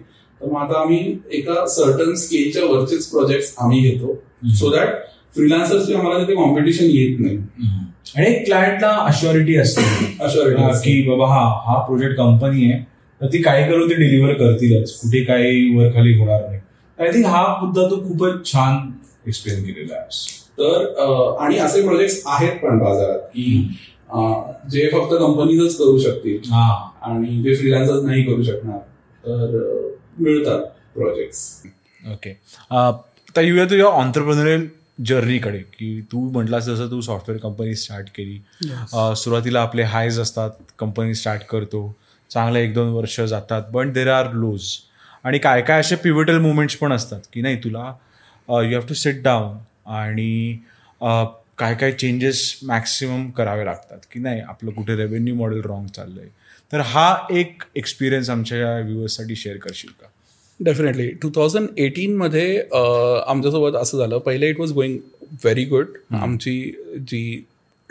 [0.47, 0.99] तर मग आता आम्ही
[1.39, 4.15] एका सर्टन स्केलच्या वरचेच प्रोजेक्ट आम्ही घेतो.
[4.59, 4.89] सो दॅट
[5.35, 7.37] फ्रीलान्सर्सची आम्हाला तिथे कॉम्पिटिशन येत नाही.
[8.17, 9.83] आणि क्लायंटला अश्युरिटी असते.
[10.25, 10.81] असते.
[10.85, 12.81] की बाबा हा हा प्रोजेक्ट कंपनी आहे
[13.21, 14.93] तर ती काय करून ते डिलिव्हर करतीलच.
[15.01, 16.61] कुठे काही वर खाली होणार नाही.
[16.99, 18.79] आय थिंक हा मुद्दा तू खूपच छान
[19.29, 20.35] एक्सप्लेन केलेला आहे.
[20.59, 23.77] तर आणि असे प्रोजेक्ट आहेत पण बाजारात की
[24.73, 26.69] जे फक्त कंपनीजच करू शकतील हा.
[27.03, 28.79] आणि जे फ्रीलान्सर्स नाही करू शकणार.
[29.25, 30.63] तर मिळतात
[30.95, 32.31] प्रोजेक्ट ओके
[32.71, 34.67] आता येऊया तुझ्या ऑन्टरप्रिनरियल
[35.07, 38.39] जर्नीकडे की तू म्हटलास जसं तू सॉफ्टवेअर कंपनी स्टार्ट केली.
[38.93, 41.83] अ, सुरुवातीला आपले हायज असतात कंपनी स्टार्ट करतो
[42.31, 44.63] चांगले एक दोन वर्ष जातात बट देर आर लोज
[45.25, 47.93] आणि काय काय असे पिव्हटल मुवमेंट्स पण असतात की नाही तुला
[48.49, 49.57] you have to sit down
[49.93, 50.59] आणि
[51.59, 56.31] काय काय चेंजेस मॅक्सिमम करावे लागतात की नाही आपलं कुठे रेव्हेन्यू मॉडेल रॉंग चाललं आहे
[56.71, 60.07] तर हा एक एक्सपिरियन्स आमच्या व्ह्युअर्ससाठी शेअर करशील का?
[60.61, 62.59] डेफिनेटली टू थाउजंड एटीनमध्ये
[63.27, 64.19] आमच्यासोबत असं झालं.
[64.19, 64.99] पहिले it was going
[65.45, 66.61] very good आमची
[67.09, 67.45] जी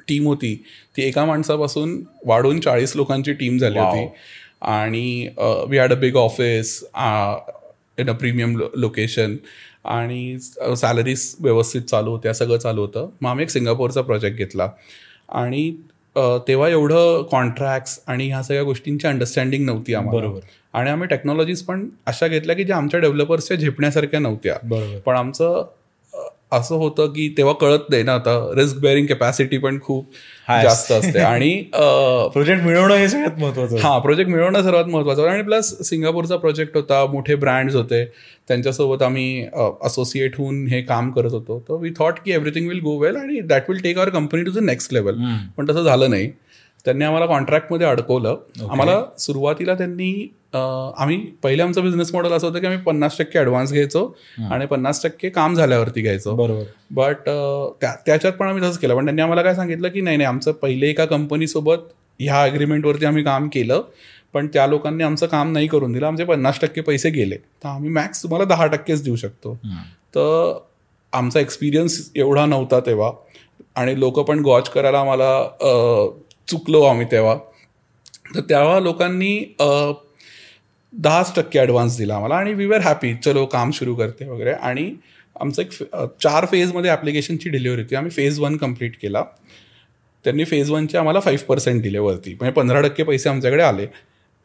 [0.08, 0.54] टीम होती
[0.98, 3.80] ती एका माणसापासून वाढून चाळीस लोकांची टीम झाली.
[3.80, 4.08] होती.
[4.62, 5.28] आणि
[5.70, 6.80] we had a big office
[8.00, 9.36] in a premium location
[9.86, 10.38] आणि
[10.78, 13.10] सॅलरीज व्यवस्थित चालू होत्या सगळं चालू होतं.
[13.22, 14.70] मग आम्ही एक सिंगापूरचा प्रोजेक्ट घेतला.
[15.30, 15.72] आणि
[16.18, 20.40] तेव्हा एवढं कॉन्ट्रॅक्ट्स आणि ह्या सगळ्या गोष्टींची अंडरस्टँडिंग नव्हती आम्हाला बरोबर.
[20.74, 24.98] आणि आम्ही टेक्नॉलॉजीज पण अशा घेतल्या की ज्या आमच्या डेव्हलपर्सच्या झेपण्यासारख्या नव्हत्या बरोबर.
[25.00, 25.66] पण आमचं
[26.52, 28.34] असं होतं की तेव्हा कळत नाही ना आता.
[28.56, 30.06] रिस्क बेअरिंग कॅपॅसिटी पण खूप.
[30.64, 31.20] जास्त असते.
[31.20, 31.50] आणि
[32.34, 36.76] प्रोजेक्ट मिळवणं हे सगळ्यात महत्वाचं हा प्रोजेक्ट मिळवणं सर्वात महत्वाचं होतं आणि प्लस सिंगापूरचा प्रोजेक्ट
[36.78, 38.04] होता मोठे ब्रँड्स होते.
[38.48, 39.46] त्यांच्यासोबत आम्ही
[39.84, 41.60] असोसिएट होऊन हे काम करत होतो.
[41.60, 44.52] तर वी थॉट की एव्हरीथिंग विल गो वेल आणि that will take our company to
[44.52, 45.16] the next level
[45.58, 46.32] पण तसं झालं नाही.
[46.86, 48.36] त्यांनी आम्हाला कॉन्ट्रॅक्टमध्ये अडकवलं.
[48.70, 50.12] आम्हाला सुरुवातीला त्यांनी
[50.56, 54.06] आम्ही पहिले आमचं बिझनेस मॉडेल असं होतं की आम्ही पन्नास टक्के ॲडव्हान्स घ्यायचो
[54.52, 56.36] आणि पन्नास टक्के काम झाल्यावरती घ्यायचो.
[56.36, 56.64] बरोबर.
[56.92, 57.30] बट
[58.06, 58.96] त्याच्यात पण आम्ही तसंच केलं.
[58.96, 63.24] पण त्यांनी आम्हाला काय सांगितलं की नाही नाही आमचं पहिले एका कंपनीसोबत ह्या अग्रीमेंटवरती आम्ही
[63.24, 63.82] काम केलं
[64.34, 66.06] पण त्या लोकांनी आमचं काम नाही करून दिलं.
[66.08, 67.36] आमचे पन्नास टक्के पैसे गेले.
[67.36, 69.58] तर आम्ही मॅक्स तुम्हाला दहा टक्केच देऊ शकतो.
[70.16, 70.58] तर
[71.14, 73.12] आमचा एक्सपिरियन्स एवढा नव्हता तेव्हा.
[73.76, 76.10] आणि लोक पण गॉच करायला आम्हाला
[76.48, 77.36] चुकलो आम्ही तेव्हा.
[78.36, 79.38] तर तेव्हा लोकांनी
[81.04, 84.52] दहाच टक्के ॲडव्हान्स दिला आम्हाला आणि वी वर हॅपी चलो काम सुरू करते वगैरे.
[84.52, 84.92] आणि
[85.36, 85.72] आमचं एक
[86.24, 87.96] चार फेजमध्ये ॲप्लिकेशनची डिलिव्हरी होती.
[87.96, 89.24] आम्ही फेज वन कंप्लीट केला.
[90.26, 92.34] त्यांनी फेज वनचे आम्हाला फाईव्ह पर्सेंट दिले वरती.
[92.34, 93.86] म्हणजे पंधरा टक्के पैसे आमच्याकडे आले.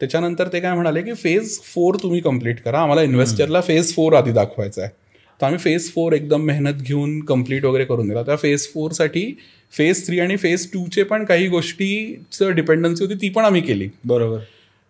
[0.01, 2.79] त्याच्यानंतर ते काय म्हणाले की फेज फोर तुम्ही कंप्लीट करा.
[2.79, 4.91] आम्हाला इन्व्हेस्टरला फेज फोर आधी दाखवायचा आहे
[5.39, 8.23] तर आम्ही फेज फोर एकदम मेहनत घेऊन कंप्लीट वगैरे करून दिला.
[8.23, 9.25] त्या फेज फोरसाठी
[9.73, 13.87] फेज थ्री आणि फेज टूचे पण काही गोष्टीचं डिपेंडन्सी होती ती पण आम्ही केली.
[14.05, 14.39] बरोबर.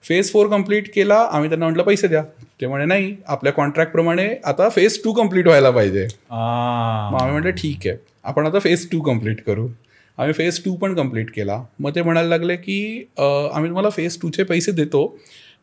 [0.03, 2.23] फेज फोर कंप्लीट केला आम्ही त्यांना म्हटलं पैसे द्या.
[2.61, 6.03] ते म्हणे नाही आपल्या कॉन्ट्रॅक्टप्रमाणे आता फेज टू कंप्लीट व्हायला पाहिजे.
[6.03, 7.97] मग आम्ही म्हटलं ठीक आहे.
[8.23, 9.67] आपण आता फेज टू कंप्लीट करू.
[10.17, 11.61] आम्ही फेज टू पण कंप्लीट केला.
[11.79, 15.05] मग ते म्हणायला लागले की आम्ही तुम्हाला फेज टूचे पैसे देतो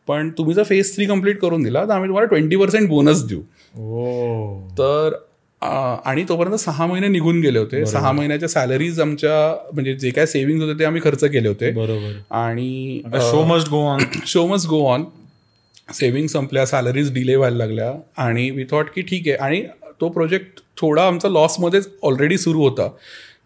[0.07, 3.41] पण तुम्ही जर फेज थ्री कंप्लीट करून दिला तर आम्ही तुम्हाला ट्वेंटी पर्सेंट बोनस देऊ.
[4.79, 5.17] तर
[5.61, 7.85] आणि तोपर्यंत सहा महिने निघून गेले होते.
[7.85, 9.31] सहा महिन्याच्या सॅलरीज आमच्या
[9.73, 11.71] म्हणजे जे काय सेव्हिंग होते ते आम्ही खर्च केले होते.
[11.71, 12.11] बरोबर.
[12.31, 15.03] आणि show must go on show must go on
[15.93, 17.91] saving संपल्या सॅलरीज डिले व्हायला लागल्या.
[18.17, 19.35] आणि वी थॉट की ठीक आहे.
[19.37, 19.63] आणि
[20.01, 22.87] तो प्रोजेक्ट थोडा आमचा लॉसमध्येच ऑलरेडी सुरू होता.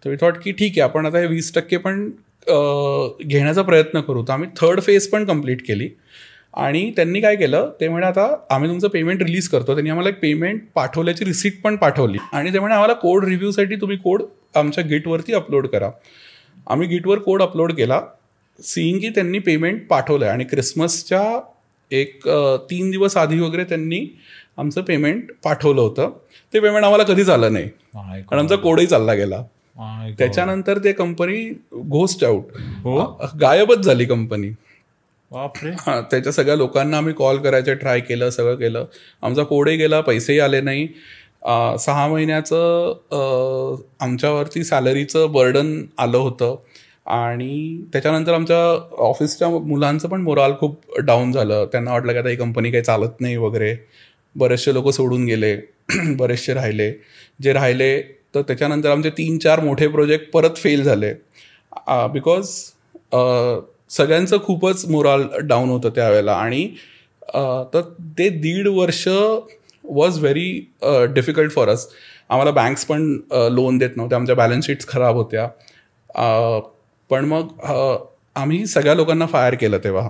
[0.06, 0.82] तर वी थॉट की ठीक आहे.
[0.82, 2.10] आपण आता हे वीस टक्के पण
[2.48, 4.24] घेण्याचा प्रयत्न करू.
[4.24, 5.90] तर आम्ही थर्ड फेज पण कंप्लीट केली.
[6.54, 7.70] आणि त्यांनी काय केलं?
[7.80, 9.74] ते म्हणे आता आम्ही तुमचं पेमेंट रिलीज करतो.
[9.74, 12.18] त्यांनी आम्हाला एक पेमेंट पाठवल्याची रिसिप्ट पण पाठवली.
[12.34, 14.24] आणि ते म्हणे आम्हाला कोड रिव्ह्यूसाठी तुम्ही कोड
[14.56, 15.90] आमच्या गिटवरती अपलोड करा.
[16.68, 18.02] आम्ही गिटवर कोड अपलोड केला
[18.60, 20.30] सीईंग की त्यांनी पेमेंट पाठवलंय.
[20.30, 21.24] आणि क्रिसमसच्या
[21.92, 22.28] एक
[22.70, 24.06] तीन दिवस आधी वगैरे त्यांनी
[24.58, 26.12] आमचं पेमेंट पाठवलं होतं.
[26.54, 27.68] ते पेमेंट आम्हाला कधीच आलं नाही.
[27.96, 29.42] कारण आमचा कोडही चालला गेला.
[30.18, 31.44] त्याच्यानंतर ते कंपनी
[31.76, 34.50] घोस्ट आउट गायबच झाली कंपनी
[35.80, 38.86] हा त्याच्या सगळ्या लोकांना आम्ही कॉल करायचे ट्राय केलं सगळं केलं.
[39.24, 40.88] आमचा कोडही गेला पैसेही आले नाही.
[41.80, 46.56] सहा महिन्याचं आमच्यावरती सॅलरीचं बर्डन आलं होतं.
[47.06, 48.58] आणि त्याच्यानंतर आमच्या
[49.04, 51.66] ऑफिसच्या मुलांचं पण मोराल खूप डाऊन झालं.
[51.72, 53.76] त्यांना वाटलं की आता ही कंपनी काही चालत नाही वगैरे.
[54.36, 55.56] बरेचसे लोक सोडून गेले
[56.18, 56.92] बरेचसे राहिले.
[57.42, 58.02] जे राहिले
[58.36, 61.14] तर त्याच्यानंतर आमचे तीन चार मोठे प्रोजेक्ट परत फेल झाले.
[62.14, 62.50] बिकॉज
[63.98, 66.34] सगळ्यांचं खूपच मोराल डाऊन होतं त्यावेळेला.
[66.34, 66.68] आणि
[67.74, 67.82] तर
[68.18, 70.50] ते दीड वर्ष was very
[71.14, 71.88] difficult for us
[72.30, 73.02] आम्हाला बँक्स पण
[73.52, 75.48] लोन देत नव्हत्या आमच्या बॅलन्स शीट्स खराब होत्या.
[77.10, 77.48] पण मग
[78.36, 80.10] आम्ही सगळ्या लोकांना फायर केलं तेव्हा.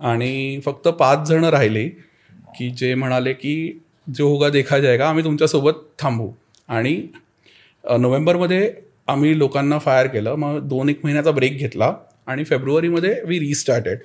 [0.00, 1.88] आणि फक्त पाच जण राहिले
[2.56, 6.30] की जे म्हणाले की जो होगा देखा जाएगा आम्ही तुमच्यासोबत थांबू.
[6.68, 6.94] आणि
[7.84, 8.72] नोव्हेंबरमध्ये
[9.08, 10.34] आम्ही लोकांना फायर केलं.
[10.34, 11.92] मग दोन एक महिन्याचा ब्रेक घेतला.
[12.30, 13.98] आणि फेब्रुवारीमध्ये वी रिस्टार्टेड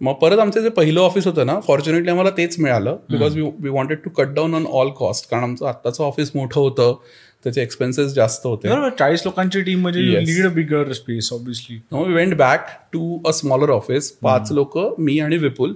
[0.00, 3.70] मग परत आमचं जे पहिलं ऑफिस होतं ना फॉर्च्युनेटली आम्हाला तेच मिळालं because we we
[3.70, 6.94] wanted to cut down on all cost कारण आमचं आत्ताचं ऑफिस मोठं होतं
[7.44, 8.68] त्याचे एक्सपेन्सेस जास्त होते.
[8.68, 10.00] बरोबर चाळीस लोकांची टीम म्हणजे.
[10.00, 15.18] Lead bigger space obviously no we went back to a smaller office पाच लोक मी
[15.20, 15.72] आणि विपुल.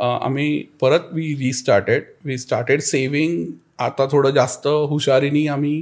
[0.00, 3.44] आम्ही परत we restarted we started saving
[3.78, 5.80] आता थोडं जास्त हुशारीने आम्ही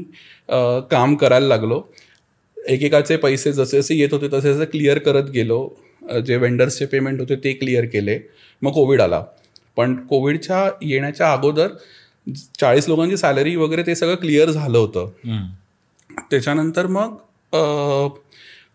[0.91, 1.81] काम करायला लागलो.
[2.69, 5.69] एकेकाचे पैसे जसे जसे येत होते तसे जसे क्लिअर करत गेलो.
[6.27, 8.19] जे वेंडर्सचे पेमेंट होते ते क्लिअर केले.
[8.63, 9.23] मग कोविड आला.
[9.77, 11.69] पण कोविडच्या येण्याच्या अगोदर
[12.61, 15.11] चाळीस लोकांची सॅलरी वगैरे ते सगळं क्लिअर झालं होतं.
[16.31, 17.15] त्याच्यानंतर मग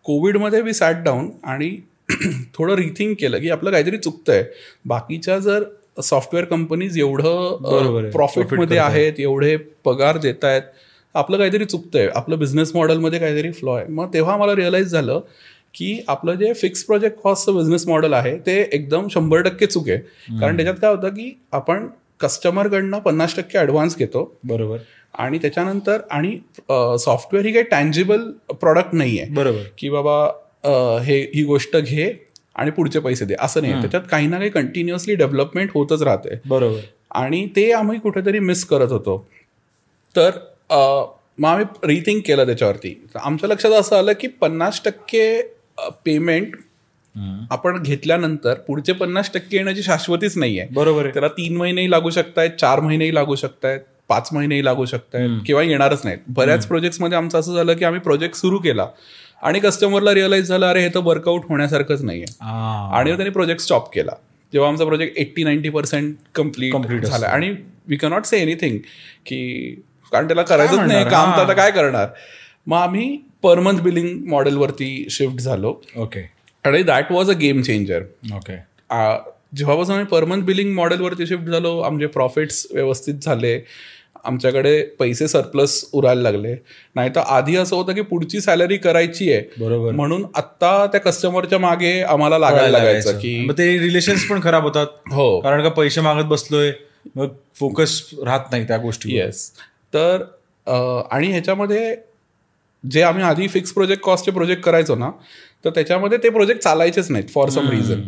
[0.03, 1.77] कोविडमध्ये मी सॅट डाऊन आणि
[2.53, 4.43] थोडं रिथिंक केलं की आपलं काहीतरी चुकतंय.
[4.85, 5.63] बाकीच्या जर
[6.03, 7.57] सॉफ्टवेअर कंपनीज एवढं.
[8.11, 10.61] प्रॉफिटमध्ये आहेत एवढे पगार देत आहेत
[11.15, 12.07] आपलं काहीतरी चुकतंय.
[12.15, 13.85] आपलं बिझनेस मॉडेलमध्ये काहीतरी फ्लॉ आहे.
[13.89, 15.19] मग तेव्हा मला रिअलाईज झालं
[15.75, 19.97] की आपलं जे फिक्स प्रोजेक्ट कॉस्टचं बिझनेस मॉडेल आहे ते एकदम शंभर टक्के चूक आहे.
[20.39, 21.87] कारण त्याच्यात काय होतं की आपण
[22.21, 24.23] कस्टमरकडनं पन्नास टक्के ॲडव्हान्स घेतो.
[24.43, 24.77] बरोबर.
[25.13, 26.37] आणि त्याच्यानंतर आणि
[26.99, 29.63] सॉफ्टवेअर ही काही टँजिबल प्रॉडक्ट नाही आहे बरोबर.
[29.77, 32.11] की बाबा हे ही गोष्ट घे
[32.55, 33.35] आणि पुढचे पैसे दे.
[33.39, 36.79] असं नाही त्याच्यात काही ना काही कंटिन्युअसली डेव्हलपमेंट होतच राहते बरोबर.
[37.11, 39.25] आणि ते आम्ही कुठेतरी मिस करत होतो.
[40.15, 40.29] तर
[40.73, 42.93] मग आम्ही रिथिंक केलं त्याच्यावरती.
[43.13, 45.41] तर आमच्या लक्षात असं आलं की पन्नास टक्के
[46.05, 46.55] पेमेंट
[47.51, 51.13] आपण घेतल्यानंतर पुढचे पन्नास टक्के येण्याची शाश्वतीच नाही आहे बरोबर आहे.
[51.13, 56.01] त्याला तीन महिनेही लागू शकतायत चार महिनेही लागू शकतायत पाच महिनेही लागू शकतायत किंवा येणारच
[56.03, 56.19] नाहीत.
[56.27, 58.87] बऱ्याच प्रोजेक्ट्समध्ये आमचं असं झालं की आम्ही प्रोजेक्ट सुरू केला
[59.43, 62.25] आणि कस्टमरला रिअलाईज झालं अरे हे तर वर्कआउट होण्यासारखंच नाहीये.
[62.41, 64.11] आणि त्यांनी प्रोजेक्ट स्टॉप केला.
[64.53, 67.27] जेव्हा आमचा project eighty ninety percent complete झाला.
[67.27, 67.55] आणि
[67.87, 68.77] वी कॅनॉट से एनिथिंग
[69.25, 69.81] की
[70.13, 71.03] कारण त्याला करायचंच नाही?
[71.05, 71.41] काम तर.
[71.41, 72.07] आता काय करणार?
[72.67, 75.73] मग आम्ही पर मंथ बिलिंग मॉडेलवरती शिफ्ट झालो.
[75.97, 76.29] ओके
[76.65, 78.03] आणि that was a game changer
[78.35, 78.57] okay
[79.57, 83.59] जेव्हापासून आम्ही पर मंथ बिलिंग मॉडेलवरती शिफ्ट झालो आमचे प्रॉफिट्स व्यवस्थित झाले.
[84.25, 86.53] आमच्याकडे पैसे सरप्लस उरायला लागले.
[86.95, 89.41] नाही तर आधी असं होतं की पुढची सॅलरी करायची आहे.
[89.59, 89.91] बरोबर.
[89.91, 94.87] म्हणून आता त्या कस्टमरच्या मागे आम्हाला लागायला लागायचं की मग ते रिलेशन्स पण खराब होतात.
[95.11, 95.39] हो.
[95.39, 96.71] कारण का पैसे मागत बसलोय
[97.15, 99.51] मग फोकस राहत नाही त्या गोष्टी येस
[99.93, 100.23] तर
[101.11, 101.95] आणि ह्याच्यामध्ये
[102.83, 105.09] जे आम्ही आधी फिक्स प्रोजेक्ट कॉस्टचे प्रोजेक्ट करायचो ना
[105.65, 108.01] तर त्याच्यामध्ये ते प्रोजेक्ट चालायचेच नाहीत फॉर सम रिझन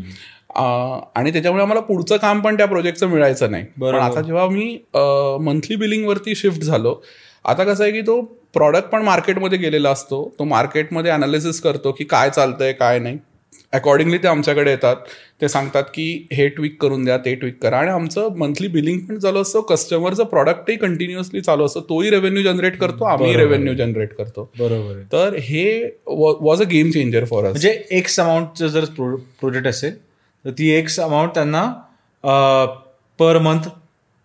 [1.15, 3.65] आणि त्याच्यामुळे आम्हाला पुढचं काम पण त्या प्रोजेक्टचं मिळायचं नाही.
[3.81, 3.95] पण.
[3.95, 4.77] आता जेव्हा मी
[5.45, 7.01] मंथली बिलिंगवरती शिफ्ट झालो
[7.45, 8.21] आता कसं आहे की तो
[8.53, 10.23] प्रॉडक्ट पण मार्केटमध्ये गेलेला असतो.
[10.39, 13.17] तो मार्केटमध्ये अनालिसिस करतो की काय चालतंय काय नाही.
[13.73, 14.95] अकॉर्डिंगली ते आमच्याकडे येतात.
[15.41, 17.77] ते सांगतात की हे ट्विक करून द्या ते ट्विक करा.
[17.77, 19.61] आणि आमचं मंथली बिलिंग पण चालू असतं.
[19.61, 21.81] कस्टमरचं प्रॉडक्टही कंटिन्युअसली चालू असतं.
[21.89, 23.33] तोही रेव्हेन्यू जनरेट करतो आम्ही.
[23.35, 24.49] रेव्हेन्यू जनरेट करतो.
[24.59, 25.01] बरोबर.
[25.11, 25.65] तर हे
[26.07, 28.85] was a game changer for us म्हणजे एक्स अमाऊंटचं जर
[29.39, 29.97] प्रोजेक्ट असेल
[30.45, 31.65] तर ती एक्स अमाऊंट त्यांना
[33.19, 33.67] पर मंथ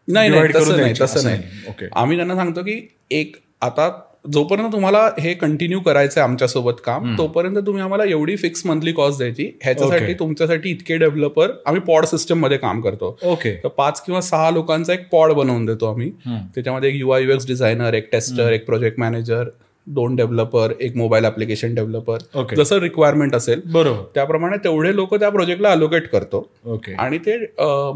[0.08, 1.38] नाही तसं नाही तसं नाही.
[1.38, 1.68] नाही.
[1.68, 1.86] ओके.
[1.92, 3.88] आम्ही त्यांना सांगतो की एक आता
[4.24, 9.18] जोपर्यंत तुम्हाला हे कंटिन्यू करायचं आहे आमच्यासोबत काम तोपर्यंत तुम्ही आम्हाला एवढी फिक्स मंथली कॉस्ट
[9.18, 9.44] द्यायची.
[9.62, 10.14] ह्याच्यासाठी.
[10.14, 13.16] तुमच्यासाठी इतके डेव्हलपर आम्ही पॉड सिस्टममध्ये काम करतो.
[13.22, 16.10] ओके तर पाच किंवा सहा लोकांचा एक पॉड बनवून देतो आम्ही.
[16.54, 19.48] त्याच्यामध्ये एक युआय युएक्स डिझायनर एक टेस्टर एक प्रोजेक्ट मॅनेजर
[19.86, 22.18] दोन डेव्हलपर एक मोबाईल ऍप्लिकेशन डेव्हलपर.
[22.34, 22.56] ओके.
[22.56, 24.02] जसं रिक्वायरमेंट असेल बरोबर.
[24.14, 26.46] त्याप्रमाणे तेवढे लोक त्या प्रोजेक्टला अलोकेट करतो.
[26.64, 27.36] ओके आणि ते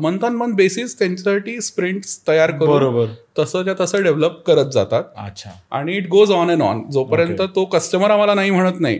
[0.01, 3.06] मंथ ऑन मंथ बेसिस त्यांच्यासाठी स्प्रिंट तयार करून बरोबर.
[3.39, 5.05] तसंच्या तसं डेव्हलप करत जातात.
[5.16, 5.51] अच्छा.
[5.70, 8.98] आणि it goes on and on जोपर्यंत तो कस्टमर आम्हाला नाही म्हणत नाही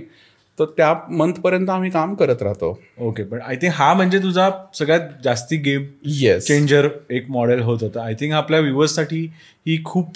[0.59, 2.69] तर त्या मंथपर्यंत आम्ही काम करत राहतो.
[3.01, 5.85] ओके पण आय थिंक हा म्हणजे तुझा सगळ्यात जास्ती गेम
[6.16, 8.01] येस चेंजर एक मॉडेल होत होतं.
[8.01, 9.24] आय थिंक आपल्या व्ह्युअर्ससाठी
[9.66, 10.12] ही खूप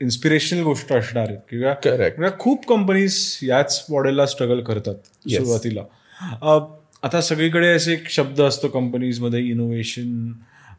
[0.00, 4.94] इन्स्पिरेशनल गोष्ट असणार आहे किंवा खूप कंपनीज याच मॉडेलला स्ट्रगल करतात.
[5.38, 5.80] सुरुवातीला.
[6.22, 10.32] अं, आता सगळीकडे असे एक शब्द असतो कंपनीजमध्ये इनोव्हेशन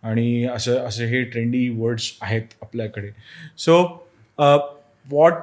[0.03, 3.07] आणि असं असे हे ट्रेंडी वर्ड्स आहेत आपल्याकडे.
[3.57, 4.07] सो
[5.11, 5.33] वॉट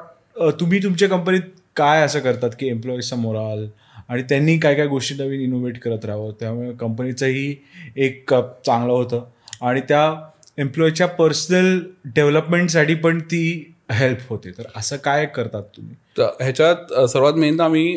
[0.61, 1.41] तुम्ही तुमच्या कंपनीत
[1.77, 3.67] काय असं करतात की एम्प्लॉईजचा मोराल
[4.09, 7.57] आणि त्यांनी काय काय गोष्टी नवीन इनोव्हेट करत राहावं त्यामुळे कंपनीचंही
[7.97, 9.25] एक चांगलं होतं.
[9.63, 11.78] आणि त्या एम्प्लॉईच्या पर्सनल
[12.14, 14.51] डेव्हलपमेंटसाठी पण ती हेल्प होते.
[14.51, 15.94] तर असं काय करतात तुम्ही?
[16.18, 17.93] तर ह्याच्यात सर्वात मेन तर आम्ही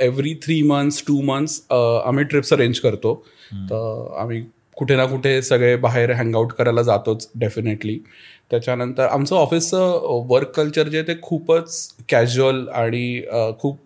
[0.00, 3.14] every three months two months आम्ही ट्रिप्स अरेंज करतो.
[3.52, 4.42] तर आम्ही
[4.76, 7.98] कुठे ना कुठे सगळे बाहेर हँगआउट करायला जातोच डेफिनेटली
[8.50, 11.76] त्याच्यानंतर आमचं ऑफिसचं वर्क कल्चर जे आहे ते खूपच
[12.08, 13.22] कॅज्युअल आणि
[13.60, 13.78] खूप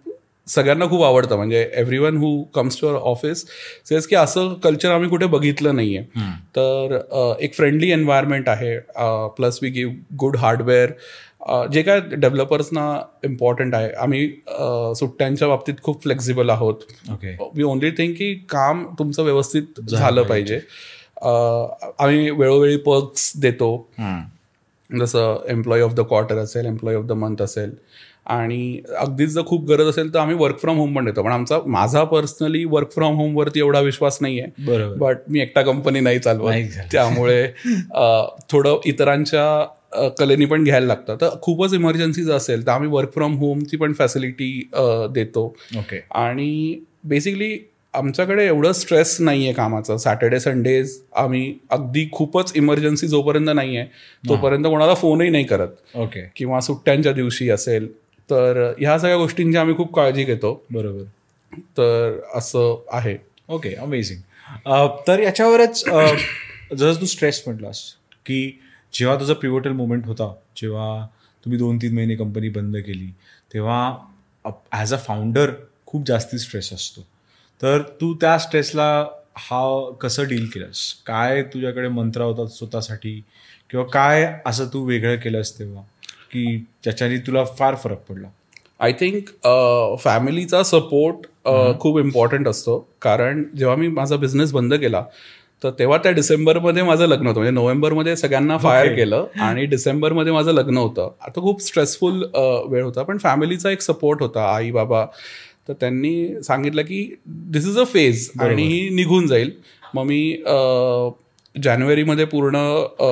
[0.47, 1.37] सगळ्यांना खूप आवडतं.
[1.37, 3.45] म्हणजे every one who comes to our office
[3.89, 8.79] says की असं कल्चर आम्ही कुठे बघितलं नाही आहे तर एक फ्रेंडली एन्व्हायरमेंट आहे.
[9.37, 10.93] Plus we give good hardware
[11.73, 12.85] जे काय डेव्हलपर्सना
[13.25, 13.91] इम्पॉर्टंट आहे.
[13.93, 14.29] आम्ही
[14.99, 16.81] सुट्ट्यांच्या बाबतीत खूप फ्लेक्झिबल आहोत.
[17.13, 20.61] ओके वी ओनली थिंक की काम तुमचं व्यवस्थित झालं पाहिजे.
[21.19, 23.89] आम्ही वेळोवेळी पर्क्स देतो.
[24.91, 27.71] जसं एम्प्लॉई ऑफ द क्वार्टर असेल एम्प्लॉई ऑफ द मंथ असेल.
[28.27, 31.23] आणि अगदीच जर खूप गरज असेल तर आम्ही वर्क फ्रॉम होम पण देतो.
[31.23, 36.01] पण आमचा माझा पर्सनली वर्क फ्रॉम होमवरती एवढा विश्वास नाही आहे बट मी एकटा कंपनी
[36.01, 36.79] नाही चालवत.
[36.93, 37.47] त्यामुळे
[38.51, 41.17] थोडं इतरांच्या कलेनी पण घ्यायला लागतं.
[41.21, 44.51] तर खूपच इमर्जन्सीज असेल तर आम्ही वर्क फ्रॉम होमची पण फॅसिलिटी
[45.11, 45.47] देतो.
[45.79, 47.57] ओके आणि बेसिकली
[47.95, 49.97] आमच्याकडे एवढं स्ट्रेस नाही आहे कामाचं.
[49.97, 53.87] सॅटर्डे संडेज आम्ही अगदी खूपच इमर्जन्सी जोपर्यंत नाही आहे
[54.29, 55.69] तोपर्यंत कोणाला फोनही नाही करत.
[55.95, 57.89] ओके किंवा सुट्ट्यांच्या दिवशी असेल
[58.29, 60.53] तर ह्या सगळ्या गोष्टींची आम्ही खूप काळजी घेतो.
[60.71, 61.03] बरोबर.
[61.79, 63.17] तर असं आहे.
[63.49, 64.21] ओके अमेझिंग
[65.09, 65.85] तर याच्यावरच
[66.73, 67.81] जसं तू स्ट्रेस म्हटलास
[68.27, 68.39] की
[68.95, 71.07] जेव्हा तुझा पिवोटल मुवमेंट होता जेव्हा
[71.45, 73.07] तुम्ही दोन तीन महिने कंपनी बंद केली
[73.53, 75.51] तेव्हा ॲज अ फाउंडर
[75.87, 77.01] खूप जास्ती स्ट्रेस असतो.
[77.61, 78.89] तर तू त्या स्ट्रेसला
[79.39, 79.61] हा
[80.01, 80.81] कसं डील केलंस?
[81.07, 83.21] काय तुझ्याकडे मंत्र होता स्वतःसाठी?
[83.71, 85.83] किंवा काय असं तू वेगळं केलंस तेव्हा?
[86.37, 88.29] की ज्याच्याने तुला फार फरक पडला.
[88.81, 89.29] आय थिंक
[90.01, 91.27] फॅमिलीचा सपोर्ट
[91.81, 92.79] खूप इम्पॉर्टंट असतो.
[93.03, 95.03] कारण जेव्हा मी माझा बिझनेस बंद केला
[95.63, 97.39] तर तेव्हा त्या डिसेंबरमध्ये माझं लग्न होतं.
[97.41, 101.11] म्हणजे नोव्हेंबरमध्ये सगळ्यांना फायर केलं आणि डिसेंबरमध्ये माझं लग्न होतं.
[101.21, 102.23] आता खूप स्ट्रेसफुल
[102.71, 103.03] वेळ होता.
[103.03, 105.05] पण फॅमिलीचा एक सपोर्ट होता आई बाबा.
[105.69, 109.51] तर त्यांनी सांगितलं की दिस इज अ फेज आणि ही निघून जाईल.
[109.95, 110.57] मग मी अ,
[111.55, 112.57] जानेवारीमध्ये पूर्ण
[113.01, 113.09] अ,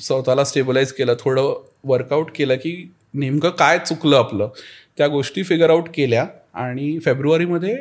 [0.00, 1.14] स्वतःला स्टेबलाइज केलं.
[1.20, 1.52] थोडं
[1.84, 2.74] वर्कआउट केलं की
[3.14, 4.48] नेमकं काय चुकलं आपलं
[4.98, 7.74] त्या गोष्टी फिगर आउट केल्या आणि फेब्रुवारीमध्ये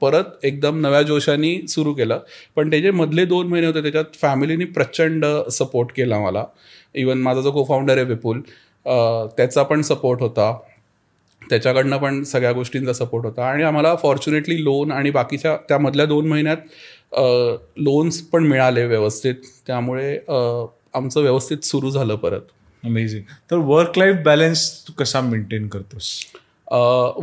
[0.00, 2.18] परत एकदम नव्या जोशाने सुरू केलं.
[2.56, 6.44] पण त्याचे मधले दोन महिने होते त्याच्यात फॅमिलीने प्रचंड सपोर्ट केला मला.
[6.94, 8.40] इवन माझा जो को फाउंडर आहे विपुल
[9.36, 10.52] त्याचा पण सपोर्ट होता.
[11.42, 13.44] त्याच्याकडनं पण सगळ्या गोष्टींचा सपोर्ट होता.
[13.44, 16.56] आणि आम्हाला फॉर्च्युनेटली लोन आणि बाकीच्या त्यामधल्या दोन महिन्यात
[17.78, 19.34] लोन्स पण मिळाले व्यवस्थित.
[19.66, 20.16] त्यामुळे
[20.94, 22.40] आमचं व्यवस्थित सुरू झालं परत.
[22.84, 26.10] अमेझिंग तर वर्क लाईफ बॅलन्स तू कसा मेंटेन करतोस?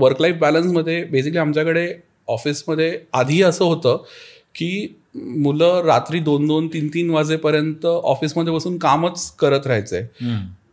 [0.01, 1.87] वर्क लाईफ बॅलन्समध्ये बेसिकली आमच्याकडे
[2.27, 4.03] ऑफिसमध्ये आधी असं होतं
[4.55, 10.01] की मुलं रात्री दोन दोन तीन तीन वाजेपर्यंत ऑफिसमध्ये बसून कामच करत राहायचे.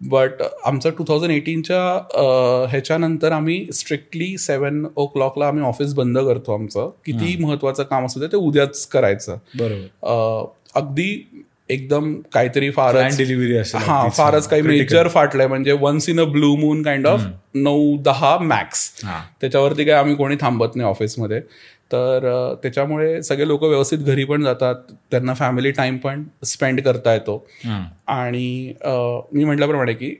[0.00, 6.54] बट आमचं टू थाउजंड एटीनच्या ह्याच्यानंतर आम्ही स्ट्रिक्टली सेवन ओ क्लॉकला आम्ही ऑफिस बंद करतो
[6.54, 6.90] आमचं.
[7.06, 9.36] किती महत्वाचं काम असू दे ते उद्याच करायचं.
[9.58, 10.44] बरोबर.
[10.74, 13.20] अगदी एकदम काहीतरी फारच
[13.56, 14.08] असेल हा.
[14.08, 14.62] फारच काही.
[14.62, 15.46] मेजर फाटलंय.
[15.46, 17.22] म्हणजे once in a blue moon kind of
[17.54, 18.90] नऊ दहा मॅक्स.
[19.40, 21.40] त्याच्यावरती काय आम्ही कोणी थांबत नाही ऑफिसमध्ये
[21.92, 24.74] तर त्याच्यामुळे सगळे लोक व्यवस्थित घरी पण जातात.
[25.10, 27.46] त्यांना फॅमिली टाइम पण स्पेंड करता येतो.
[28.06, 28.72] आणि
[29.32, 30.14] मी म्हटल्याप्रमाणे की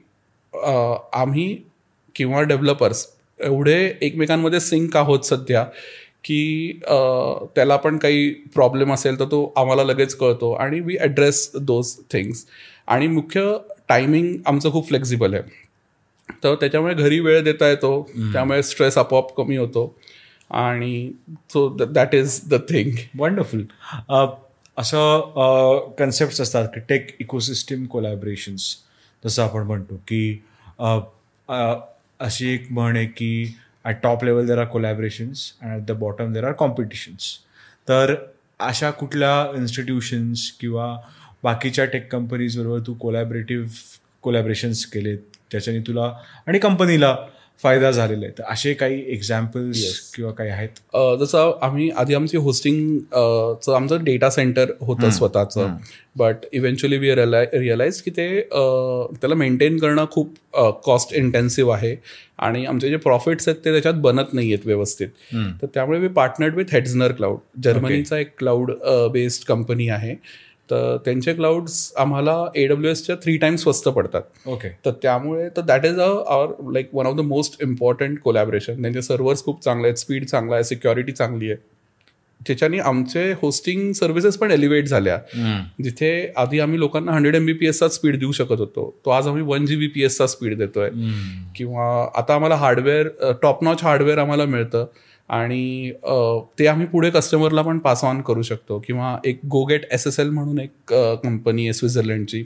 [1.13, 1.57] आम्ही
[2.15, 3.07] किंवा डेव्हलपर्स
[3.41, 5.65] एवढे एकमेकांमध्ये सिंक आहोत सध्या
[6.27, 11.95] की त्याला पण काही प्रॉब्लेम असेल तर तो आम्हाला लगेच कळतो आणि वी ॲड्रेस दोज
[12.13, 12.45] थिंग्स
[12.87, 13.43] आणि मुख्य
[13.89, 15.43] टायमिंग आमचं खूप फ्लेक्झिबल आहे.
[16.45, 18.03] तर त्याच्यामुळे घरी वेळ देता येतो.
[18.33, 19.95] त्यामुळे स्ट्रेस आपोआप कमी होतो.
[20.51, 21.11] आणि
[21.51, 23.65] so that is the thing wonderful
[24.77, 28.77] असं कन्सेप्ट असतात की टेक इकोसिस्टम कोलॅबरेशन्स
[29.25, 30.41] जसं आपण म्हणतो की
[32.21, 33.55] अशी एक म्हण आहे की
[33.87, 37.35] at top level there are collaborations and at the bottom there are competitions
[37.89, 38.15] तर
[38.61, 40.97] अशा कुठल्या इन्स्टिट्यूशन्स किंवा
[41.43, 43.69] बाकीच्या टेक कंपनीजबरोबर तू कोलॅबरेटिव्ह
[44.23, 45.19] कोलॅबरेशन्स केलेत
[45.51, 46.13] त्याच्याने तुला
[46.47, 47.17] आणि कंपनीला
[47.63, 48.33] फायदा झालेला आहे.
[48.39, 49.81] तर असे काही एक्झाम्पल्स
[50.15, 50.69] किंवा काही आहेत?
[51.21, 53.15] जसं आम्ही आधी आमची होस्टिंग
[53.75, 55.77] आमचं डेटा सेंटर होतं स्वतःचं.
[56.17, 60.35] बट इव्हेंच्युअली वी रिअलाइज की ते त्याला मेंटेन करणं खूप
[60.85, 61.95] कॉस्ट इंटेन्सिव्ह आहे.
[62.39, 65.09] आणि आमचे जे प्रॉफिट्स आहेत ते त्याच्यात बनत नाही आहेत व्यवस्थित
[65.63, 68.73] तर त्यामुळे मी पार्टनर्ड विथ हेड्झनर क्लाउड जर्मनीचा एक क्लाउड
[69.13, 70.15] बेस्ड कंपनी आहे.
[70.71, 74.23] तर त्यांचे क्लाउड्स आम्हाला ए डब्ल्यू एसच्या थ्री टाइम्स स्वस्त पडतात.
[74.47, 78.83] ओके तर त्यामुळे तर that is a our like one of the most important collaboration
[78.83, 81.57] त्यांचे सर्व्हर्स खूप चांगले आहेत स्पीड चांगला आहे सिक्युरिटी चांगली आहे.
[82.41, 85.19] त्याच्याने आमचे होस्टिंग सर्व्हिसेस पण एलिव्हेट झाल्या.
[85.83, 88.95] जिथे आधी आम्ही लोकांना हंड्रेड एम बी पी एसचा स्पीड देऊ शकत होतो.
[89.05, 90.91] तो आज आम्ही वन जी बी पी एसचा स्पीड देतोय
[91.57, 91.87] किंवा
[92.19, 94.87] आता आम्हाला हार्डवेअर टॉप नॉच हार्डवेअर आम्हाला मिळतं.
[95.29, 95.91] आणि
[96.59, 98.79] ते आम्ही पुढे कस्टमरला पण पास ऑन करू शकतो.
[98.87, 100.93] किंवा एक गोगेट एस एस एल म्हणून एक
[101.23, 102.43] कंपनी आहे स्वित्झर्लंडची.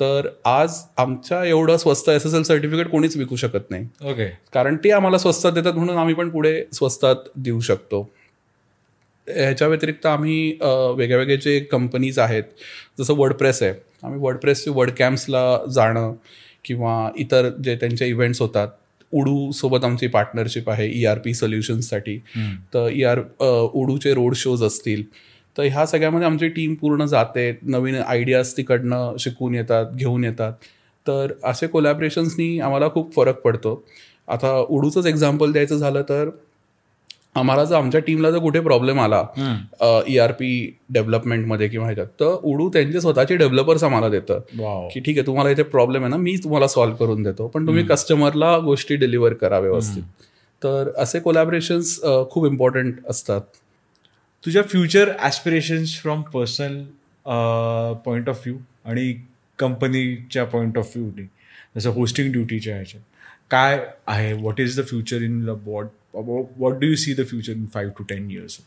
[0.00, 3.86] तर आज आमच्या एवढं स्वस्त एस एस एल सर्टिफिकेट कोणीच विकू शकत नाही.
[4.10, 8.00] ओके कारण ते आम्हाला स्वस्तात देतात म्हणून आम्ही पण पुढे स्वस्तात देऊ शकतो.
[9.28, 12.44] ह्याच्या व्यतिरिक्त आम्ही अ, वेगळे वेगळे जे कंपनीज आहेत
[13.00, 13.72] जसं वर्डप्रेस आहे.
[14.02, 15.42] आम्ही वर्डप्रेसचे वर्ड कॅम्प्सला
[15.72, 16.12] जाणं
[16.64, 18.68] किंवा इतर जे त्यांचे इव्हेंट्स होतात
[19.12, 22.16] उडू सोबत आमची पार्टनरशिप आहे ई आर पी सोल्युशन्ससाठी
[22.74, 23.20] तर ई आर
[23.74, 25.02] उडूचे रोड शोज असतील.
[25.56, 27.50] तर ह्या सगळ्यामध्ये आमची टीम पूर्ण जाते.
[27.62, 30.52] नवीन आयडियाज तिकडनं शिकून येतात घेऊन येतात.
[31.06, 33.82] तर असे कोलॅबरेशन्सनी आम्हाला खूप फरक पडतो.
[34.28, 36.30] आता उडूचंच एक्झाम्पल द्यायचं झालं तर
[37.36, 39.22] आम्हाला जर आमच्या टीमला जर कुठे प्रॉब्लेम आला
[40.08, 40.48] ई आर पी
[40.92, 44.40] डेव्हलपमेंटमध्ये किंवा ह्याच्यात तर उडू त्यांचे स्वतःचे डेव्हलपर्स आम्हाला देतं
[44.92, 47.46] की ठीक आहे तुम्हाला इथे प्रॉब्लेम आहे ना मी तुम्हाला सॉल्व्ह करून देतो.
[47.48, 50.02] पण तुम्ही कस्टमरला गोष्टी डिलिव्हर करा व्यवस्थित.
[50.62, 51.98] तर असे कोलॅबरेशन्स
[52.30, 53.40] खूप इम्पॉर्टंट असतात.
[54.44, 56.82] तुझ्या future aspirations from personal
[58.04, 59.12] point of view आणि
[59.58, 61.26] कंपनीच्या पॉईंट ऑफ व्ह्यूने
[61.76, 63.02] जसं होस्टिंग ड्युटीच्या ह्याच्यात.
[63.50, 64.32] काय आहे?
[64.32, 68.04] What is the future in what what do you see the future in five to
[68.04, 68.58] ten years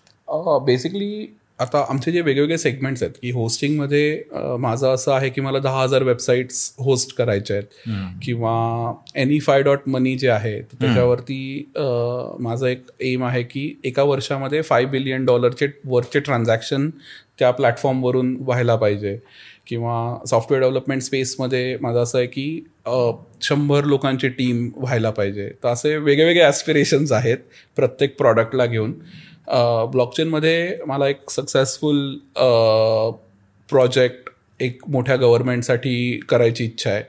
[0.65, 1.27] basically
[1.59, 5.83] आता आमचे जे वेगवेगळे सेगमेंट्स आहेत की होस्टिंगमध्ये अ, माझं असं आहे की मला दहा
[5.83, 7.63] हजार वेबसाईट्स होस्ट करायचे आहेत.
[8.23, 11.81] किंवा एनी फाय डॉट मनी जे आहे तर त्याच्यावरती अ,
[12.39, 16.89] माझं एक एम आहे की एका वर्षामध्ये फाय बिलियन डॉलरचे वरचे ट्रान्झॅक्शन
[17.39, 19.17] त्या प्लॅटफॉर्मवरून व्हायला पाहिजे.
[19.67, 22.65] किंवा सॉफ्टवेअर डेव्हलपमेंट स्पेसमध्ये माझं असं आहे की
[23.41, 25.49] शंभर लोकांची टीम व्हायला पाहिजे.
[25.63, 27.37] तर असे वेगवेगळे ॲस्पिरेशन्स आहेत
[27.77, 28.93] प्रत्येक प्रॉडक्टला घेऊन.
[29.91, 32.17] ब्लॉकचेनमध्ये मला एक सक्सेसफुल
[33.69, 34.29] प्रोजेक्ट
[34.59, 37.03] एक मोठ्या गव्हर्नमेंटसाठी करायची इच्छा आहे.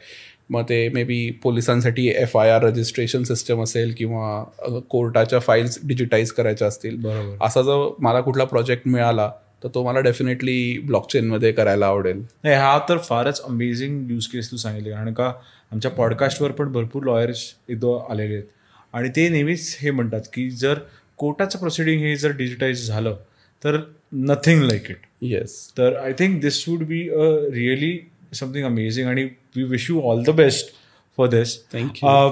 [0.50, 6.32] मग ते मे बी पोलिसांसाठी F I R registration system असेल किंवा कोर्टाच्या फाईल्स डिजिटाईज
[6.32, 6.96] करायच्या असतील.
[6.96, 7.44] बरोबर.
[7.46, 9.30] असा जर मला कुठला प्रोजेक्ट मिळाला
[9.62, 12.22] तर तो मला डेफिनेटली ब्लॉकचेनमध्ये करायला आवडेल.
[12.44, 14.90] नाही हा तर फारच अमेझिंग यूज केस तू सांगितले.
[14.90, 15.32] कारण का
[15.72, 18.44] आमच्या पॉडकास्टवर पण भरपूर लॉयर्स एकदा आलेले आहेत.
[18.92, 20.78] आणि ते नेहमीच हे म्हणतात की जर
[21.18, 23.16] कोर्टाचं प्रोसिडिंग हे जर डिजिटाईज झालं
[23.64, 23.76] तर
[24.12, 27.98] नथिंग लाईक इट येस तर I think this would be a really
[28.34, 29.24] something amazing आणि
[29.56, 30.74] we wish you all the best
[31.16, 32.30] for this thank you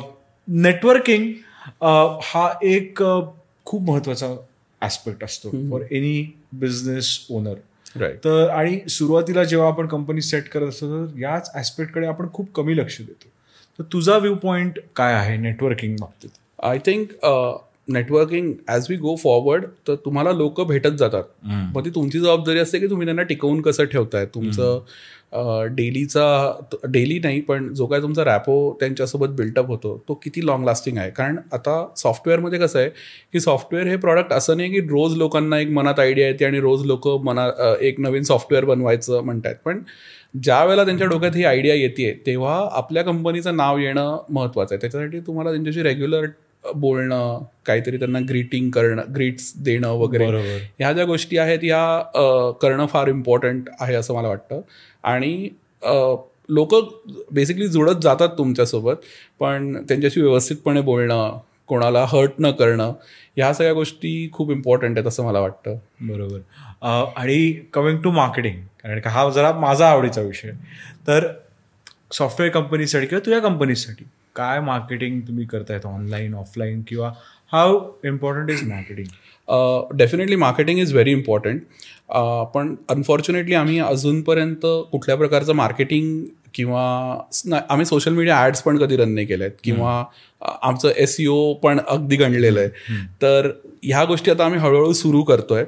[0.49, 1.33] networking
[2.23, 3.23] हा एक uh,
[3.65, 4.27] खूप महत्त्वाचा
[4.85, 7.55] ॲस्पेक्ट असतो फॉर एनी बिझनेस ओनर
[8.25, 12.77] तर आणि सुरुवातीला जेव्हा आपण कंपनी सेट करत असतो तर याच ॲस्पेक्टकडे आपण खूप कमी
[12.77, 13.29] लक्ष देतो.
[13.79, 16.31] तर तुझा व्ह्यू पॉईंट काय आहे नेटवर्किंग बाबतीत?
[16.63, 17.13] I think
[17.89, 21.25] networking as we go forward तर तुम्हाला लोक भेटत जातात.
[21.75, 24.27] मग ती तुमची जबाबदारी असते की तुम्ही त्यांना टिकवून कसं ठेवताय?
[24.35, 24.81] तुमचं
[25.77, 26.25] डेलीचा
[26.85, 31.11] डेली नाही पण जो काय तुमचा रॅपो त्यांच्यासोबत बिल्टअप होतो तो किती लॉंग लास्टिंग आहे?
[31.11, 32.89] कारण आता सॉफ्टवेअरमध्ये कसं आहे
[33.33, 36.85] की सॉफ्टवेअर हे प्रॉडक्ट असं नाही की रोज लोकांना एक मनात आयडिया येते आणि रोज
[36.87, 37.49] लोक मना
[37.81, 39.57] एक नवीन सॉफ्टवेअर बनवायचं म्हणतायत.
[39.65, 39.83] पण
[40.35, 44.81] ज्या वेळेला त्यांच्या डोक्यात ही आयडिया येते तेव्हा आपल्या कंपनीचं नाव येणं महत्त्वाचं आहे.
[44.81, 46.27] त्याच्यासाठी तुम्हाला त्यांच्याशी रेग्युलर
[46.75, 50.27] बोलणं काहीतरी त्यांना ग्रीटिंग करणं ग्रीट्स देणं वगैरे.
[50.79, 54.61] ह्या ज्या गोष्टी आहेत ह्या करणं फार इम्पॉर्टंट आहे असं मला वाटतं.
[55.05, 55.49] आणि
[56.49, 56.75] लोक
[57.33, 59.05] बेसिकली जुळत जातात तुमच्यासोबत
[59.41, 61.39] पण त्यांच्याशी व्यवस्थितपणे बोलणं
[61.69, 62.93] कोणाला हर्ट न करणं
[63.37, 65.77] ह्या सगळ्या गोष्टी खूप इम्पॉर्टंट आहेत असं मला वाटतं.
[66.01, 66.39] बरोबर.
[67.17, 70.51] आणि कमिंग टू मार्केटिंग कारण का हा जरा माझा आवडीचा विषय.
[71.07, 71.27] तर
[72.13, 74.05] सॉफ्टवेअर कंपनीसाठी किंवा तुझ्या कंपनीसाठी
[74.37, 77.13] काय मार्केटिंग तुम्ही करतायत ऑनलाईन ऑफलाईन किंवा
[77.53, 81.63] how important is marketing definitely marketing is very important
[82.55, 86.25] पण अनफॉर्च्युनेटली आम्ही अजूनपर्यंत कुठल्या प्रकारचं मार्केटिंग
[86.55, 86.83] किंवा
[87.69, 90.05] आम्ही सोशल मीडिया ॲड्स पण कधी रन नाही केल्या आहेत किंवा
[90.63, 91.17] आमचं एस
[91.63, 92.69] पण अगदी गणलेलं आहे.
[93.23, 93.51] तर
[93.83, 95.65] ह्या गोष्टी आता आम्ही हळूहळू सुरू करतोय.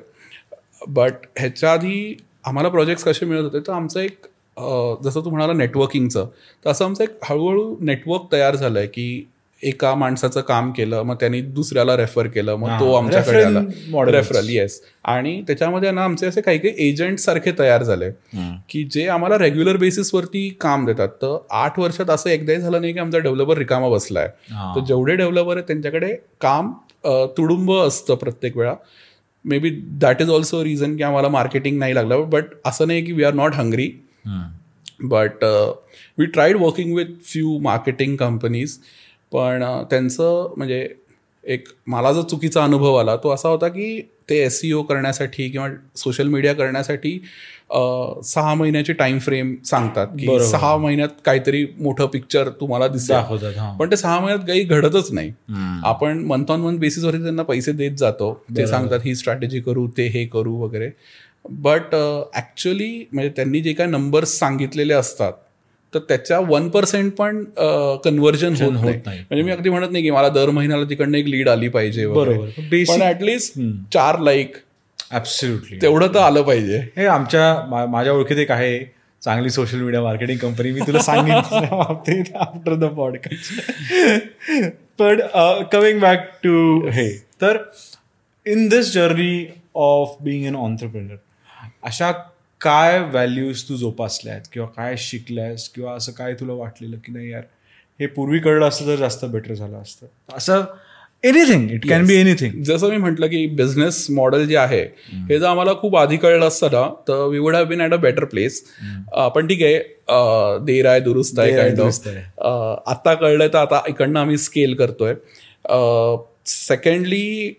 [0.89, 3.61] बट ह्याच्या आधी आम्हाला प्रोजेक्ट्स कसे मिळत होते?
[3.61, 4.27] तर आमचं एक
[4.59, 6.27] जसं तू म्हणाला नेटवर्किंगचं
[6.65, 9.25] तर असं आमचं एक हळूहळू नेटवर्क तयार झालं आहे की
[9.61, 13.61] एका माणसाचं काम केलं मग त्यांनी दुसऱ्याला रेफर केलं मग तो आमच्याकडे आला.
[14.07, 18.11] रेफरल येस आणि त्याच्यामध्ये ना आमचे असे काही काही एजंट सारखे तयार झाले
[18.71, 21.09] की जे आम्हाला रेग्युलर बेसिसवरती काम देतात.
[21.23, 24.27] तर आठ वर्षात असं एकदाही झालं नाही की आमचा डेव्हलपर रिकामा बसलाय.
[24.51, 26.73] तर जेवढे डेव्हलपर आहेत त्यांच्याकडे काम
[27.37, 28.75] तुडुंब असतं प्रत्येक वेळा.
[29.45, 29.71] May be
[30.01, 33.35] that is also reason की आम्हाला मार्केटिंग नाही लागलं बट असं नाही की we are
[33.35, 33.91] not hungry
[35.03, 35.45] but
[36.19, 38.79] we tried working with few marketing companies
[39.33, 40.89] पण uh, त्यांचं म्हणजे
[41.45, 45.49] एक मला जो चुकीचा अनुभव आला तो असा होता की ते एस सी ओ करण्यासाठी
[45.49, 47.23] किंवा सोशल मीडिया करण्यासाठी
[48.25, 53.77] सहा महिन्याची टाइम फ्रेम सांगतात की सहा महिन्यात काहीतरी मोठं पिक्चर तुम्हाला हा.
[53.81, 55.33] पण ते सहा महिन्यात काही घडतच नाही.
[55.85, 58.45] आपण मंथ ऑन मंथ बेसिसवरती त्यांना पैसे देत जातो.
[58.57, 60.91] ते सांगतात ही स्ट्रॅटेजी करू ते हे करू वगैरे.
[61.51, 61.95] बट
[62.35, 65.33] ॲक्च्युली म्हणजे त्यांनी जे काय नंबर्स सांगितलेले असतात
[65.93, 67.43] तर त्याच्या वन पर्सेंट पण
[68.05, 69.19] कन्व्हर्जन होत नाही.
[69.19, 72.07] म्हणजे मी अगदी म्हणत नाही की मला दर महिन्याला तिकडनं एक लीड आली पाहिजे.
[72.07, 73.03] बरोबर.
[73.03, 73.59] ऍटलिस्ट
[73.93, 74.57] चार लाईक
[75.13, 76.79] ऍब्सोल्युटली तेवढं तर आलं पाहिजे.
[76.97, 78.79] हे आमच्या माझ्या ओळखीत एक आहे.
[79.23, 81.35] चांगली सोशल मीडिया मार्केटिंग कंपनी मी तुला सांगेन
[82.37, 83.91] आफ्टर द पॉडकास्ट
[84.99, 85.21] पण
[85.73, 87.09] कमिंग बॅक टू हे.
[87.43, 87.57] तर
[88.47, 91.15] in this journey of being an entrepreneur
[91.87, 92.11] अशा
[92.61, 95.69] काय व्हॅल्यूज तू जोपासल्या आहेत किंवा काय शिकल्यास?
[95.69, 97.43] किंवा असं काय तुला वाटलेलं की नाही यार
[98.01, 100.07] हे पूर्वी कळलं असतं तर जास्त बेटर झालं असतं?
[100.37, 100.65] असं
[101.25, 104.81] anything it can be anything जसं मी म्हटलं की बिझनेस मॉडेल जे आहे
[105.29, 107.97] हे जर आम्हाला खूप आधी कळलं असतं ना तर we would have been at a
[108.01, 108.61] better place
[109.35, 109.79] पण ठीक आहे
[110.67, 112.17] देर आहे दुरुस्त आहे काइंड ऑफ आहे.
[112.87, 115.15] आता कळलंय तर आता इकडनं आम्ही स्केल करतोय.
[116.47, 117.53] सेकंडली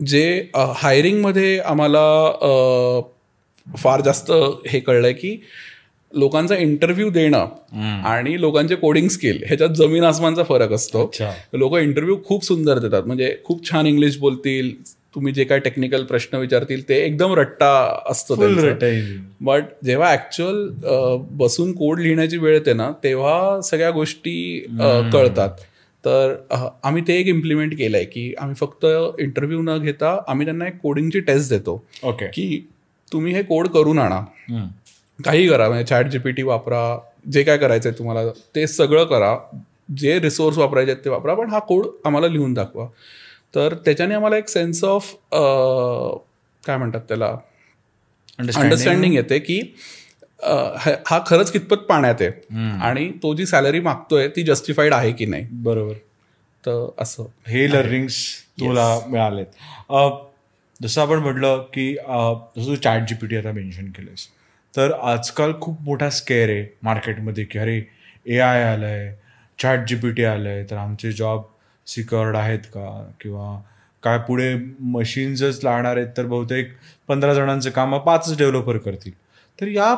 [0.00, 2.00] जे हायरिंगमध्ये आम्हाला
[3.78, 4.30] फार जास्त
[4.68, 5.36] हे कळलंय की
[6.12, 11.10] लोकांचा इंटरव्ह्यू देणं आणि लोकांचे कोडिंग स्किल ह्याच्यात जमीन आसमानचा फरक असतो.
[11.52, 13.02] लोक इंटरव्ह्यू खूप सुंदर देतात.
[13.06, 14.72] म्हणजे खूप छान इंग्लिश बोलतील
[15.14, 17.72] तुम्ही जे काय टेक्निकल प्रश्न विचारतील ते एकदम रट्टा
[18.10, 18.34] असतो.
[19.40, 20.66] बट जेव्हा ऍक्च्युअल
[21.38, 24.58] बसून कोड लिहिण्याची वेळ येते ना तेव्हा सगळ्या गोष्टी
[25.12, 25.50] कळतात.
[26.04, 26.34] तर
[26.84, 28.86] आम्ही ते एक इम्प्लिमेंट केलंय की आम्ही फक्त
[29.20, 31.82] इंटरव्ह्यू न घेता आम्ही त्यांना एक कोडिंगची टेस्ट देतो.
[32.04, 32.66] ओके की
[33.12, 34.20] तुम्ही हे कोड करून आणा.
[35.18, 36.82] काही करा म्हणजे चॅट जीपीटी वापरा
[37.32, 39.36] जे काय करायचंय तुम्हाला ते सगळं करा.
[39.96, 42.86] जे रिसोर्स वापरायचे आहेत ते वापरा पण हा कोड आम्हाला लिहून दाखवा.
[43.54, 45.14] तर त्याच्याने आम्हाला एक सेन्स ऑफ
[46.62, 47.36] काय म्हणतात त्याला?
[48.38, 49.60] अंडरस्टँडिंग येते की
[51.06, 52.30] हा खरंच कितपत पाण्यात आहे.
[52.82, 55.46] आणि तो जी सॅलरी मागतोय ती जस्टिफाईड आहे की नाही?
[55.62, 55.94] बरोबर.
[56.64, 57.24] तर असं.
[57.48, 58.16] हे लर्निंग्स
[58.60, 59.46] तुला मिळालेत.
[60.82, 64.26] जसं आपण म्हटलं की जसं तू चॅट जी पी टी आता मेन्शन केलंस
[64.74, 67.80] तर आजकाल खूप मोठा स्केअर आहे मार्केटमध्ये की अरे
[68.26, 69.12] ए आय आलं आहे
[69.58, 71.42] चॅट जी पी टी आलं आहे तर आमचे जॉब
[71.86, 73.10] सिक्युअर्ड आहेत का?
[73.20, 73.60] किंवा
[74.02, 74.54] काय पुढे
[74.94, 76.72] मशीन्सच लागणार आहेत तर बहुतेक
[77.08, 79.12] पंधरा जणांचं काम पाचच डेव्हलपर करतील.
[79.58, 79.94] तर या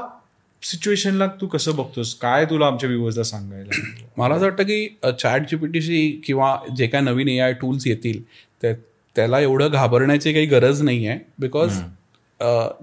[0.63, 2.15] सिच्युएशनला तू कसं बघतोस?
[2.21, 3.81] काय तुला आमच्या व्ह्युअर्सला सांगायला?
[4.17, 4.87] मला असं वाटतं की
[5.19, 8.23] चॅट जीपीटीशी किंवा जे काय नवीन ए आय टूल्स येतील
[8.63, 8.73] त्या
[9.17, 11.79] त्याला एवढं घाबरण्याची काही गरज नाही आहे बिकॉज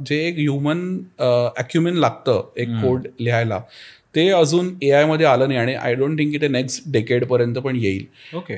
[0.07, 0.97] जे एक ह्युमन
[1.57, 3.59] अक्युमेन लागतं एक कोड लिहायला
[4.15, 7.75] ते अजून ए आयमध्ये आलं नाही आणि आय डोंट थिंक की ते नेक्स्ट डेकेडपर्यंत पण
[7.75, 8.05] येईल.
[8.37, 8.57] ओके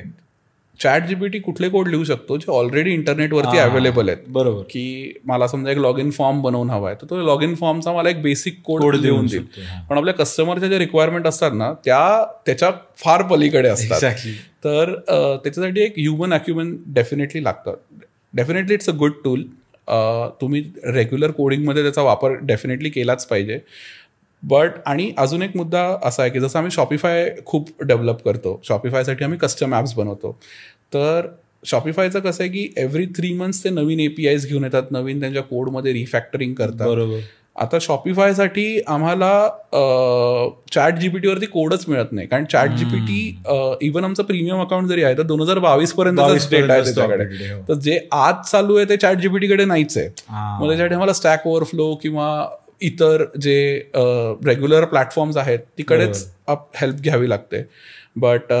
[0.80, 4.22] चॅट जीपीटी कुठले कोड लिहू शकतो जे ऑलरेडी इंटरनेटवरती अवेलेबल आहेत.
[4.28, 4.62] बरोबर.
[4.62, 7.92] की मला समजा एक लॉग इन फॉर्म बनवून हवा आहे तर तो लॉग इन फॉर्मचा
[7.92, 9.44] मला एक बेसिक कोड लिहून देईल.
[9.90, 14.12] पण आपल्या कस्टमरच्या ज्या रिक्वायरमेंट असतात ना त्या त्याच्या फार पलीकडे असतात.
[14.64, 14.94] तर
[15.42, 17.74] त्याच्यासाठी एक ह्युमन अक्युमेन डेफिनेटली लागतं.
[18.34, 19.42] Definitely it's a good tool
[20.40, 23.58] तुम्ही रेग्युलर कोडिंगमध्ये त्याचा वापर डेफिनेटली केलाच पाहिजे.
[24.48, 28.60] बट आणि अजून एक मुद्दा असा आहे की जसं आम्ही शॉपिफाय खूप डेव्हलप करतो.
[28.64, 30.38] शॉपिफायसाठी आम्ही कस्टम ॲप्स बनवतो.
[30.94, 31.26] तर
[31.66, 35.92] शॉपिफायचं कसं आहे की एव्हरी थ्री मंथ्स ते नवीन एपीआयज घेऊन येतात नवीन त्यांच्या कोडमध्ये
[35.92, 36.86] रिफॅक्टरिंग करतात.
[36.86, 37.18] बरोबर.
[37.56, 39.28] आता शॉपिफायसाठी आम्हाला
[40.72, 42.26] चॅट जीपीटीवरती कोडच मिळत नाही.
[42.28, 43.18] कारण चॅट जीपीटी
[43.86, 47.24] इव्हन आमचं प्रीमियम अकाउंट जरी आहे तर दोन हजार बावीस पर्यंत 22 डेटा आहे त्याच्याकडे.
[47.24, 47.60] हो.
[47.68, 50.06] तर जे आज चालू आहे ते चॅट जीपीटी कडे नाहीच आहे.
[50.06, 52.28] मग त्याच्यासाठी आम्हाला स्टॅक ओव्हरफ्लो किंवा
[52.80, 53.58] इतर जे
[53.96, 57.62] रेग्युलर प्लॅटफॉर्म्स आहेत तिकडेच हेल्प घ्यावी लागते.
[58.16, 58.52] बट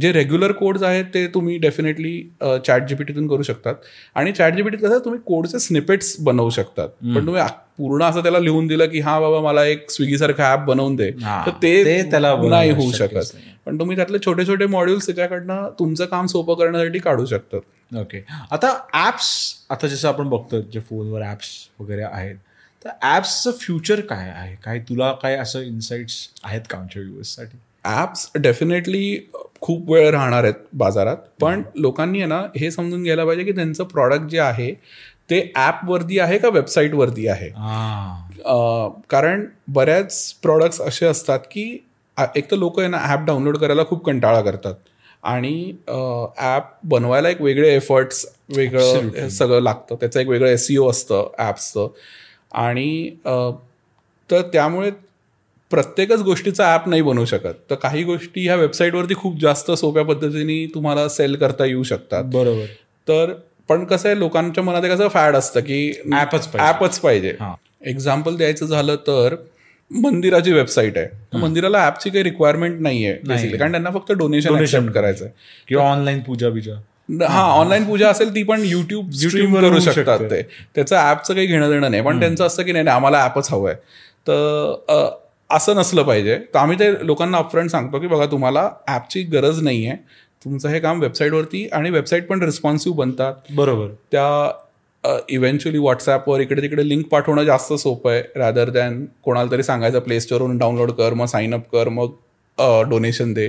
[0.00, 2.12] जे रेग्युलर कोड्स आहेत ते तुम्ही डेफिनेटली
[2.42, 3.74] चॅट जीपीटीतून करू शकतात.
[4.14, 6.88] आणि चॅट जीपीटीत कसं तुम्ही कोडचे स्निपेट्स बनवू शकतात.
[7.14, 7.42] पण तुम्ही
[7.78, 11.10] पूर्ण असं त्याला लिहून दिलं की हा बाबा मला एक स्विगी सारखं ऍप बनवून दे.
[11.46, 13.36] तर ते त्याला नाही होऊ शकत.
[13.66, 17.60] पण तुम्ही त्यातले छोटे छोटे मॉड्यूल्स त्याच्याकडनं तुमचं काम सोपं करण्यासाठी काढू शकतात.
[17.92, 19.32] ओके आता ॲप्स
[19.70, 21.48] आता जसं आपण बघतो जे फोनवर ॲप्स
[21.80, 22.36] वगैरे आहेत
[22.84, 24.54] तर ॲप्सचं फ्युचर काय आहे?
[24.64, 29.18] काय तुला काय असं इन्साइट्स आहेत का आमच्या व्ह्युअर्ससाठी ॲप्स डेफिनेटली
[29.60, 33.84] खूप वेळ राहणार आहेत बाजारात पण लोकांनी आहे ना हे समजून घ्यायला पाहिजे की त्यांचं
[33.84, 34.72] प्रॉडक्ट जे आहे
[35.30, 37.48] ते ॲपवरती आहे का वेबसाईटवरती आहे?
[39.10, 41.64] कारण बऱ्याच प्रॉडक्ट्स असे असतात की
[42.36, 44.74] एक तर लोक आहे ना ॲप डाउनलोड करायला खूप कंटाळा करतात
[45.22, 45.72] आणि
[46.38, 48.24] ॲप बनवायला एक वेगळे एफर्ट्स
[48.56, 51.88] वेगळं सगळं लागतं त्याचं एक वेगळं एस असतं ॲप्सचं.
[52.52, 53.10] आणि
[54.30, 54.90] तर त्यामुळे
[55.70, 57.54] प्रत्येकच गोष्टीचा ॲप नाही बनवू शकत.
[57.70, 62.24] तर काही गोष्टी ह्या वेबसाईटवरती खूप जास्त सोप्या पद्धतीने तुम्हाला सेल करता येऊ शकतात.
[62.24, 62.64] बरोबर.
[63.08, 63.32] तर
[63.68, 66.58] पण कसं आहे लोकांच्या मनात एक असं फॅड असतं की पाहिजे.
[66.58, 67.34] ॲपच पाहिजे.
[67.40, 67.54] हा.
[67.86, 69.34] एक्झाम्पल द्यायचं झालं तर
[69.90, 71.38] मंदिराची वेबसाईट आहे.
[71.38, 75.34] मंदिराला ॲपची काही रिक्वायरमेंट नाहीये बेसिकली कारण त्यांना फक्त डोनेशन करायचं आहे
[75.68, 76.74] किंवा ऑनलाईन पूजा बिजा
[77.20, 80.36] हा ऑनलाईन पूजा असेल ती पण युट्यूब स्ट्रीम वर करू शकतात शकते.
[80.36, 80.48] ते.
[80.74, 83.68] त्याचं ॲपचं काही घेणं देणं नाही पण त्यांचं असतं की नाही नाही, आम्हाला ॲपच हवं
[83.68, 83.76] आहे
[84.26, 85.08] तर
[85.50, 86.36] असं नसलं पाहिजे.
[86.54, 89.96] तर आम्ही ते लोकांना अपफ्रंट सांगतो की बघा तुम्हाला ॲपची गरज नाही आहे
[90.42, 93.34] तुमचं हे काम वेबसाईटवरती आणि वेबसाईट पण रिस्पॉन्सिव्ह बनतात.
[93.56, 93.88] बरोबर.
[94.12, 94.50] त्या
[95.28, 100.20] इव्हेंच्युअली व्हॉट्सॲपवर इकडे तिकडे लिंक पाठवणं जास्त सोपं आहे रादर दॅन कोणाला तरी सांगायचं प्ले
[100.20, 102.10] स्टोअरवरून डाउनलोड कर मग साइन अप कर मग
[102.88, 103.48] डोनेशन दे.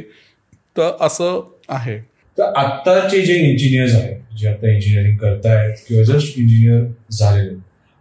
[0.76, 1.40] तर असं
[1.70, 2.00] आहे.
[2.42, 7.56] तर आत्ताचे जे इंजिनियर्स आहेत जे आता इंजिनिअरिंग करतायत किंवा जस्ट इंजिनियर झालेले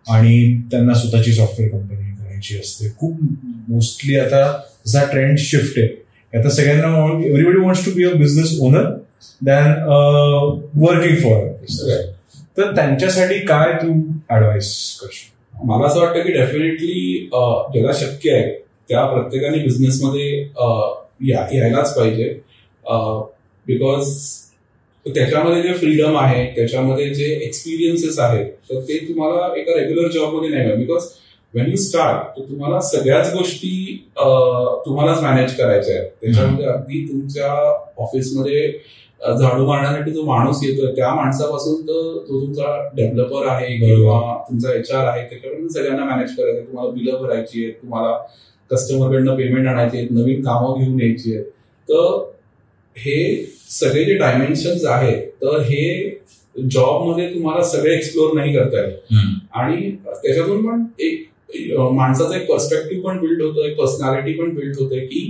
[0.07, 3.19] आणि त्यांना स्वतःची सॉफ्टवेअर कंपनी करायची असते खूप
[3.69, 4.43] मोस्टली आता
[4.87, 6.89] जसा ट्रेंड शिफ्ट आहे आता सगळ्यांना
[7.27, 8.91] everybody wants to be a business owner
[9.43, 9.73] than
[10.83, 11.47] working for
[12.59, 13.93] तर त्यांच्यासाठी काय तू
[14.37, 15.29] ऍडवाइस करशील?
[15.65, 17.29] मला असं वाटतं की डेफिनेटली
[17.73, 18.51] ज्याला शक्य आहे
[18.89, 20.31] त्या प्रत्येकाने बिझनेसमध्ये
[21.29, 22.29] या यायलाच पाहिजे.
[23.71, 24.13] बिकॉज
[25.07, 30.67] त्याच्यामध्ये जे फ्रीडम आहे त्याच्यामध्ये जे एक्सपिरियन्सेस आहेत तर ते तुम्हाला एका रेग्युलर जॉबमध्ये नाही
[30.67, 30.79] मिळत.
[30.79, 31.03] बिकॉज
[31.55, 33.95] वेन यू स्टार्ट तर तुम्हाला सगळ्याच गोष्टी
[34.87, 36.09] तुम्हालाच मॅनेज करायच्या आहेत.
[36.21, 37.53] त्याच्यामध्ये अगदी तुमच्या
[38.03, 38.73] ऑफिसमध्ये
[39.21, 44.91] झाडू मारण्यासाठी जो माणूस येतोय त्या माणसापासून तर तो तुमचा डेव्हलपर आहे किंवा तुमचा एच
[44.91, 46.57] आर आहे त्याच्याकडून सगळ्यांना मॅनेज करायचं.
[46.57, 46.67] आहे.
[46.67, 48.17] तुम्हाला बिलं भरायची आहेत तुम्हाला
[48.71, 51.45] कस्टमरकडनं पेमेंट आणायची आहेत नवीन कामं घेऊन यायची आहेत.
[51.89, 52.23] तर
[52.97, 53.21] हे
[53.71, 55.85] सगळे जे डायमेन्शन्स आहेत तर हे
[56.57, 58.93] जॉबमध्ये तुम्हाला सगळे एक्सप्लोर नाही करता येत.
[59.55, 61.29] आणि त्याच्यातून पण एक
[61.93, 65.23] माणसाचा एक पर्स्पेक्टिव्ह पण बिल्ड होतो एक पर्सनॅलिटी पण बिल्ड होते की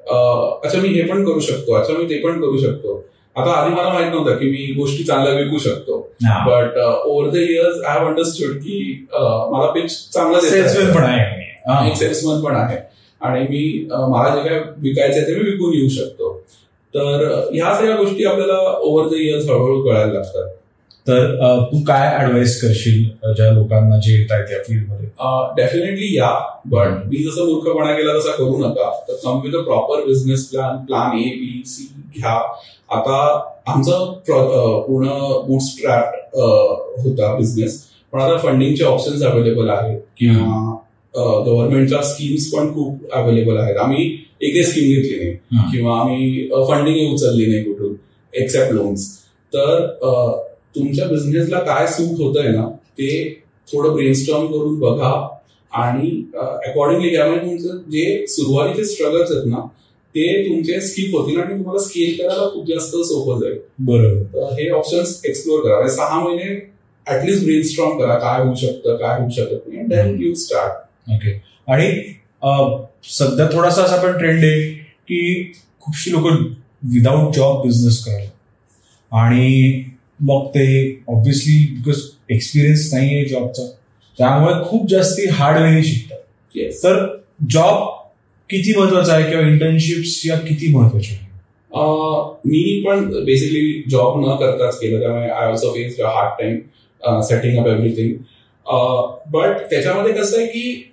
[0.00, 3.04] अच्छा मी हे पण करू शकतो अच्छा मी ते पण करू शकतो.
[3.36, 5.98] आता आधी मला माहीत नव्हतं की मी गोष्टी चांगल्या विकू शकतो.
[6.46, 10.40] But over the years I have understood की मला पिच चांगलं.
[10.40, 11.88] सेल्समॅन पण आहे.
[11.88, 12.76] एक सेल्समन पण आहे.
[13.20, 16.43] आणि मी मला जे काय विकायचं आहे ते मी विकून येऊ शकतो.
[16.94, 20.48] तर ह्या सगळ्या गोष्टी आपल्याला ओव्हर द इयर्स हळूहळू कळायला लागतात.
[21.06, 21.24] तर
[21.72, 25.06] तू काय ऍडवाइस करशील ज्या लोकांना जे येत आहेत या फील्डमध्ये
[25.56, 26.30] डेफिनेटली या
[26.70, 28.90] बट मी जसं मूर्खपणा केला तसा करू नका.
[29.08, 31.88] तर come with a proper business plan plan A B C
[32.18, 32.38] घ्या.
[32.96, 33.18] आता
[33.72, 34.12] आमचं
[34.86, 35.08] पूर्ण
[35.46, 36.36] बूटस्ट्रॅप
[37.04, 39.98] होता बिझनेस पण आता फंडिंगचे ऑप्शन्स अवेलेबल आहेत.
[40.18, 40.76] किंवा
[41.46, 43.76] गव्हर्नमेंटच्या स्कीम्स पण खूप अवेलेबल आहेत.
[43.76, 44.10] आम्ही
[44.46, 45.70] एकही स्कीम घेतली नाही.
[45.72, 47.94] किंवा आम्ही फंडिंग उचलली नाही कुठून
[48.32, 49.08] एक्सेप्ट लोन्स
[49.52, 49.86] तर
[50.76, 52.68] तुमच्या बिझनेसला काय सूट होत आहे ना
[52.98, 53.08] ते
[53.68, 55.12] थोडं ब्रेनस्टॉर्म करून बघा.
[55.72, 59.60] आणि अकॉर्डिंगली म्हणजे तुमचं जे सुरुवातीचे स्ट्रगल्स आहेत ना
[60.14, 63.56] ते तुमचे स्किप होतील आणि तुम्हाला स्केल करायला खूप जास्त सोपं जाईल.
[63.80, 64.22] बरोबर.
[64.34, 65.78] तर हे ऑप्शन्स एक्सप्लोर करा.
[65.78, 66.54] म्हणजे सहा महिने
[67.06, 69.86] ऍटलीस्ट ब्रेनस्टॉर्म करा काय होऊ शकतं काय होऊ शकत नाही.
[69.88, 71.32] देन यू स्टार्ट ओके
[71.68, 71.88] आणि
[73.10, 74.70] सध्या थोडासा असा पण ट्रेंड आहे
[75.08, 76.26] की खूपशी लोक
[76.82, 79.82] विदाऊट जॉब बिझनेस करायला आणि
[80.20, 80.66] मग ते
[81.08, 82.00] ऑब्व्हियसली बिकॉज
[82.30, 83.62] एक्सपिरियन्स नाही आहे जॉबचा
[84.18, 86.18] त्यामुळे खूप जास्ती हार्ड वेने शिकतात.
[86.84, 87.06] तर
[87.50, 87.84] जॉब
[88.50, 91.32] किती महत्त्वाचा आहे किंवा इंटर्नशिप्स या किती महत्त्वाच्या आहे
[92.44, 97.66] मी पण बेसिकली जॉब न करताच केलं त्यामुळे I also face hard time setting up
[97.66, 98.14] everything
[99.26, 100.92] but त्याच्यामध्ये कसं आहे की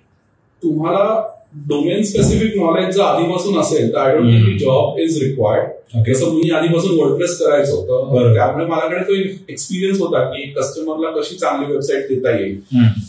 [0.62, 4.58] तुम्हाला डोमेन स्पेसिफिक नॉलेज जर आधीपासून असेल तर I don't think.
[4.60, 8.34] Job is required जसं मी आधीपासून वर्डप्रेस करायचो तर बरोबर.
[8.34, 9.14] त्यामुळे माझ्याकडे तो
[9.52, 12.56] एक्सपिरियन्स होता की कस्टमरला कशी चांगली वेबसाईट देता येईल.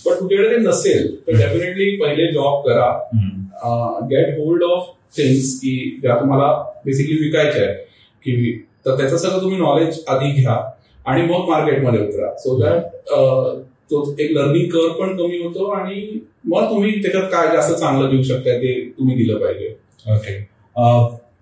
[0.06, 2.92] पण तुझ्याकडे ते नसेल तर डेफिनेटली पहिले जॉब करा.
[4.10, 4.88] गेट होल्ड ऑफ
[5.18, 6.52] थिंग्स की ज्या तुम्हाला
[6.86, 7.76] बेसिकली विकायच्या आहेत
[8.26, 8.52] की
[8.86, 10.58] तर त्याचं सगळं तुम्ही नॉलेज आधी घ्या
[11.06, 12.82] आणि मग मार्केटमध्ये उतरा सो दॅट
[13.90, 18.24] तो एक लर्निंग कर्व पण कमी होतो आणि मग तुम्ही त्याच्यात काय जास्त चांगलं देऊ
[18.24, 19.68] शकता ते तुम्ही दिलं पाहिजे.
[20.06, 20.42] ओके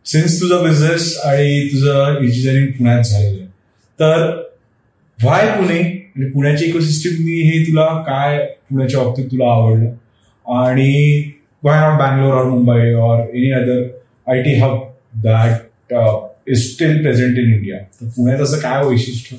[0.05, 3.47] सिन्स तुझा बिझनेस आणि तुझं इंजिनिअरिंग पुण्यात झालेलं आहे
[3.99, 4.29] तर
[5.19, 5.79] व्हाय पुणे?
[6.15, 8.37] आणि पुण्याची इकोसिस्टमनी हे तुला काय
[8.69, 9.89] पुण्याच्या बाबतीत तुला आवडलं?
[10.45, 11.23] आणि
[11.63, 13.81] व्हाय नॉट बँगलोर और मुंबई और any other
[14.31, 14.77] I T hub
[15.23, 15.93] that
[16.49, 19.35] is still present in India तर पुण्यात असं काय वैशिष्ट्य?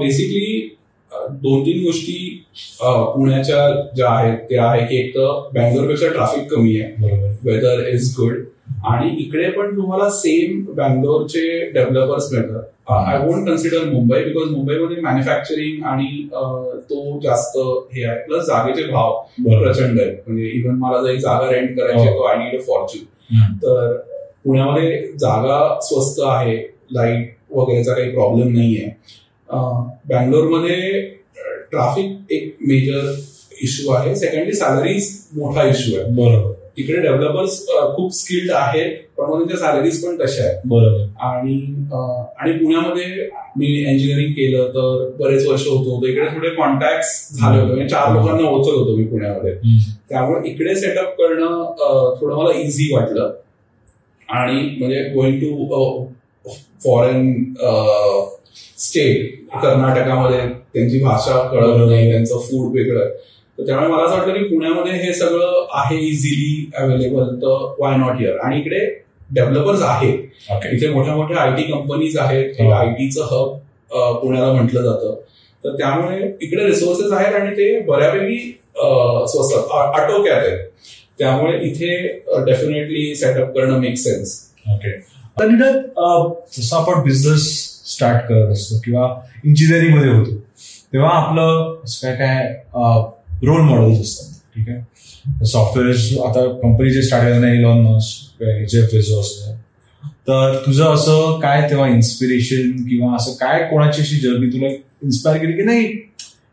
[0.00, 0.68] बेसिकली
[1.42, 2.44] दोन तीन गोष्टी
[2.80, 7.18] पुण्याच्या ज्या आहेत त्या आहे की एक तर बँगलोरपेक्षा ट्रॅफिक कमी आहे.
[7.44, 8.36] वेदर इज गुड
[8.86, 15.84] आणि इकडे पण तुम्हाला सेम बँगलोरचे डेव्हलपर्स मिळतात I won't consider Mumbai because मुंबईमध्ये मॅन्युफॅक्चरिंग
[15.86, 16.06] आणि
[16.90, 17.58] तो जास्त
[17.94, 18.18] हे आहे.
[18.26, 20.14] प्लस जागेचे भाव प्रचंड आहेत.
[20.26, 22.18] म्हणजे इव्हन मला जर एक जागा रेंट करायची आहे, हो.
[22.18, 23.54] तो आय नीड अ फॉर्च्यून.
[23.56, 23.96] तर
[24.44, 26.56] पुण्यामध्ये जागा स्वस्त आहे
[26.92, 28.88] लाइट वगैरेचा काही प्रॉब्लेम नाहीये.
[29.50, 31.00] बँगलोरमध्ये
[31.70, 33.12] ट्रॅफिक एक मेजर
[33.62, 34.14] इश्यू आहे.
[34.16, 36.12] सेकंडली सॅलरीज मोठा इश्यू आहे.
[36.14, 36.52] बरोबर.
[36.76, 37.58] इकडे डेव्हलपर्स
[37.94, 40.60] खूप स्किल्ड आहेत पण मग त्यांच्या सॅलरीज पण तशा आहेत.
[40.64, 41.00] बरोबर.
[41.26, 41.54] आणि
[42.40, 47.72] आणि पुण्यामध्ये मी इंजिनिअरिंग केलं तर बरेच वर्ष होतो तर इकडे थोडे कॉन्टॅक्ट झाले होते.
[47.72, 49.54] म्हणजे चार लोकांना ओळखत होतो मी पुण्यामध्ये.
[50.08, 53.34] त्यामुळे इकडे सेटअप करणं थोडं मला इझी वाटलं.
[54.28, 56.06] आणि म्हणजे गोइंग टू
[56.84, 57.54] फॉरेन
[58.78, 60.38] स्टेट कर्नाटकामध्ये
[60.74, 63.00] त्यांची भाषा कळत नाही त्यांचं फूड वेगळं.
[63.00, 63.10] आहे.
[63.58, 68.20] तर त्यामुळे मला असं वाटलं की पुण्यामध्ये हे सगळं आहे इझिली अवेलेबल तर वाय नॉट
[68.20, 68.78] हिअर आणि इकडे
[69.34, 70.18] डेव्हलपर्स आहेत.
[70.72, 72.60] इथे मोठ्या मोठ्या आय टी कंपनीज आहेत.
[72.72, 73.56] आय टीचं हब
[74.20, 75.14] पुण्याला म्हटलं जातं.
[75.64, 78.38] तर त्यामुळे इकडे रिसोर्सेस आहेत आणि ते बऱ्यापैकी
[79.28, 79.54] स्वस्त.
[79.72, 80.58] आटोक्यात आहेत.
[81.18, 81.96] त्यामुळे इथे
[82.46, 84.36] डेफिनेटली सेटअप करणं मेक सेन्स
[84.68, 84.90] ओके
[86.52, 87.67] जसं आपण बिझनेस
[87.98, 89.06] स्टार्ट करत असतो किंवा
[89.44, 90.34] इंजिनिअरिंगमध्ये होतो.
[90.92, 92.54] तेव्हा आपलं असं काय काय
[93.46, 94.34] रोल मॉडेल्स असतात.
[94.54, 95.44] ठीक आहे?
[95.44, 98.44] सॉफ्टवेअर आता कंपनी जे स्टार्ट करताना इलॉन मस्क
[98.90, 99.56] फेझो असतं
[100.28, 104.68] तर तुझं असं काय तेव्हा इन्स्पिरेशन किंवा असं काय कोणाची अशी जर्नी तुला
[105.02, 105.84] इन्स्पायर केली की नाही?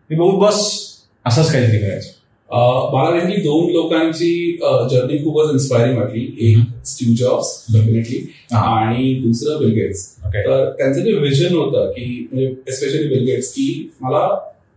[0.10, 0.82] हे बघू बस
[1.26, 2.10] असंच काहीतरी करायचं.
[2.50, 4.58] मला नेहमी दोन लोकांची
[4.92, 6.22] जर्नी खूपच इन्स्पायरिंग वाटली.
[6.48, 8.18] एक स्टीव जॉब्स डेफिनेटली.
[8.56, 13.52] आणि दुसरं बिल गेट्स ओके तर त्यांचं जे विजन होतं की म्हणजे एस्पेशली बिल गेट्स
[13.54, 13.68] की
[14.02, 14.28] मला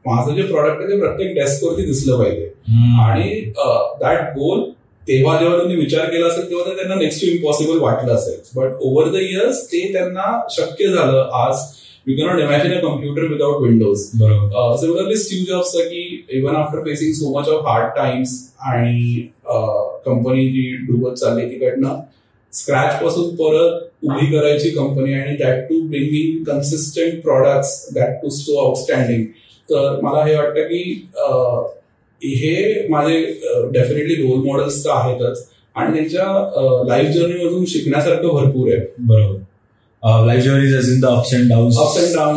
[0.05, 2.51] माझं जे प्रॉडक्ट आहे ते प्रत्येक डेस्कवरती दिसलं पाहिजे.
[3.03, 3.41] आणि
[4.01, 4.69] दॅट गोल
[5.09, 8.41] तेव्हा जेव्हा त्यांनी विचार केला असेल तेव्हा ते त्यांना नेक्स्ट टू इम्पॉसिबल वाटलं असेल.
[8.57, 11.29] बट ओव्हर द इयर्स ते त्यांना शक्य झालं.
[11.35, 11.63] आज
[12.07, 14.77] you cannot imagine a computer without Windows बरोबर.
[14.77, 18.37] सिमिलरली स्टीव जॉब्सचं की even after facing so much of hard times
[18.71, 19.29] आणि
[20.07, 22.01] कंपनी जी डुबत चालली तिकडनं
[22.53, 28.57] स्क्रॅच पासून परत उभी करायची कंपनी आणि that too bringing consistent products that too so
[28.67, 29.25] outstanding
[29.71, 31.67] तर मला हे वाटतं की अं,
[32.21, 33.21] हे माझे
[33.73, 35.47] डेफिनेटली रोल मॉडेल्स तर आहेतच.
[35.77, 38.87] आणि त्यांच्या लाईफ जर्नीमधून शिकण्यासारखं भरपूर आहे.
[38.99, 39.38] बरोबर.
[40.03, 42.37] Journey as in the ups and downs ups and down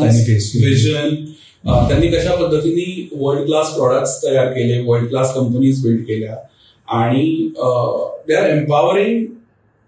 [0.64, 1.16] vision
[1.88, 2.86] त्यांनी कशा पद्धतीने
[3.18, 6.36] वर्ल्ड क्लास प्रॉडक्ट्स तयार केले वर्ल्ड क्लास कंपनीज बिल्ड केल्या?
[6.88, 7.26] आणि
[8.28, 9.26] they are empowering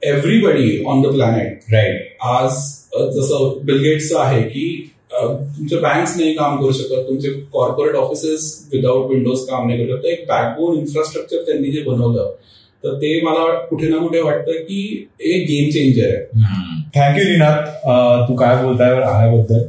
[0.02, 2.52] everybody on the planet right आज
[2.96, 4.66] अ, जसं बिलगेट्सचं आहे की
[5.14, 9.96] अ, तुमचे बँक्स नाही काम करू शकत तुमचे कॉर्पोरेट ऑफिसेस विदाउट विंडोज काम नाही करू
[9.98, 10.06] शकत.
[10.06, 12.32] एक बॅकबोन इन्फ्रास्ट्रक्चर त्यांनी जे बनवलं
[12.84, 14.80] तर ते मला कुठे ना कुठे वाटतं की
[15.22, 16.24] एक गेम चेंजर आहे.
[16.96, 19.62] थँक्यू निनाथ तू काय बोलताय आल्याबद्दल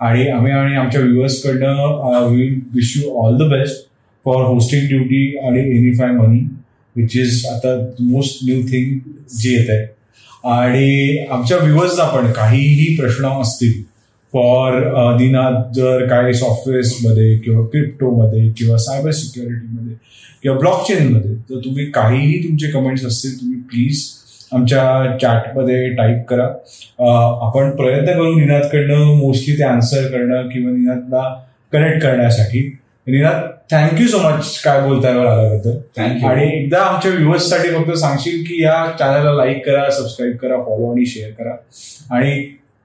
[0.00, 3.84] आणि आम्ही आणि आमच्या व्ह्युअर्सकडनं we wish you all the best
[4.26, 6.38] for hosting duty आणि एनिफाय मनी
[6.96, 8.98] विच इज आता मोस्ट न्यू थिंग
[9.36, 9.86] जी येत आहे
[10.52, 13.82] आणि आमच्या व्ह्युअर्सना पण काहीही प्रश्न असतील
[14.36, 14.74] फॉर
[15.18, 19.94] निनाथ जर काही सॉफ्टवेअर्समध्ये किंवा क्रिप्टोमध्ये किंवा सायबर सिक्युरिटीमध्ये
[20.42, 24.02] किंवा ब्लॉकचेनमध्ये तर तुम्ही काहीही तुमचे कमेंट्स असतील तुम्ही प्लीज
[24.52, 26.44] आमच्या चॅटमध्ये टाईप करा.
[27.46, 31.22] आपण प्रयत्न करू निनादकडनं मोस्टली ते आन्सर करणं किंवा निनादला
[31.72, 32.60] कनेक्ट करण्यासाठी.
[33.06, 35.78] निनाद थँक्यू सो मच काय बोलताय वर आल्याबद्दल.
[35.96, 40.92] थँक्यू आणि एकदा आमच्या व्ह्युअर्ससाठी फक्त सांगशील की या चॅनलला लाईक करा सबस्क्राईब करा फॉलो
[40.92, 41.56] आणि शेअर करा.
[42.16, 42.36] आणि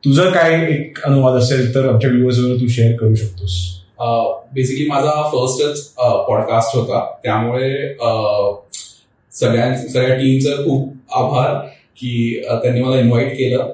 [0.06, 3.82] तुझं काय एक अनुवाद असेल तर आमच्या व्ह्युअर्सवर तू शेअर करू शकतोस.
[4.54, 5.94] बेसिकली माझा फर्स्टच
[6.28, 7.12] पॉडकास्ट होता.
[7.24, 7.94] त्यामुळे
[9.32, 11.54] सगळ्यां सगळ्या टीमचं खूप आभार
[11.98, 13.70] की त्यांनी मला इन्व्हाइट केलं.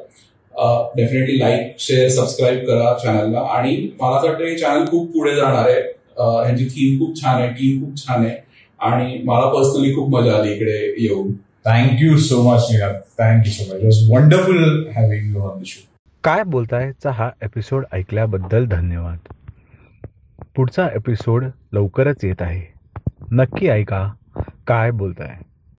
[0.95, 5.69] डेफिनेटली लाईक शेअर सबस्क्राईब करा चॅनलला आणि मला असं वाटतं हे चॅनल खूप पुढे जाणार
[5.69, 5.81] आहे.
[6.17, 8.35] अ, ह्यांची थीम खूप छान आहे टीम खूप छान आहे.
[8.79, 11.31] आणि मला पर्सनली खूप मजा आली इकडे येऊन.
[11.65, 15.86] Thank you so much Ninad thank you so much was wonderful having you on the show
[16.27, 19.17] काय बोलतायचा हा एपिसोड ऐकल्याबद्दल धन्यवाद.
[20.55, 22.73] पुढचा एपिसोड लवकरच येत आहे.
[23.31, 24.13] नक्की ऐका
[24.67, 25.37] काय बोलताय?